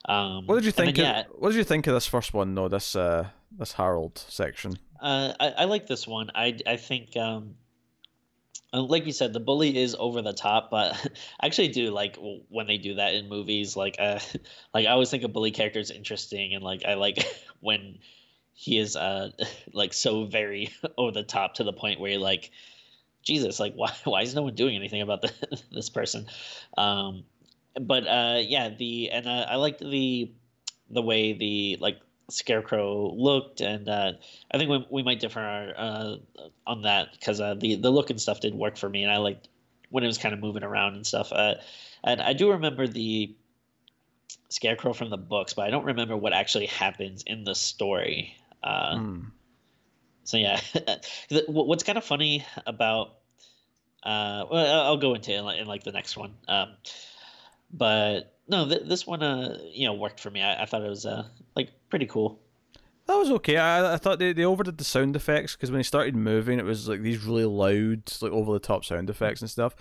[0.05, 0.99] Um, What did you and then, think?
[0.99, 2.55] yeah, of, what did you think of this first one?
[2.55, 2.69] though?
[2.69, 3.29] this uh,
[3.59, 4.79] this Harold section.
[5.01, 6.31] Uh, I, I like this one.
[6.35, 7.55] I, I think, um,
[8.73, 10.95] like you said, the bully is over the top, but
[11.41, 12.16] I actually do like
[12.49, 13.77] when they do that in movies.
[13.77, 14.19] Like, uh,
[14.74, 17.19] like I always think a bully character is interesting, and like I like
[17.61, 17.99] when
[18.55, 19.31] he is uh
[19.73, 22.51] like so very over the top to the point where you're like,
[23.23, 25.33] Jesus, like why why is no one doing anything about the,
[25.70, 26.27] this person?
[26.77, 27.24] Um,
[27.81, 30.33] but uh, yeah, the and uh, I liked the
[30.91, 32.01] the way the like
[32.31, 34.12] scarecrow looked and uh,
[34.53, 36.16] i think we, we might differ uh,
[36.66, 39.16] on that because uh, the the look and stuff did work for me and i
[39.19, 39.49] liked
[39.90, 41.55] when it was kind of moving around and stuff uh,
[42.05, 43.35] and i do remember the
[44.49, 48.97] scarecrow from the books but i don't remember what actually happens in the story uh,
[48.97, 49.20] Hmm.
[50.24, 50.61] so yeah,
[51.49, 53.16] what's kind of funny about
[54.05, 56.35] uh, well, I'll- I'll go into it in like, in like the next one.
[56.49, 56.74] Um,
[57.73, 60.41] but no, th- this one uh, you know, worked for me.
[60.43, 61.24] I, I thought it was uh,
[61.57, 62.39] like pretty cool.
[63.07, 63.57] That was okay.
[63.57, 66.65] I, I thought they, they overdid the sound effects because when he started moving, it
[66.65, 69.74] was like these really loud, like over the top sound effects and stuff.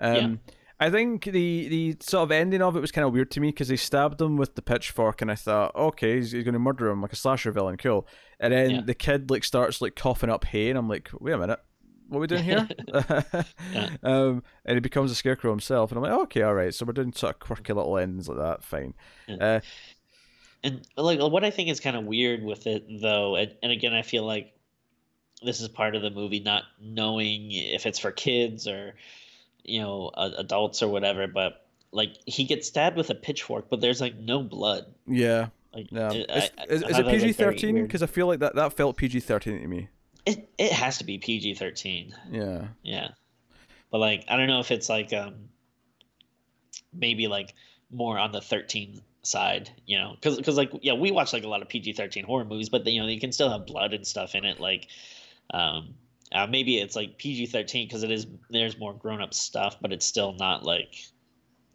[0.00, 0.40] Um,
[0.80, 3.48] I think the the sort of ending of it was kind of weird to me
[3.48, 6.58] because they stabbed him with the pitchfork, and I thought, okay, he's, he's going to
[6.58, 8.08] murder him like a slasher villain, cool.
[8.40, 8.80] And then Yeah.
[8.84, 11.60] the kid like starts like coughing up hay, and I'm like, wait a minute,
[12.14, 12.68] what are we doing here?
[14.02, 16.92] um, and he becomes a scarecrow himself, and I'm like, okay, all right, so we're
[16.92, 18.94] doing sort of quirky little endings like that, fine.
[19.26, 19.36] Yeah.
[19.36, 19.60] Uh,
[20.62, 23.92] And like what I think is kind of weird with it though, and, and again,
[23.92, 24.52] I feel like
[25.42, 28.94] this is part of the movie not knowing if it's for kids or
[29.62, 34.00] you know adults or whatever, but like he gets stabbed with a pitchfork, but there's
[34.00, 34.86] like no blood.
[35.06, 36.08] yeah, Like yeah.
[36.08, 36.14] I-
[36.70, 37.82] Is, is, is it PG thirteen?
[37.82, 39.88] Because I feel like that that felt PG thirteen to me.
[40.26, 42.14] It it has to be PG thirteen.
[42.30, 42.68] Yeah.
[42.82, 43.08] Yeah.
[43.90, 45.48] But like I don't know if it's like um
[46.92, 47.54] maybe like
[47.90, 50.16] more on the 13 side, you know.
[50.20, 53.00] Cuz cuz like yeah, we watch like a lot of PG-13 horror movies, but you
[53.00, 54.88] know, you can still have blood and stuff in it like
[55.50, 55.94] um
[56.32, 60.32] uh, maybe it's like PG-13 cuz it is there's more grown-up stuff, but it's still
[60.32, 61.06] not like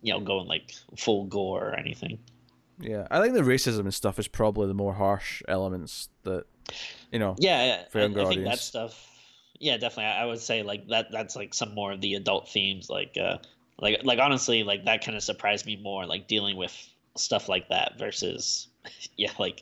[0.02, 2.20] you know, going like full gore or anything.
[2.80, 6.46] Yeah, I think the racism and stuff is probably the more harsh elements that,
[7.12, 7.36] you know.
[7.38, 7.84] Yeah, yeah.
[7.90, 9.06] For I, younger I think that stuff.
[9.60, 10.06] Yeah, definitely.
[10.06, 11.08] I, I would say like that.
[11.12, 12.90] That's like some more of the adult themes.
[12.90, 13.38] Like, uh,
[13.80, 16.06] like, like honestly, like that kind of surprised me more.
[16.06, 16.74] Like dealing with
[17.18, 18.68] stuff like that versus,
[19.18, 19.62] yeah, like,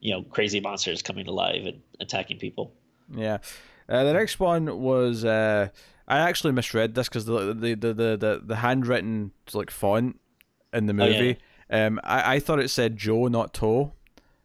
[0.00, 2.72] you know, crazy monsters coming alive and attacking people.
[3.14, 3.38] Yeah.
[3.88, 5.68] Uh, the next one was uh,
[6.08, 10.18] I actually misread this because the, the the the the handwritten like font
[10.72, 11.34] in the Oh, yeah.
[11.70, 13.92] Um, I, I thought it said Joe, not Toe,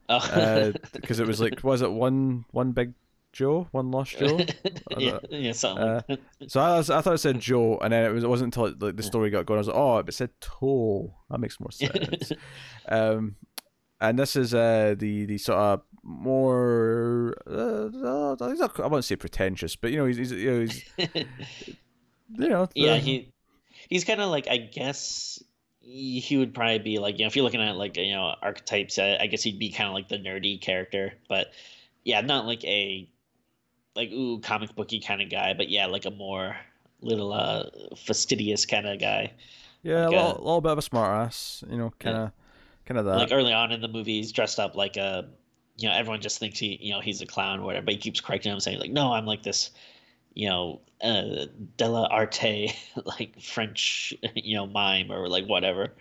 [0.09, 0.73] Oh.
[0.93, 2.93] because it was like was it one one big
[3.31, 4.39] Joe, one lost Joe?
[4.97, 5.83] yeah, yeah, something.
[5.83, 6.01] Uh.
[6.47, 8.75] So I, was, I thought it said Joe, and then it was it wasn't until
[8.79, 9.57] like, the story got going.
[9.57, 11.13] I was like, oh, it said Toe.
[11.29, 12.31] That makes more sense.
[12.89, 13.35] um,
[14.01, 19.75] and this is uh the the sort of more uh, uh, I won't say pretentious,
[19.75, 20.83] but you know he's, he's you know he's
[22.37, 23.31] you know yeah, he
[23.89, 25.43] he's kind of like I guess
[25.81, 28.99] he would probably be like you know if you're looking at like you know archetypes,
[28.99, 31.47] I, I guess he'd be kind of like the nerdy character, but
[32.03, 33.09] yeah, not like a
[33.95, 36.55] like ooh comic booky kind of guy, but yeah, like a more
[37.01, 37.63] little uh
[37.97, 39.31] fastidious kind of guy.
[39.83, 42.31] yeah a little, uh, little bit of a smart ass, you know, kind of
[42.85, 43.15] kind of that.
[43.15, 45.29] Like early on in the movie, he's dressed up like a
[45.77, 47.99] you know everyone just thinks he you know he's a clown or whatever, but he
[47.99, 49.71] keeps correcting him, saying like, no, I'm like this,
[50.39, 52.73] you know, uh, Della Arte
[53.19, 55.93] like French you know mime or like whatever.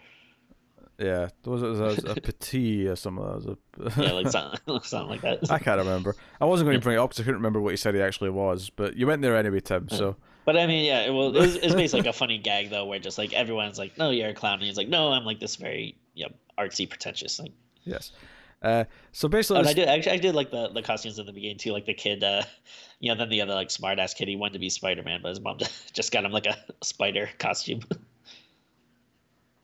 [0.97, 3.24] Yeah, was it was a, petit or something?
[3.24, 3.56] Was a
[4.01, 5.51] yeah, like something, something like that.
[5.51, 6.15] I can't remember.
[6.40, 8.01] I wasn't going to bring it up because I couldn't remember what he said he
[8.01, 8.70] actually was.
[8.70, 9.89] But you went there anyway, Tim.
[9.89, 10.16] So.
[10.44, 12.85] But I mean, yeah, it, well, it was, it's basically like a funny gag though,
[12.85, 15.40] where just like everyone's like, "No, you're a clown," and he's like, "No, I'm like
[15.40, 17.52] this very, you know, artsy, pretentious thing."
[17.85, 18.12] Yes.
[18.60, 21.32] Uh, so basically, oh, I did actually I did like the, the costumes in the
[21.32, 22.43] beginning too, like the kid, uh,
[23.01, 25.20] you know, then the other like smart ass kid, he wanted to be Spider Man,
[25.22, 25.59] but his mom
[25.93, 27.80] just got him like a spider costume.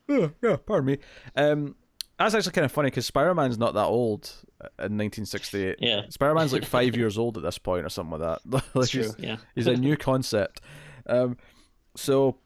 [0.09, 0.99] yeah, yeah, pardon me.
[1.37, 1.75] Um,
[2.19, 5.79] that's actually kind of funny because Spider Man's not that old in 1968.
[5.81, 8.65] Yeah, Spider Man's like five years old at this point or something like that.
[8.75, 9.11] like true.
[9.19, 10.61] Yeah, he's a new concept.
[11.07, 11.37] Um,
[11.97, 12.39] so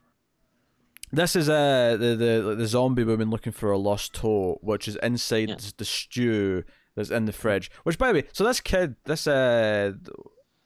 [1.12, 4.96] this is uh the, the the zombie woman looking for a lost toe, which is
[4.96, 5.56] inside yeah.
[5.76, 6.64] the stew
[6.98, 7.70] that's in the fridge.
[7.84, 9.92] Which, by the way, so this kid, this uh,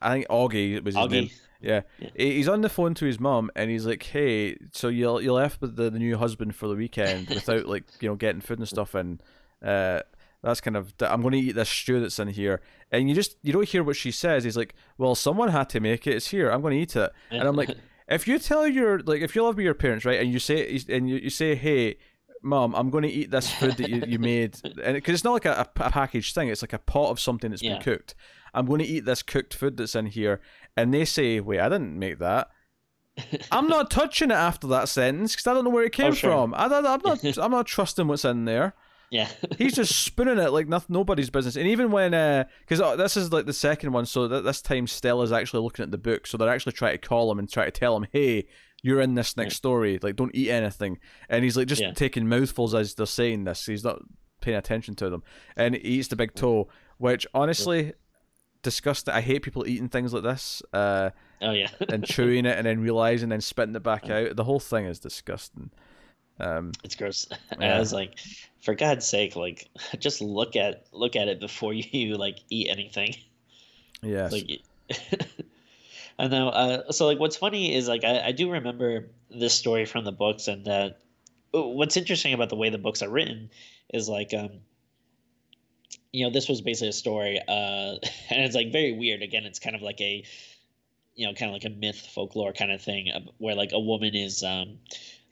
[0.01, 1.11] I think Auggie was his Auggie.
[1.11, 1.31] name.
[1.61, 1.83] Yeah.
[1.99, 2.09] yeah.
[2.17, 5.61] he's on the phone to his mom, and he's like, "Hey, so you you left
[5.61, 8.69] with the, the new husband for the weekend without like you know getting food and
[8.69, 9.23] stuff, and
[9.63, 10.01] uh,
[10.43, 12.61] that's kind of I'm going to eat this stew that's in here."
[12.91, 14.43] And you just you don't hear what she says.
[14.43, 16.17] He's like, "Well, someone had to make it.
[16.17, 16.51] It's here.
[16.51, 17.77] I'm going to eat it." And I'm like,
[18.15, 21.09] if you tell your like if you love your parents, right, and you say and
[21.09, 21.99] you, you say, "Hey."
[22.45, 25.33] Mom, I'm going to eat this food that you, you made, and because it's not
[25.33, 27.75] like a, a, packaged thing, it's like a pot of something that's yeah.
[27.75, 28.17] been cooked.
[28.53, 30.41] I'm going to eat this cooked food that's in here,
[30.77, 32.49] and they say, "Wait, I didn't make that."
[33.53, 36.15] I'm not touching it after that sentence because I don't know where it came oh,
[36.15, 36.31] sure.
[36.31, 36.55] from.
[36.55, 37.25] I, am not.
[37.39, 38.75] I'm not trusting what's in there.
[39.13, 39.29] Yeah,
[39.59, 41.57] he's just spinning it like nothing, nobody's business.
[41.57, 42.13] And even when,
[42.61, 45.83] because uh, this is like the second one, so that this time Stella's actually looking
[45.83, 48.07] at the book, so they're actually trying to call him and try to tell him,
[48.11, 48.47] "Hey,
[48.83, 49.99] you're in this next story.
[50.03, 50.99] Like, don't eat anything."
[51.29, 51.93] And he's like just yeah.
[51.93, 53.67] taking mouthfuls as they're saying this.
[53.67, 54.01] He's not
[54.41, 55.23] paying attention to them,
[55.57, 57.93] and he eats the big toe, which honestly,
[58.63, 59.13] disgusting.
[59.13, 60.63] I hate people eating things like this.
[60.73, 61.11] Uh,
[61.43, 64.37] oh yeah, and chewing it and then realizing and then spitting it back out.
[64.37, 65.71] The whole thing is disgusting.
[66.43, 67.29] Um, it's gross.
[67.61, 67.77] Yeah.
[67.77, 68.19] I was like,
[68.61, 73.15] for God's sake, like just look at look at it before you like eat anything.
[74.03, 74.33] Yes.
[74.33, 74.61] Like,
[76.19, 76.49] I know.
[76.49, 80.13] Uh, so like, what's funny is like I, I do remember this story from the
[80.13, 80.91] books, and uh,
[81.53, 83.51] what's interesting about the way the books are written
[83.93, 84.61] is like um,
[86.13, 87.97] you know, this was basically a story, uh,
[88.31, 89.23] and it's like very weird.
[89.23, 90.25] Again, it's kind of like a,
[91.15, 94.15] you know, kind of like a myth, folklore kind of thing, where like a woman
[94.15, 94.79] is, um,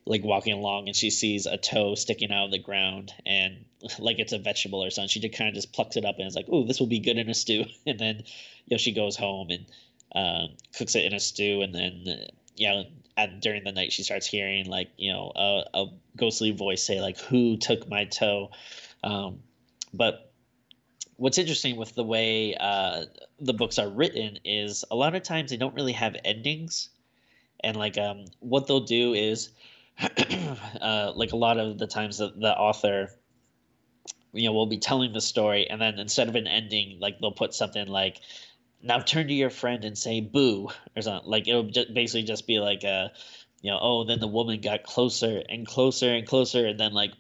[0.07, 3.65] like walking along and she sees a toe sticking out of the ground and
[3.99, 5.09] like it's a vegetable or something.
[5.09, 7.01] She just kind of just plucks it up and is like, "Oh, this will be
[7.01, 8.17] good in a stew." And then,
[8.67, 9.67] you know, she goes home and
[10.15, 12.85] um, cooks it in a stew, and then, you know,
[13.17, 15.87] at, during the night she starts hearing like, you know, a, a
[16.17, 18.51] ghostly voice say like, "Who took my toe?"
[19.03, 19.41] Um,
[19.95, 20.33] but
[21.17, 23.05] what's interesting with the way uh,
[23.39, 26.91] the books are written is a lot of times they don't really have endings,
[27.63, 29.51] and like um, what they'll do is,
[30.81, 33.09] uh, like a lot of the times the, the author,
[34.33, 37.33] you know, will be telling the story, and then instead of an ending, like they'll
[37.33, 38.21] put something like,
[38.83, 41.29] "Now turn to your friend and say boo" or something.
[41.29, 43.13] Like it'll just basically just be like a,
[43.61, 47.13] you know, oh, then the woman got closer and closer and closer, and then like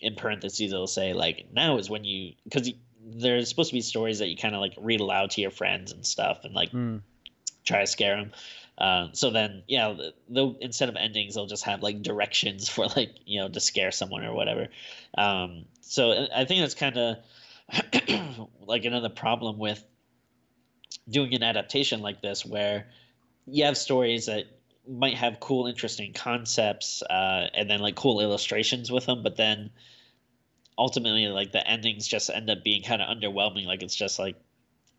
[0.00, 2.70] in parentheses it'll say like now is when you because
[3.04, 5.92] there's supposed to be stories that you kind of like read aloud to your friends
[5.92, 7.00] and stuff and like mm.
[7.64, 8.32] try to scare them.
[8.78, 9.94] Uh, so then, yeah,
[10.28, 13.90] they'll instead of endings, they'll just have like directions for like you know to scare
[13.90, 14.68] someone or whatever.
[15.16, 17.16] Um, so I think that's kind of
[18.60, 19.82] like another problem with
[21.08, 22.88] doing an adaptation like this, where
[23.46, 24.44] you have stories that
[24.86, 29.70] might have cool, interesting concepts, uh, and then like cool illustrations with them, but then
[30.78, 34.36] ultimately like the endings just end up being kind of underwhelming like it's just like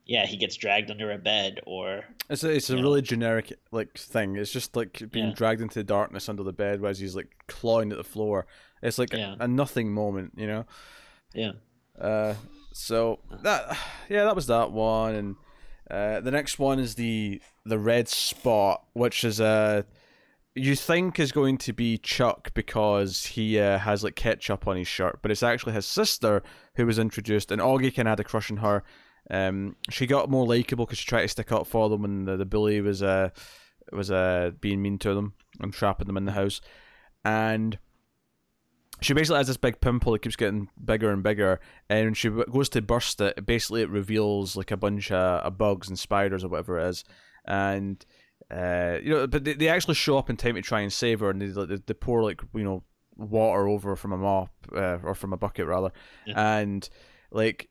[0.09, 3.95] yeah he gets dragged under a bed or it's a, it's a really generic like
[3.95, 5.33] thing it's just like being yeah.
[5.33, 8.47] dragged into the darkness under the bed whereas he's like clawing at the floor
[8.81, 9.35] it's like yeah.
[9.39, 10.65] a, a, nothing moment you know
[11.35, 11.51] yeah
[12.01, 12.33] uh
[12.73, 13.77] so that
[14.09, 15.35] yeah that was that one and
[15.91, 19.81] uh the next one is the the red spot which is a uh,
[20.55, 24.87] you think is going to be Chuck because he uh, has like ketchup on his
[24.87, 26.41] shirt, but it's actually his sister
[26.75, 28.83] who was introduced, and Auggie can had a crush on her.
[29.29, 32.37] Um, she got more likable because she tried to stick up for them when the,
[32.37, 33.29] the bully was uh
[33.91, 36.61] was uh being mean to them and trapping them in the house,
[37.23, 37.77] and
[39.01, 42.29] she basically has this big pimple that keeps getting bigger and bigger, and when she
[42.29, 46.43] goes to burst it, basically it reveals like a bunch of, of bugs and spiders
[46.43, 47.03] or whatever it is,
[47.45, 48.05] and
[48.51, 51.19] uh, you know, but they, they actually show up in time to try and save
[51.19, 52.83] her, and they, they, they pour like you know
[53.15, 55.91] water over from a mop uh, or from a bucket rather,
[56.25, 56.57] yeah.
[56.59, 56.89] and
[57.31, 57.69] like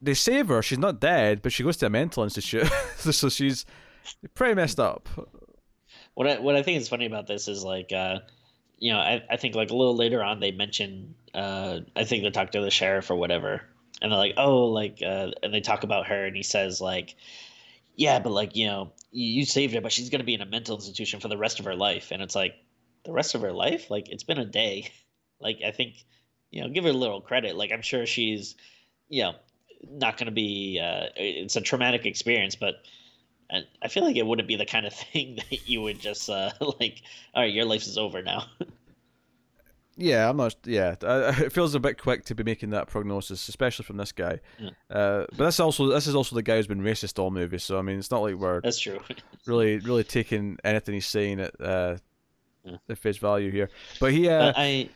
[0.00, 0.62] they save her.
[0.62, 2.66] She's not dead, but she goes to a mental institute,
[2.96, 3.66] so she's
[4.34, 5.08] pretty messed up.
[6.14, 8.20] What I what I think is funny about this is like, uh,
[8.78, 12.22] you know, I, I think like a little later on they mention, uh, I think
[12.22, 13.62] they talk to the sheriff or whatever,
[14.00, 17.14] and they're like, oh, like, uh, and they talk about her, and he says like,
[17.96, 20.46] yeah, but like, you know, you, you saved her, but she's gonna be in a
[20.46, 22.54] mental institution for the rest of her life, and it's like,
[23.04, 24.90] the rest of her life, like, it's been a day,
[25.40, 26.04] like, I think,
[26.50, 28.54] you know, give her a little credit, like, I'm sure she's,
[29.08, 29.34] you know,
[29.90, 32.82] not gonna be, uh, it's a traumatic experience, but
[33.50, 36.28] and I feel like it wouldn't be the kind of thing that you would just
[36.28, 36.50] uh,
[36.80, 37.02] like,
[37.34, 38.46] all right, your life is over now.
[39.96, 40.56] yeah, I'm not.
[40.64, 44.40] Yeah, it feels a bit quick to be making that prognosis, especially from this guy.
[44.58, 44.70] Yeah.
[44.90, 47.78] Uh, but this also this is also the guy who's been racist all movie, so
[47.78, 49.00] I mean, it's not like we're that's true.
[49.46, 51.96] really, really taking anything he's saying at uh,
[52.64, 52.76] yeah.
[52.88, 53.70] at face value here.
[53.98, 54.90] But he, uh, I,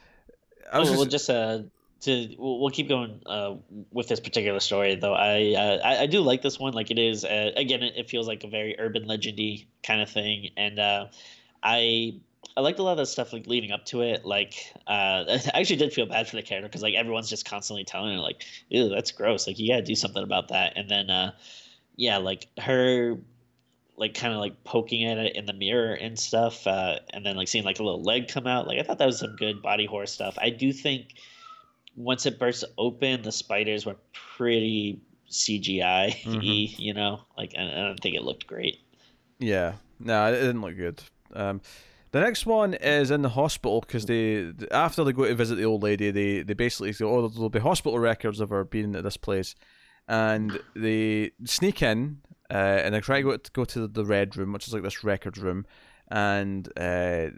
[0.71, 1.61] I was oh, just, just uh
[2.03, 3.55] to we'll keep going uh,
[3.93, 5.15] with this particular story though.
[5.15, 6.73] I, uh, I, I do like this one.
[6.73, 10.11] Like it is uh, again it, it, feels like a very urban legendy kind of
[10.11, 10.51] thing.
[10.57, 11.07] And uh,
[11.63, 12.21] I
[12.57, 14.25] I liked a lot of the stuff like leading up to it.
[14.25, 14.55] Like
[14.87, 18.15] uh, I actually did feel bad for the character because like everyone's just constantly telling
[18.15, 19.47] her like ew that's gross.
[19.47, 20.73] Like you gotta do something about that.
[20.77, 21.33] And then uh,
[21.97, 23.17] yeah like her
[23.97, 27.47] like kind of like poking at it in the mirror and stuff and then like
[27.47, 28.67] seeing like a little leg come out.
[28.67, 30.37] Like I thought that was some good body horror stuff.
[30.41, 31.15] I do think
[31.97, 33.97] once it burst open, the spiders were
[34.37, 35.01] pretty
[35.31, 36.83] CGI, mm-hmm.
[36.83, 38.79] you know, like I, I don't think it looked great.
[39.39, 41.03] Yeah, no, it didn't look good.
[41.35, 41.61] Um,
[42.13, 45.65] the next one is in the hospital because they after they go to visit the
[45.65, 49.05] old lady, they they basically say, "Oh, there'll be hospital records of her being at
[49.05, 49.55] this place,"
[50.07, 52.19] and they sneak in
[52.51, 54.83] uh, and they try to go to, go to the red room, which is like
[54.83, 55.65] this records room,
[56.09, 57.29] and uh,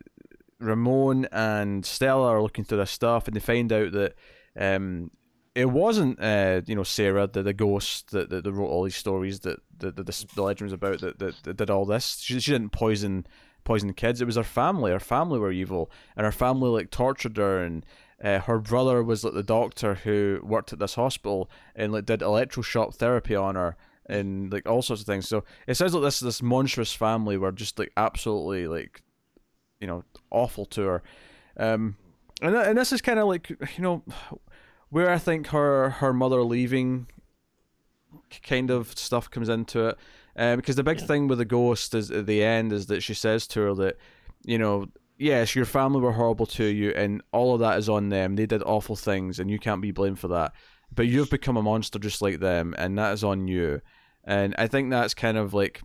[0.59, 4.15] Ramon and Stella are looking through this stuff, and they find out that
[4.59, 5.11] um,
[5.55, 8.97] it wasn't uh, you know Sarah the, the ghost that, that, that wrote all these
[8.97, 12.19] stories that the, the, the legends about that, that, that did all this.
[12.21, 13.27] She, she didn't poison
[13.65, 14.21] poison kids.
[14.21, 14.93] It was her family.
[14.93, 17.63] Her family were evil, and her family like tortured her.
[17.63, 17.87] And
[18.23, 22.21] uh, her brother was like the doctor who worked at this hospital and like did
[22.21, 23.77] electroshock therapy on her
[24.07, 25.29] and like all sorts of things.
[25.29, 29.03] So it sounds like this this monstrous family were just like absolutely like
[29.81, 31.03] you know awful to her.
[31.57, 31.97] Um,
[32.43, 34.03] and and this is kind of like you know
[34.95, 37.09] where I think her her mother leaving
[38.45, 39.99] kind of stuff comes into it.
[40.37, 41.07] Um, because the big yeah.
[41.07, 43.97] thing with the ghost is at the end is that she says to her that,
[44.45, 44.87] you know,
[45.19, 48.37] yes, your family were horrible to you, and all of that is on them.
[48.37, 50.53] They did awful things, and you can't be blamed for that.
[50.95, 53.81] But you've become a monster just like them, and that is on you.
[54.23, 55.83] And I think that's kind of like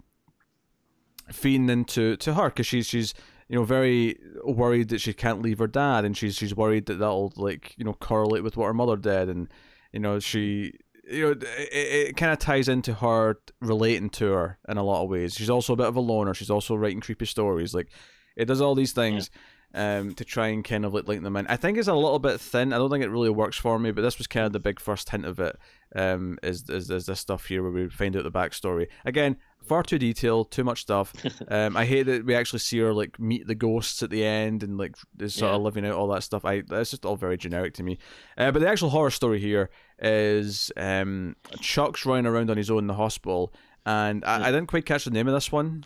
[1.32, 3.16] feeding into to her because she's she's
[3.50, 7.00] you know, very worried that she can't leave her dad, and she's she's worried that
[7.00, 9.50] that'll like you know correlate with what her mother did, and
[9.92, 10.74] you know she
[11.10, 15.04] you know it, it kind of ties into her relating to her in a lot
[15.04, 15.34] of ways.
[15.34, 16.36] She's also a bit of a loner.
[16.36, 17.74] She's also writing creepy stories.
[17.74, 17.90] Like
[18.38, 19.30] it does all these things.
[19.34, 19.42] Yeah.
[19.72, 21.46] Um, to try and kind of like link them in.
[21.46, 22.74] I think it's a little bit thin.
[22.74, 24.80] I don't think it really works for me, but this was kind of the big
[24.80, 25.60] first hint of it.
[25.96, 29.38] Um, is is, is this stuff here where we find out the backstory again?
[29.64, 31.14] Far too detailed, too much stuff.
[31.48, 34.64] um, I hate that we actually see her like meet the ghosts at the end
[34.64, 35.56] and like is sort yeah.
[35.56, 36.46] of living out all that stuff.
[36.46, 37.98] I that's just all very generic to me.
[38.38, 39.70] Uh, but the actual horror story here
[40.00, 43.54] is um, Chuck's running around on his own in the hospital,
[43.86, 45.86] and I, I, didn't quite catch the name of this one.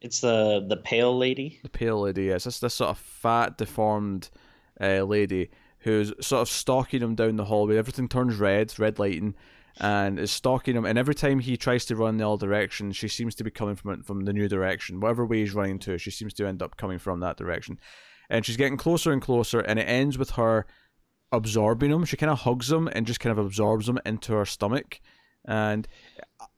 [0.00, 1.60] It's the the pale lady.
[1.62, 2.46] The pale lady, yes.
[2.46, 4.30] It's this sort of fat, deformed
[4.80, 5.50] uh, lady
[5.80, 7.76] who's sort of stalking him down the hallway.
[7.76, 9.34] Everything turns red, red lighting
[9.80, 10.84] and is stalking him.
[10.84, 13.76] And every time he tries to run the other direction, she seems to be coming
[13.76, 15.00] from from the new direction.
[15.00, 17.78] Whatever way he's running to, she seems to end up coming from that direction.
[18.30, 20.66] And she's getting closer and closer, and it ends with her
[21.32, 22.04] absorbing him.
[22.04, 25.00] She kind of hugs him and just kind of absorbs him into her stomach.
[25.44, 25.88] And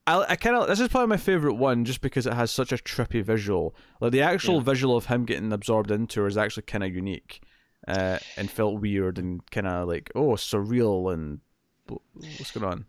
[0.05, 2.71] I, I kind of this is probably my favorite one just because it has such
[2.71, 3.75] a trippy visual.
[4.01, 4.63] Like the actual yeah.
[4.63, 7.41] visual of him getting absorbed into her is actually kind of unique,
[7.87, 11.39] uh, and felt weird and kind of like oh surreal and
[11.87, 12.85] what's going on.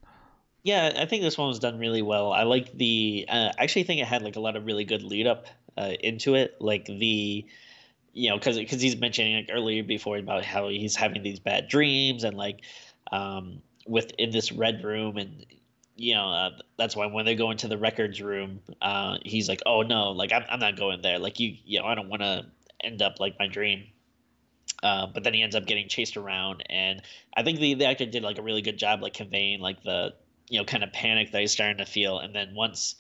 [0.65, 2.33] Yeah, I think this one was done really well.
[2.33, 3.27] I like the.
[3.29, 5.93] Uh, I actually think it had like a lot of really good lead up uh,
[6.01, 7.45] into it, like the,
[8.13, 11.69] you know, because because he's mentioning like earlier before about how he's having these bad
[11.69, 12.61] dreams and like,
[13.13, 15.47] um, within this red room and
[15.97, 19.61] you know uh, that's why when they go into the records room, uh, he's like,
[19.67, 21.19] oh no, like I'm I'm not going there.
[21.19, 22.47] Like you you know I don't want to
[22.85, 23.87] end up like my dream.
[24.83, 27.03] Uh, but then he ends up getting chased around, and
[27.37, 30.15] I think the, the actor did like a really good job, like conveying like the
[30.53, 32.97] you know kind of panic that he's starting to feel and then once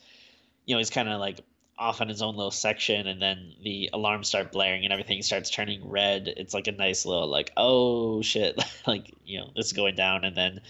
[0.66, 1.40] you know he's kind of like
[1.78, 5.50] off on his own little section and then the alarms start blaring and everything starts
[5.50, 9.72] turning red it's like a nice little like oh shit like you know this is
[9.72, 10.60] going down and then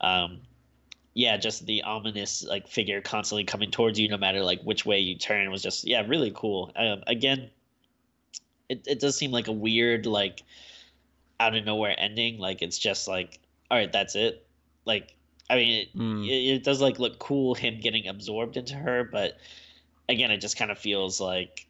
[0.00, 0.40] um
[1.16, 4.98] yeah, just the ominous like figure constantly coming towards you, no matter like which way
[4.98, 6.70] you turn, was just yeah, really cool.
[6.76, 7.48] Um, again,
[8.68, 10.42] it it does seem like a weird like
[11.40, 12.38] out of nowhere ending.
[12.38, 13.40] Like it's just like
[13.70, 14.46] all right, that's it.
[14.84, 15.16] Like
[15.50, 16.26] I mean, it, Mm.
[16.26, 19.34] it, it does like look cool him getting absorbed into her, but
[20.08, 21.66] again, it just kind of feels like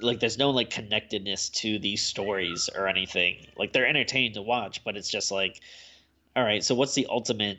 [0.00, 3.46] like there's no like connectedness to these stories or anything.
[3.56, 5.60] Like they're entertaining to watch, but it's just like,
[6.34, 7.58] all right, so what's the ultimate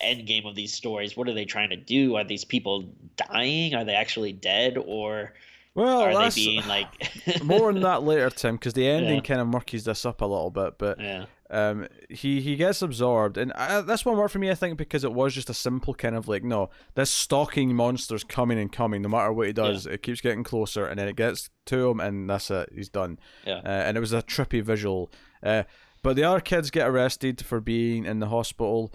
[0.00, 1.16] end game of these stories?
[1.16, 2.14] What are they trying to do?
[2.16, 3.74] Are these people dying?
[3.74, 5.34] Are they actually dead, or
[5.74, 6.88] Well, are they being like
[7.42, 9.20] more on that later, Tim, because the ending Yeah.
[9.20, 10.78] kind of murkies this up a little bit.
[10.78, 14.54] But Yeah, um, he he gets absorbed, and I, this one worked for me, I
[14.54, 18.58] think, because it was just a simple kind of like, no, this stalking monster's coming
[18.58, 21.50] and coming, no matter what he does, it keeps getting closer, and then it gets
[21.66, 23.18] to him, and that's it, he's done.
[23.46, 25.12] yeah, Uh, and it was a trippy visual.
[25.42, 25.62] Uh,
[26.02, 28.92] but the other kids get arrested for being in the hospital,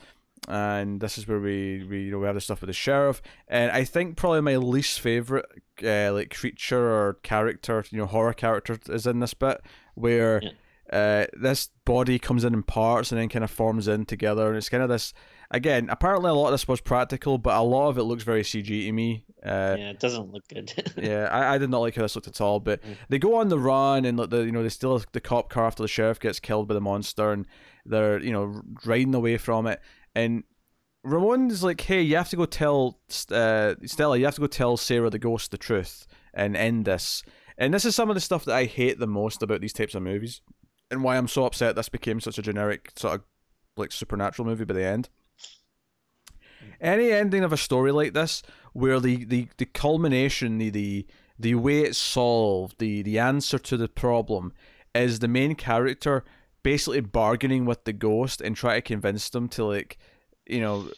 [0.47, 3.21] and this is where we, we you know we have the stuff with the sheriff.
[3.47, 5.45] And I think probably my least favorite
[5.83, 9.61] uh, like creature or character, you know, horror character is in this bit
[9.95, 10.39] where.
[10.43, 10.49] Yeah.
[10.91, 14.57] Uh, this body comes in in parts and then kind of forms in together, and
[14.57, 15.13] it's kind of this.
[15.51, 18.41] Again, apparently a lot of this was practical, but a lot of it looks very
[18.43, 19.23] CG to me.
[19.45, 19.89] Uh, yeah.
[19.91, 20.73] It doesn't look good.
[20.97, 22.59] yeah, I, I did not like how this looked at all.
[22.59, 22.95] But Mm.
[23.09, 25.83] they go on the run and the you know they steal the cop car after
[25.83, 27.47] the sheriff gets killed by the monster, and
[27.85, 29.81] they're you know riding away from it.
[30.15, 30.43] And
[31.03, 32.99] Ramon's like, "Hey, you have to go tell
[33.31, 34.17] uh, Stella.
[34.17, 37.23] You have to go tell Sarah the ghost the truth and end this."
[37.57, 39.95] And this is some of the stuff that I hate the most about these types
[39.95, 40.41] of movies,
[40.91, 43.23] and why I'm so upset this became such a generic sort of
[43.75, 45.09] like supernatural movie by the end.
[46.81, 48.41] Any ending of a story like this,
[48.73, 51.05] where the, the, the culmination, the, the
[51.39, 54.53] the way it's solved, the the answer to the problem,
[54.95, 56.23] is the main character
[56.63, 59.97] basically bargaining with the ghost and try to convince them to like,
[60.47, 60.89] you know,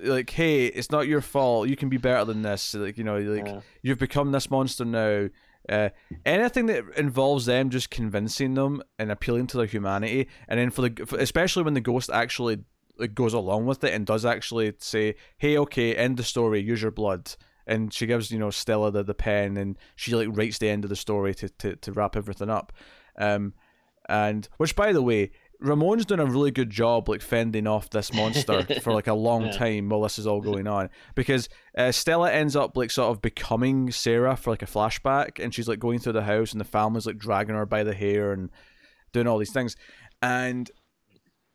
[0.00, 1.68] like, hey, it's not your fault.
[1.68, 2.74] You can be better than this.
[2.74, 3.60] Like, you know, like Yeah.
[3.82, 5.28] you've become this monster now.
[5.68, 5.88] Uh,
[6.26, 10.88] anything that involves them just convincing them and appealing to their humanity, and then for
[10.88, 12.58] the for, especially when the ghost actually
[12.98, 16.60] like, goes along with it and does actually say, "Hey, okay, end the story.
[16.60, 17.34] Use your blood."
[17.66, 20.84] And she gives you know Stella the, the pen, and she like writes the end
[20.84, 22.72] of the story to to, to wrap everything up.
[23.16, 23.54] Um,
[24.08, 25.30] and which by the way,
[25.64, 29.46] Ramon's doing a really good job like fending off this monster for like a long
[29.46, 29.52] Yeah.
[29.52, 33.22] time while this is all going on because uh, Stella ends up like sort of
[33.22, 36.64] becoming Sarah for like a flashback, and she's like going through the house, and the
[36.64, 38.50] family's like dragging her by the hair and
[39.12, 39.76] doing all these things,
[40.22, 40.70] and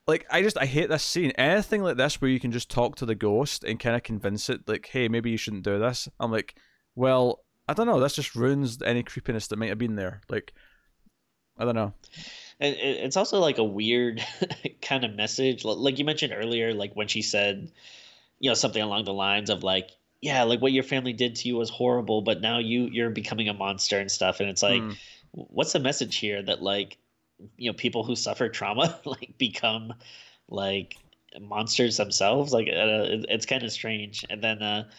[0.08, 1.32] like I just I hate this scene.
[1.38, 4.50] Anything like this where you can just talk to the ghost and kind of convince
[4.50, 6.08] it, like, hey, maybe you shouldn't do this.
[6.20, 6.56] I'm like,
[6.96, 8.00] well, I don't know.
[8.00, 10.22] This just ruins any creepiness that might have been there.
[10.30, 10.54] Like,
[11.60, 11.94] I don't know.
[12.60, 14.26] And it's also like a weird
[14.82, 15.64] kind of message.
[15.64, 17.72] Like you mentioned earlier, like when she said,
[18.40, 19.92] you know, something along the lines of like,
[20.22, 23.50] yeah, like what your family did to you was horrible, but now you you're becoming
[23.50, 24.40] a monster and stuff.
[24.42, 25.00] And it's like, Hmm.
[25.32, 26.98] what's the message here that like,
[27.58, 29.94] you know, people who suffer trauma like become
[30.50, 31.00] like
[31.40, 32.54] monsters themselves?
[32.54, 34.26] Like, uh, it- it's kind of strange.
[34.30, 34.90] And then uh,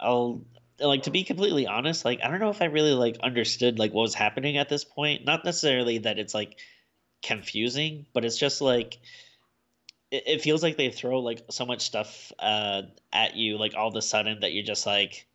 [0.00, 0.44] I'll
[0.80, 3.92] like to be completely honest like i don't know if i really like understood like
[3.92, 6.58] what was happening at this point not necessarily that it's like
[7.24, 8.98] confusing but it's just like
[10.10, 12.82] it, it feels like they throw like so much stuff uh
[13.12, 15.26] at you like all of a sudden that you're just like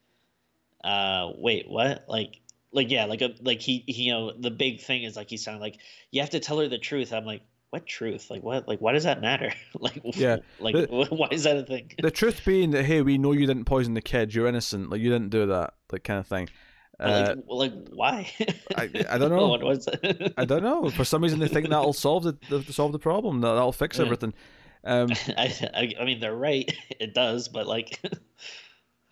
[0.84, 2.40] uh wait what like
[2.72, 5.44] like yeah like a like he, he you know the big thing is like he's
[5.44, 5.78] sounding like
[6.12, 7.42] you have to tell her the truth i'm like
[7.72, 11.44] what truth like what like why does that matter like Yeah, like the- why is
[11.44, 14.34] that a thing The truth being that hey, we know you didn't poison the kid.
[14.34, 14.90] You're innocent.
[14.90, 15.76] Like you didn't do that.
[15.92, 16.50] Like kind of thing.
[17.00, 18.32] Uh, like, like why?
[18.76, 19.48] I- I don't know.
[19.48, 19.88] what was?
[20.38, 20.90] I don't know.
[20.90, 23.42] For some reason, they think that'll solve the, solve the problem.
[23.42, 24.06] That that'll fix Yeah.
[24.06, 24.34] everything.
[24.84, 26.70] Um, I, I, I mean, they're right.
[27.00, 28.00] It does, but like,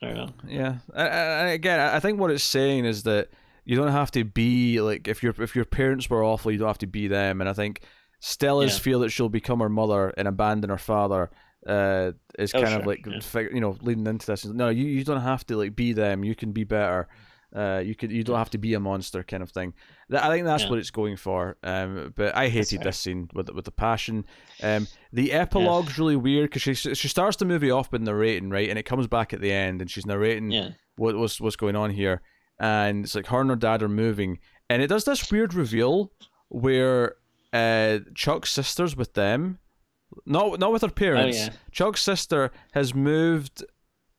[0.01, 0.29] I don't know.
[0.47, 3.29] Yeah, and- again, I think what it's saying is that
[3.65, 6.67] you don't have to be like if your if your parents were awful, you don't
[6.67, 7.41] have to be them.
[7.41, 7.81] And I think
[8.19, 8.83] Stella's Yeah.
[8.83, 11.29] feel that she'll become her mother and abandon her father
[11.67, 13.41] uh, is Oh, kind of like yeah.
[13.53, 14.45] you know leading into this.
[14.45, 16.23] No, you, you don't have to like be them.
[16.23, 17.07] You can be better.
[17.55, 19.73] Uh, you could you don't have to be a monster kind of thing.
[20.11, 20.69] I think that's Yeah.
[20.69, 21.55] what it's going for.
[21.63, 24.25] Um, but I hated this scene with with the passion.
[24.61, 28.69] Um, the epilogue's really weird because she she starts the movie off with narrating right,
[28.69, 31.77] and it comes back at the end, and she's narrating Yeah, what what's what's going
[31.77, 32.21] on here,
[32.59, 36.11] and it's like her and her dad are moving, and it does this weird reveal
[36.49, 37.15] where
[37.53, 39.59] uh Chuck's sister's with them,
[40.25, 41.37] not not with her parents.
[41.37, 41.49] yeah.
[41.71, 43.63] Chuck's sister has moved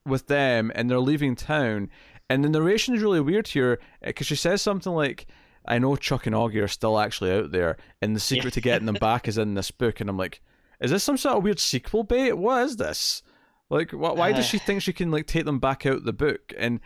[0.06, 1.90] with them, and they're leaving town,
[2.30, 5.26] and the narration is really weird here because she says something like.
[5.66, 8.86] I know Chuck and Auggie are still actually out there, and the secret to getting
[8.86, 10.00] them back is in this book.
[10.00, 10.40] And I'm like,
[10.80, 12.32] is this some sort of weird sequel bait?
[12.32, 13.22] What is this?
[13.68, 16.55] Like, wh- why does she think she can like take them back out the book
[16.56, 16.80] and?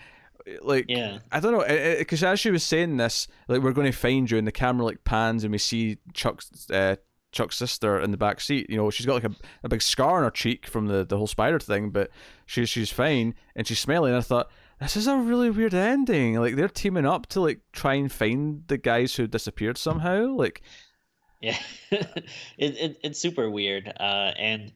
[0.62, 1.18] Like Yeah.
[1.30, 4.36] I don't know, because as she was saying this, like we're going to find you,
[4.38, 6.96] and the camera like pans, and we see Chuck's uh,
[7.30, 8.68] Chuck's sister in the back seat.
[8.68, 11.16] You know, she's got like a, a big scar on her cheek from the, the
[11.16, 12.10] whole spider thing, but
[12.46, 14.14] she's she's fine and she's smiling.
[14.14, 14.50] I thought
[14.82, 16.34] this is a really weird ending.
[16.40, 20.26] Like they're teaming up to like try and find the guys who disappeared somehow.
[20.26, 20.62] Like
[21.40, 21.58] Yeah,
[21.90, 22.16] it,
[22.58, 23.92] it it's super weird.
[23.98, 24.72] Uh, and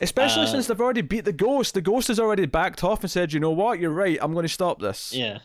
[0.00, 1.74] especially Uh, since they've already beat the ghost.
[1.74, 3.78] The ghost has already backed off and said, "You know what?
[3.78, 4.18] You're right.
[4.20, 5.38] I'm going to stop this." yeah,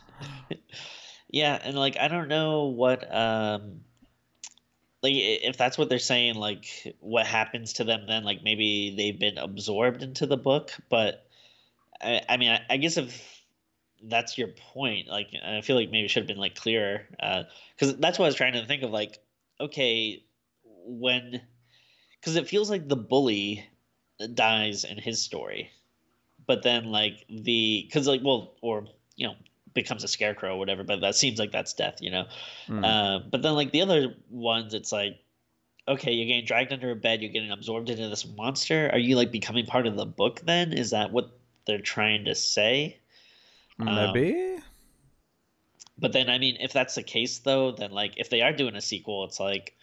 [1.29, 3.81] yeah, and like I don't know what um,
[5.03, 6.35] like if that's what they're saying.
[6.35, 8.23] Like what happens to them then?
[8.23, 11.25] Like maybe they've been absorbed into the book, but
[12.01, 13.36] I, I mean, I, I guess if
[14.03, 17.97] that's your point, like I feel like maybe it should have been like clearer, because
[17.97, 18.91] that's what I was trying to think of.
[18.91, 19.19] Like,
[19.59, 20.23] okay,
[20.63, 21.41] when,
[22.19, 23.67] because it feels like the bully
[24.33, 25.71] dies in his story,
[26.45, 29.35] but then like the because like well or you know
[29.73, 32.25] becomes a scarecrow or whatever, but that seems like that's death, you know.
[32.67, 32.83] Hmm.
[32.83, 35.19] Uh, but then like the other ones, it's like
[35.87, 38.89] okay, you're getting dragged under a bed, you're getting absorbed into this monster.
[38.91, 40.73] Are you like becoming part of the book then?
[40.73, 42.99] Is that what they're trying to say?
[43.79, 44.59] Um, Maybe.
[45.99, 48.75] But then, I mean, if that's the case, though, then like if they are doing
[48.75, 49.75] a sequel, it's like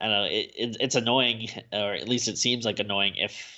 [0.00, 3.56] I don't know, it, it it's annoying, or at least it seems like annoying if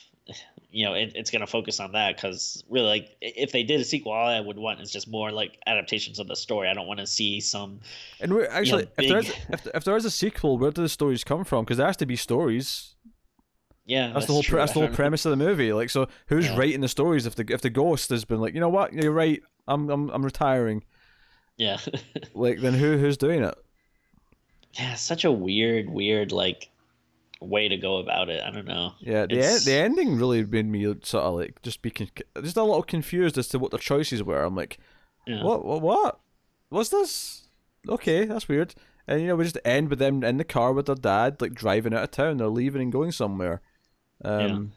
[0.71, 3.81] you know it, it's going to focus on that because really, like if they did
[3.81, 6.69] a sequel, all I would want is just more like adaptations of the story.
[6.69, 7.81] I don't want to see some.
[8.21, 10.89] And we're, actually, if there is if, if there is a sequel, where do the
[10.89, 11.65] stories come from?
[11.65, 12.95] Because there has to be stories.
[13.85, 14.59] Yeah, That's, the whole true.
[14.59, 15.73] that's the whole premise of the movie.
[15.73, 16.57] Like, so who's Yeah.
[16.57, 17.27] writing the stories?
[17.27, 20.09] If the if the ghost has been like, you know what, you're right, I'm I'm
[20.11, 20.85] I'm retiring.
[21.57, 21.79] Yeah,
[22.35, 23.55] Like, then who who's doing it?
[24.75, 26.71] yeah, such a weird, weird like
[27.41, 28.43] way to go about it.
[28.43, 28.93] I don't know.
[29.01, 32.09] Yeah, the en- the ending really made me sort of like just be con-
[32.43, 34.43] just a little confused as to what the choices were.
[34.45, 34.79] I'm like,
[35.27, 35.43] Yeah.
[35.43, 36.21] what what what?
[36.71, 37.49] What's this?
[37.89, 38.75] Okay, that's weird.
[39.09, 41.53] And you know, we just end with them in the car with their dad, like
[41.55, 42.37] driving out of town.
[42.39, 43.61] They're leaving and going somewhere.
[44.25, 44.73] Um,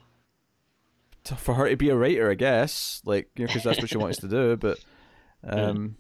[1.26, 3.90] to- for her to be a writer, I guess, like you know, because that's what
[3.90, 4.56] she wants to do.
[4.60, 4.80] But
[5.44, 5.96] um,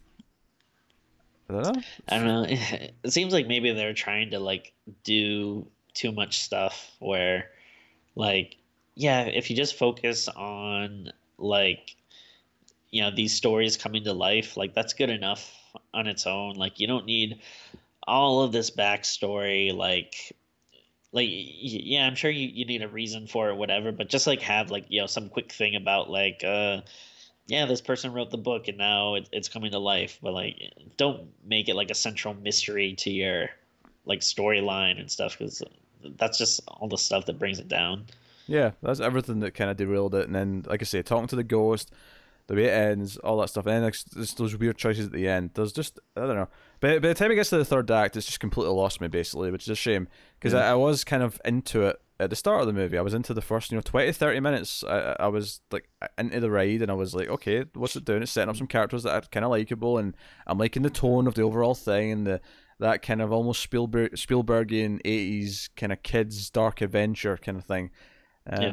[1.49, 1.81] I don't know.
[2.07, 2.45] I don't know.
[3.03, 4.73] It seems like maybe they're trying to like
[5.03, 7.49] do too much stuff where
[8.15, 8.57] like
[8.95, 11.95] yeah, if you just focus on like
[12.91, 15.53] you know, these stories coming to life, like that's good enough
[15.93, 16.55] on its own.
[16.55, 17.41] Like you don't need
[18.07, 20.35] all of this backstory like
[21.15, 24.41] like yeah, I'm sure you, you need a reason for it, whatever, but just like
[24.41, 26.81] have like, you know, some quick thing about like uh
[27.47, 30.19] yeah, this person wrote the book and now it, it's coming to life.
[30.21, 30.55] But like,
[30.97, 33.49] don't make it like a central mystery to your
[34.05, 35.63] like storyline and stuff because
[36.17, 38.05] that's just all the stuff that brings it down.
[38.47, 40.25] Yeah, that's everything that kind of derailed it.
[40.25, 41.91] And then, like I say, talking to the ghost,
[42.47, 43.65] the way it ends, all that stuff.
[43.65, 45.51] And then there's those weird choices at the end.
[45.53, 46.49] There's just I don't know.
[46.85, 49.07] But by the time it gets to the third act, it's just completely lost me
[49.07, 50.07] basically, which is a shame
[50.39, 52.95] because I, I was kind of into it at the start of the movie.
[52.97, 54.83] I was into the first, you know, 20, 30 minutes.
[54.83, 55.89] I, I was like
[56.19, 58.21] into the ride, and I was like, okay, what's it doing?
[58.21, 61.25] It's setting up some characters that are kind of likable, and I'm liking the tone
[61.25, 62.39] of the overall thing and the
[62.79, 67.89] that kind of almost Spielberg Spielbergian eighties kind of kids dark adventure kind of thing.
[68.47, 68.71] Um, Yeah.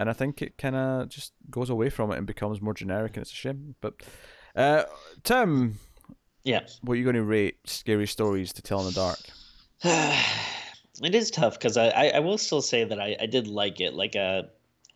[0.00, 3.16] and I think it kind of just goes away from it and becomes more generic,
[3.16, 3.76] and it's a shame.
[3.80, 4.02] But
[4.56, 4.84] uh,
[5.22, 5.78] Tim,
[6.44, 6.60] Yeah.
[6.82, 9.18] what are you going to rate scary stories to tell in the dark?
[11.02, 13.80] it is tough because I, I, I will still say that I, I did like
[13.80, 13.94] it.
[13.94, 14.42] Like uh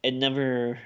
[0.03, 0.79] it never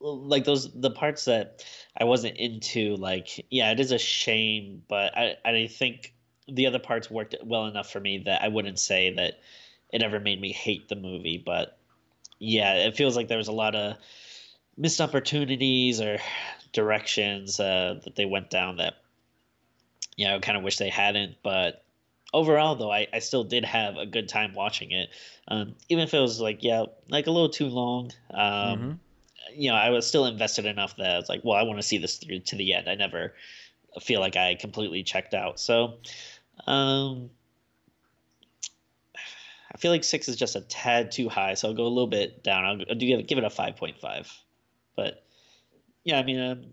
[0.00, 1.64] like those the parts that
[1.96, 6.14] I wasn't into, like yeah, it is a shame, but I, I think
[6.46, 9.40] the other parts worked well enough for me that I wouldn't say that
[9.92, 11.42] it ever made me hate the movie.
[11.44, 11.78] But
[12.38, 13.96] yeah, it feels like there was a lot of
[14.76, 16.18] missed opportunities or
[16.72, 18.94] directions uh, that they went down that
[20.18, 21.36] yeah, I kind of wish they hadn't.
[21.44, 21.84] But
[22.34, 25.10] overall, though, I, I still did have a good time watching it,
[25.46, 28.10] um, even if it was like yeah, like a little too long.
[28.34, 28.98] Um, Mhm.
[29.54, 31.86] You know, I was still invested enough that I was like, well, I want to
[31.86, 32.86] see this through to the end.
[32.88, 33.32] I never
[34.02, 35.58] feel like I completely checked out.
[35.58, 35.98] So,
[36.66, 37.30] um,
[39.72, 42.08] I feel like six is just a tad too high, so I'll go a little
[42.08, 42.64] bit down.
[42.64, 44.30] I'll, I'll do give it, give it a five point five,
[44.96, 45.24] but
[46.04, 46.64] yeah, I mean, um,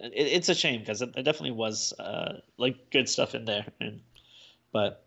[0.00, 4.00] it, it's a shame because there definitely was uh, like good stuff in there, and
[4.72, 5.06] but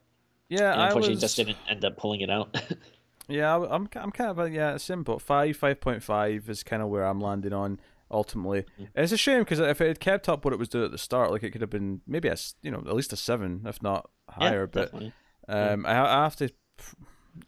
[0.50, 1.22] Yeah, unfortunately was.
[1.22, 2.56] just didn't end up pulling it out.
[3.28, 6.82] Yeah, I'm I'm kind of a, yeah, same but five five point five is kind
[6.82, 7.80] of where I'm landing on
[8.12, 8.66] ultimately.
[8.80, 8.88] Mm.
[8.96, 10.98] It's a shame because if it had kept up what it was doing at the
[10.98, 13.82] start, like it could have been maybe a you know at least a seven if
[13.82, 14.68] not Yeah, higher.
[14.68, 15.14] but definitely.
[15.48, 16.50] um, I, I have to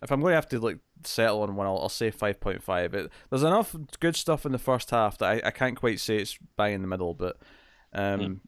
[0.01, 2.63] if I'm going to have to like settle on one, I'll, I'll say five point
[2.63, 2.91] five.
[2.91, 6.17] But There's enough good stuff in the first half that I, I can't quite say
[6.17, 7.37] it's bang in the middle, but
[7.93, 8.39] um, mm.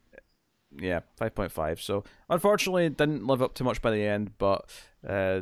[0.79, 1.81] yeah, five point five.
[1.81, 4.69] So unfortunately, it didn't live up too much by the end, but
[5.07, 5.41] uh,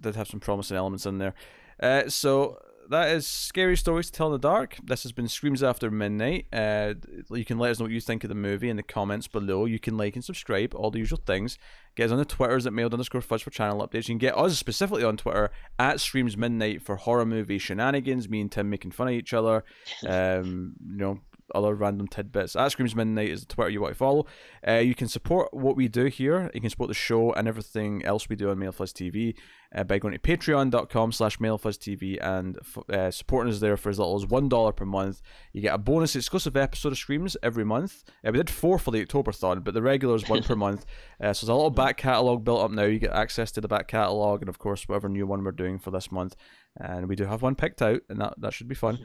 [0.00, 1.34] did have some promising elements in there.
[1.80, 2.58] Uh, so
[2.90, 4.76] that is scary stories to tell in the dark.
[4.82, 6.46] This has been Screams After Midnight.
[6.52, 6.94] Uh,
[7.30, 9.64] you can let us know what you think of the movie in the comments below.
[9.64, 11.58] You can like and subscribe, all the usual things.
[11.94, 14.08] Get us on the Twitters at mailed underscore fudge for channel updates.
[14.08, 18.28] You can get us specifically on Twitter at Screams Midnight for horror movie shenanigans.
[18.28, 19.64] Me and Tim making fun of each other.
[20.06, 21.20] Um, you know,
[21.54, 22.56] other random tidbits.
[22.56, 24.26] At Screams Midnight is the Twitter you want to follow.
[24.66, 26.50] Uh, you can support what we do here.
[26.54, 29.34] You can support the show and everything else we do on MailFudge TV
[29.74, 32.58] uh, by going to patreon.com slash TV and
[32.92, 35.22] uh, supporting us there for as little as $1 per month.
[35.52, 38.04] You get a bonus exclusive episode of Screams every month.
[38.24, 40.86] Uh, we did four for the Octoberthon, but the regular is one per month.
[41.20, 42.84] Uh, so there's a little back catalogue built up now.
[42.84, 45.78] You get access to the back catalogue and, of course, whatever new one we're doing
[45.78, 46.36] for this month.
[46.78, 48.98] And we do have one picked out, and that, that should be fun.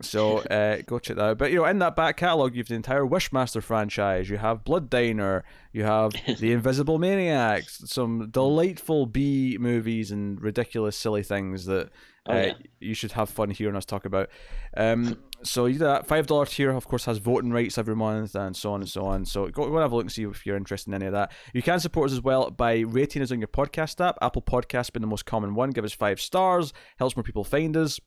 [0.00, 1.38] So uh, go check that out.
[1.38, 4.28] But you know, in that back catalogue, you have the entire Wishmaster franchise.
[4.30, 5.44] You have Blood Diner.
[5.72, 7.82] You have the Invisible Maniacs.
[7.86, 11.90] Some delightful B movies and ridiculous, silly things that
[12.26, 12.52] oh, uh, oh, yeah.
[12.80, 14.30] you should have fun hearing us talk about.
[14.76, 18.34] Um, so you do that five dollar tier, of course, has voting rights every month
[18.34, 19.24] and so on and so on.
[19.24, 21.12] So go, go and have a look and see if you're interested in any of
[21.12, 21.32] that.
[21.52, 24.18] You can support us as well by rating us on your podcast app.
[24.22, 25.70] Apple Podcast being the most common one.
[25.70, 26.72] Give us five stars.
[26.98, 27.98] Helps more people find us.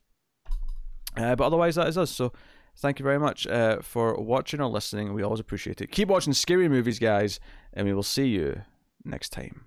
[1.17, 2.11] Uh, but otherwise, that is us.
[2.11, 2.31] So
[2.77, 5.13] thank you very much uh, for watching or listening.
[5.13, 5.91] We always appreciate it.
[5.91, 7.39] Keep watching scary movies, guys,
[7.73, 8.61] and we will see you
[9.03, 9.65] next time.